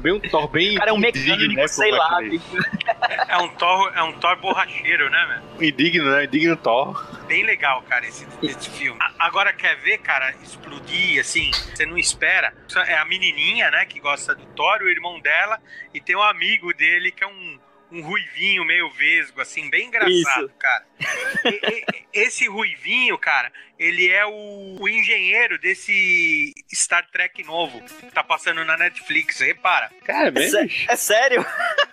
[0.00, 0.74] bem um Thor bem.
[0.76, 2.18] Cara é um indigno, mecânico, né, sei com lá.
[3.28, 5.26] É um Thor, é um Thor borracheiro, né,
[5.56, 5.68] velho?
[5.70, 6.24] Indigno, né?
[6.24, 7.06] Indigno Thor.
[7.26, 8.98] Bem legal, cara, esse, esse filme.
[9.00, 12.52] A- Agora, quer ver, cara, explodir, assim, você não espera.
[12.86, 15.58] É a menininha, né, que gosta do Thor, o irmão dela,
[15.94, 17.58] e tem um amigo dele que é um,
[17.92, 20.54] um ruivinho meio vesgo, assim, bem engraçado, Isso.
[20.58, 20.84] cara.
[21.44, 28.10] E- e- esse ruivinho, cara, ele é o, o engenheiro desse Star Trek novo que
[28.12, 29.90] tá passando na Netflix, repara.
[30.04, 31.44] Cara, É, sé- é sério?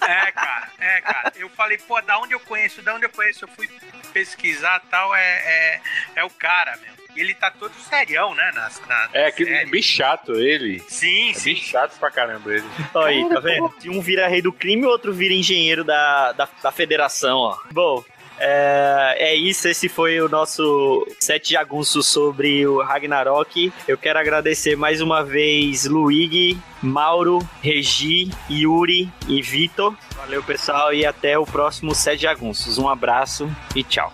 [0.02, 1.34] É, cara, é, cara.
[1.36, 3.68] Eu falei, pô, da onde eu conheço, da onde eu conheço, eu fui
[4.14, 5.82] pesquisar tal, é, é,
[6.18, 6.97] é o cara, meu.
[7.18, 9.72] E ele tá todo serião, né, nas, na É, aquele série.
[9.72, 10.80] bem chato ele.
[10.88, 11.53] Sim, É sim.
[11.53, 12.65] bem chato pra caramba ele.
[12.94, 13.73] Olha aí, tá vendo?
[13.80, 17.57] Se um vira rei do crime, o outro vira engenheiro da, da, da federação, ó.
[17.72, 18.03] Bom,
[18.39, 19.68] é, é isso.
[19.68, 23.73] Esse foi o nosso sete jagunços sobre o Ragnarok.
[23.88, 29.95] Eu quero agradecer mais uma vez Luigi, Mauro, Regi, Yuri e Vitor.
[30.15, 32.77] Valeu, pessoal, e até o próximo sete jagunços.
[32.77, 34.14] Um abraço e tchau.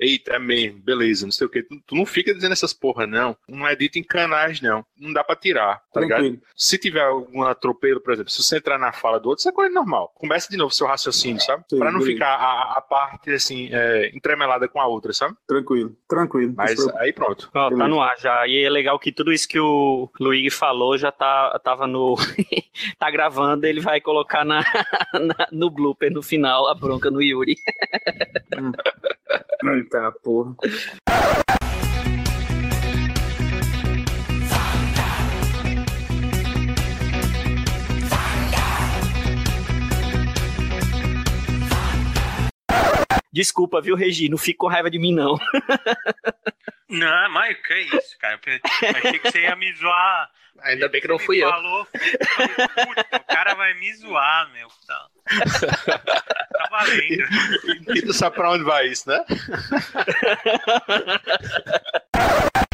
[0.00, 1.62] Eita, é mesmo, beleza, não sei o que.
[1.62, 3.36] Tu, tu não fica dizendo essas porra, não.
[3.48, 4.84] Não é dito em canais, não.
[4.96, 6.20] Não dá pra tirar, tá ligado?
[6.20, 6.42] Tranquilo.
[6.56, 9.52] Se tiver algum atropelo, por exemplo, se você entrar na fala do outro, isso é
[9.52, 10.12] coisa normal.
[10.14, 11.64] Começa de novo seu raciocínio, sabe?
[11.68, 12.12] Sim, pra não beleza.
[12.12, 15.34] ficar a, a parte, assim, é, entremelada com a outra, sabe?
[15.46, 16.54] Tranquilo, tranquilo.
[16.56, 17.50] Mas aí pronto.
[17.52, 18.46] Ó, tá no ar já.
[18.46, 22.14] E é legal que tudo isso que o Luigi falou já tá, tava no.
[22.98, 24.60] tá gravando, ele vai colocar na,
[25.12, 27.56] na- no blooper no final a bronca no Yuri.
[29.64, 30.54] Eita, porra.
[43.32, 44.28] Desculpa, viu, Regi?
[44.28, 45.36] Não fica com raiva de mim, não.
[46.88, 48.40] Não, mas que isso, cara.
[48.46, 50.30] Eu achei que você ia me zoar.
[50.62, 51.48] Ainda bem que não fui eu.
[51.50, 54.68] falou, eu falei, "Puta, o cara vai me zoar, meu.
[54.86, 55.06] Tá,
[56.52, 57.24] tá valendo.
[57.94, 59.24] E tu sabe pra onde vai isso, né?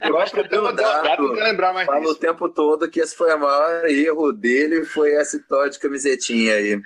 [0.00, 3.38] Eu acho que Dá pra lembrar mais fala o tempo todo que esse foi o
[3.38, 6.80] maior erro dele, foi esse tal de camisetinha aí.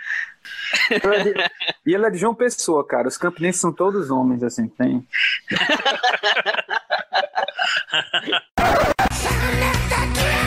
[1.87, 3.09] E ele é de João Pessoa, cara.
[3.09, 5.07] Os campinenses são todos homens, assim, tem.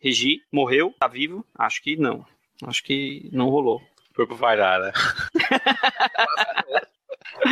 [0.00, 1.44] Regi morreu, tá vivo?
[1.58, 2.24] Acho que não.
[2.66, 3.80] Acho que não rolou.
[4.14, 4.92] Foi pro Vairar, né?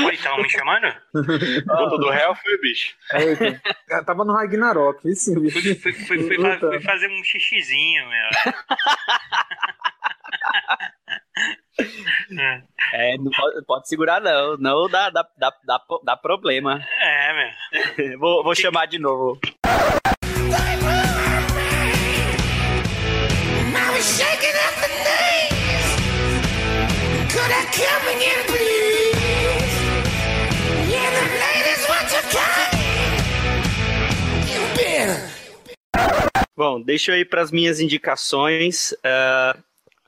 [0.05, 0.87] Oi, estavam me chamando?
[1.15, 2.97] Luta do réu foi, bicho.
[4.05, 5.61] Tava no Ragnarok, isso sim, bicho.
[5.61, 8.29] Fui, fui, fui, fui, fa- fui fazer um xixizinho, meu.
[12.93, 14.57] É, não pode, pode segurar, não.
[14.57, 16.85] Não dá, dá, dá, dá, dá problema.
[17.01, 18.19] É, meu.
[18.19, 19.39] Vou, vou chamar de novo.
[36.77, 38.95] Bom, deixa eu ir para as minhas indicações.
[39.03, 39.57] Ah,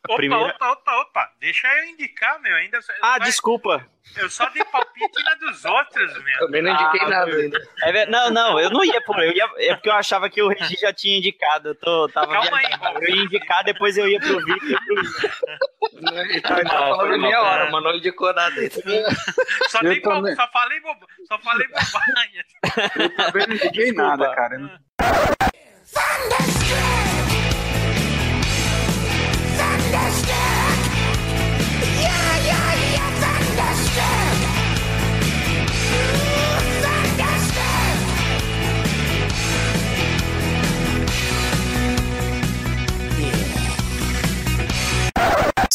[0.05, 1.32] Opa, primeira- opa, opa, opa.
[1.40, 2.55] Deixa eu indicar, meu.
[2.57, 3.86] Ainda Ah, só- desculpa.
[4.16, 6.39] Eu só dei palpite na dos outros, meu.
[6.39, 7.40] Também não indiquei Ah, nada meu.
[7.40, 7.59] ainda.
[7.82, 9.19] É não, não, eu não ia por.
[9.19, 11.70] Eu ia, é porque eu achava que o Regi já tinha indicado.
[11.70, 12.66] Eu tô, tava Calma aí.
[13.07, 16.20] Eu ia indicar, depois eu ia pro ia pro.
[16.20, 18.55] Ele tá, tá falando meia hora, mas não indicou nada.
[19.69, 20.35] Só, Eu dei também.
[20.36, 22.45] só falei boba- só falei bobagem.
[23.16, 24.81] Também não liguei nada, cara.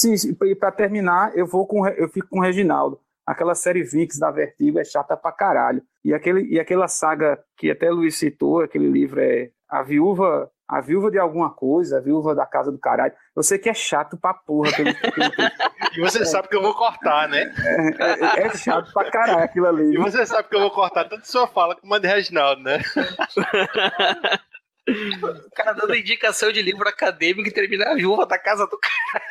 [0.03, 2.99] Sim, e pra terminar, eu vou com eu fico com o Reginaldo.
[3.25, 5.81] Aquela série Vinx da Vertigo é chata pra caralho.
[6.03, 10.79] E, aquele, e aquela saga que até Luiz citou, aquele livro é A Viúva, a
[10.81, 13.13] viúva de alguma coisa, a viúva da casa do caralho.
[13.35, 14.69] Eu sei que é chato pra porra.
[14.69, 15.31] Aquele, aquele,
[15.97, 17.51] E você sabe que eu vou cortar, né?
[17.99, 19.93] é, é- é chato pra caralho aquilo ali.
[19.93, 22.79] E você sabe que eu vou cortar tanto sua fala como a de Reginaldo, né?
[24.87, 29.23] O cara dando indicação de livro acadêmico e termina a viúva da casa do cara.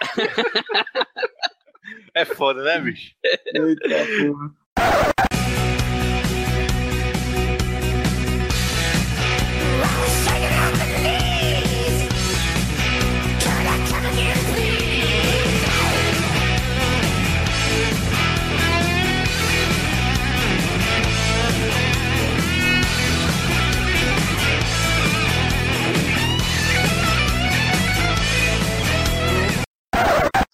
[2.14, 3.12] É foda, né, bicho?
[3.55, 3.89] Eita,
[4.19, 4.51] porra.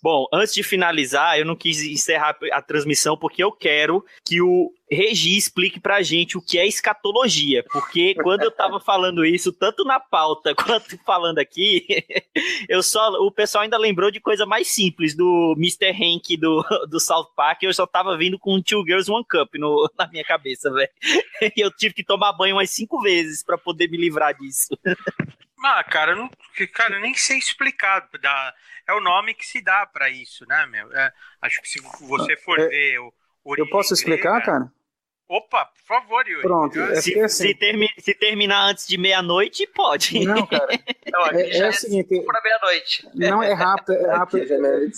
[0.02, 4.72] Bom, antes de finalizar, eu não quis encerrar a transmissão porque eu quero que o
[4.90, 7.64] Regi explique pra gente o que é escatologia.
[7.70, 11.84] Porque quando eu tava falando isso, tanto na pauta quanto falando aqui,
[12.68, 13.10] eu só.
[13.20, 15.90] O pessoal ainda lembrou de coisa mais simples do Mr.
[15.90, 17.64] Hank do, do South Park.
[17.64, 20.90] Eu só tava vindo com Two Girls One Cup no, na minha cabeça, velho.
[21.56, 24.68] E eu tive que tomar banho umas cinco vezes pra poder me livrar disso.
[25.64, 26.30] Ah, cara, eu não,
[26.72, 28.08] cara, eu nem sei explicar.
[28.20, 28.54] Dá,
[28.86, 30.92] é o nome que se dá pra isso, né, meu?
[30.92, 31.12] É,
[31.42, 33.12] acho que se você for É, ver o.
[33.56, 34.70] Eu posso explicar, cara?
[35.28, 36.42] Opa, por favor, Yuri.
[36.42, 37.48] Pronto, é Se, assim.
[37.48, 40.24] se termi- se terminar antes de meia-noite, pode.
[40.24, 40.68] Não, cara.
[41.12, 43.08] Não, aqui É, já é é o seguinte, pra meia-noite.
[43.14, 44.46] não é rápido, é rápido.
[44.60, 44.90] Me-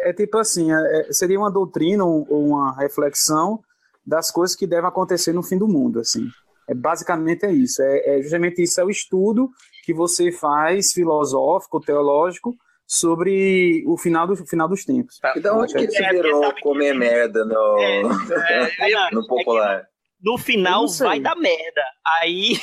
[0.00, 3.62] É tipo assim, é- é- seria uma doutrina ou ou uma reflexão
[4.06, 6.26] das coisas que devem acontecer no fim do mundo, assim.
[6.68, 7.82] É, basicamente é isso.
[7.82, 9.50] É, é justamente isso, é o estudo
[9.88, 12.54] que você faz filosófico, teológico,
[12.86, 15.18] sobre o final, do, final dos tempos.
[15.34, 18.02] E da onde que isso É, virou sabe que- comer merda no, É,
[19.12, 19.86] no popular?
[20.22, 21.06] No Eu final não sei.
[21.06, 21.80] vai dar merda.
[22.20, 22.58] Aí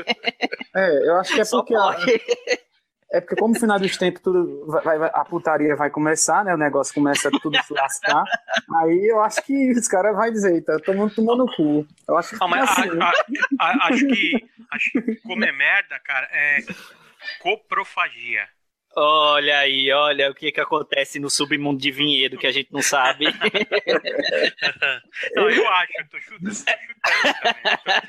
[0.74, 1.96] É, eu acho que é só porque, a-
[3.12, 6.54] é porque como no final dos tempos tudo vai, vai- a putaria vai começar, né?
[6.54, 8.24] O negócio começa tudo a se lascar.
[8.80, 11.86] Aí eu acho que os caras vão dizer, tá todo mundo tomando cu.
[12.08, 13.12] Eu acho que Não, mas é assim, a- né?
[13.60, 14.32] a- a- acho que
[14.72, 16.58] acho que comer merda, cara, é
[17.40, 18.48] coprofagia.
[18.94, 22.82] Olha aí, olha o que que acontece no submundo de Vinhedo que a gente não
[22.82, 23.24] sabe.
[25.34, 26.56] Não, eu acho, eu tô chutando, tô
[27.16, 27.42] chutando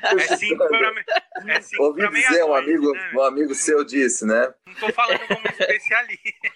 [0.08, 0.24] também.
[0.24, 1.04] É cinco pra, me-
[1.52, 4.52] é cinco Ouvi pra dizer, um amigo, né, um amigo seu disse, né?
[4.66, 6.50] Não tô falando como especialista.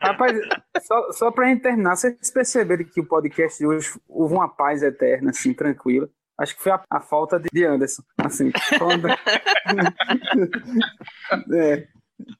[0.00, 0.36] Rapaz,
[0.82, 4.82] só, só pra gente terminar, vocês perceberam que o podcast de hoje houve uma paz
[4.82, 6.08] eterna, assim, tranquila.
[6.38, 8.50] Acho que foi a, a falta de de Anderson, assim.
[8.78, 9.08] quando-
[11.54, 11.86] é,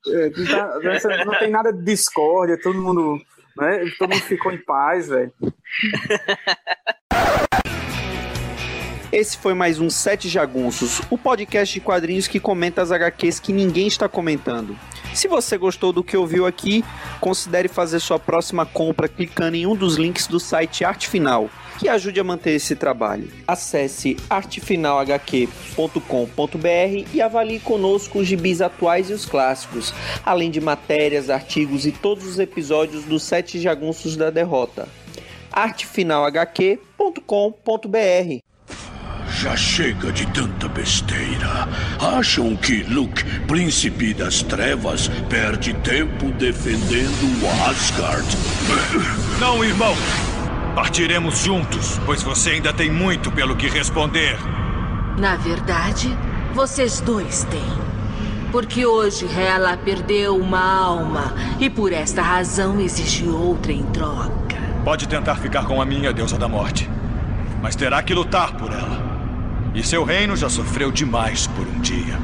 [0.08, 3.20] é, não, tá- nessa- não tem nada de discórdia, todo mundo,
[3.56, 5.32] né, todo mundo ficou em paz, velho.
[9.12, 13.52] Esse foi mais um Sete Jagunços, o podcast de quadrinhos que comenta as HQs que
[13.52, 14.76] ninguém está comentando.
[15.14, 16.84] Se você gostou do que ouviu aqui,
[17.20, 21.48] considere fazer sua próxima compra clicando em um dos links do site Arte Final,
[21.84, 23.30] que ajude a manter esse trabalho.
[23.46, 29.92] Acesse artefinalhq.com.br e avalie conosco os gibis atuais e os clássicos,
[30.24, 34.88] além de matérias, artigos e todos os episódios dos Sete Jagunços da Derrota.
[35.52, 38.38] artefinalhq.com.br
[39.28, 41.68] Já chega de tanta besteira.
[42.00, 48.26] Acham que Luke, príncipe das trevas, perde tempo defendendo Asgard?
[49.38, 49.94] Não, irmão!
[50.74, 54.36] Partiremos juntos, pois você ainda tem muito pelo que responder.
[55.16, 56.16] Na verdade,
[56.52, 57.84] vocês dois têm.
[58.50, 64.56] Porque hoje Hela perdeu uma alma e por esta razão exige outra em troca.
[64.84, 66.90] Pode tentar ficar com a minha deusa da morte,
[67.62, 69.02] mas terá que lutar por ela.
[69.74, 72.18] E seu reino já sofreu demais por um dia.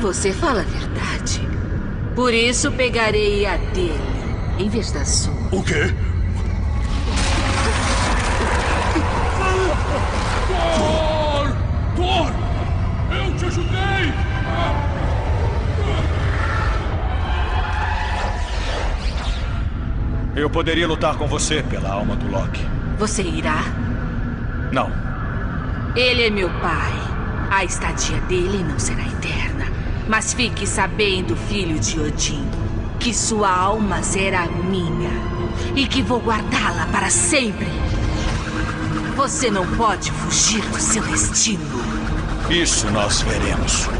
[0.00, 1.40] Você fala a verdade.
[2.14, 4.23] Por isso pegarei a dele,
[4.58, 5.34] em vez da sua.
[5.50, 5.94] O quê?
[10.76, 11.56] Thor!
[11.96, 12.32] Thor!
[13.10, 14.14] Eu te ajudei!
[20.36, 22.60] Eu poderia lutar com você pela alma do Loki.
[22.98, 23.62] Você irá?
[24.72, 24.90] Não.
[25.94, 26.92] Ele é meu pai.
[27.50, 29.66] A estadia dele não será eterna.
[30.08, 32.44] Mas fique sabendo, filho de Odin,
[33.04, 35.10] que sua alma será minha
[35.76, 37.68] e que vou guardá-la para sempre.
[39.14, 41.62] Você não pode fugir do seu destino.
[42.48, 43.90] Isso nós veremos.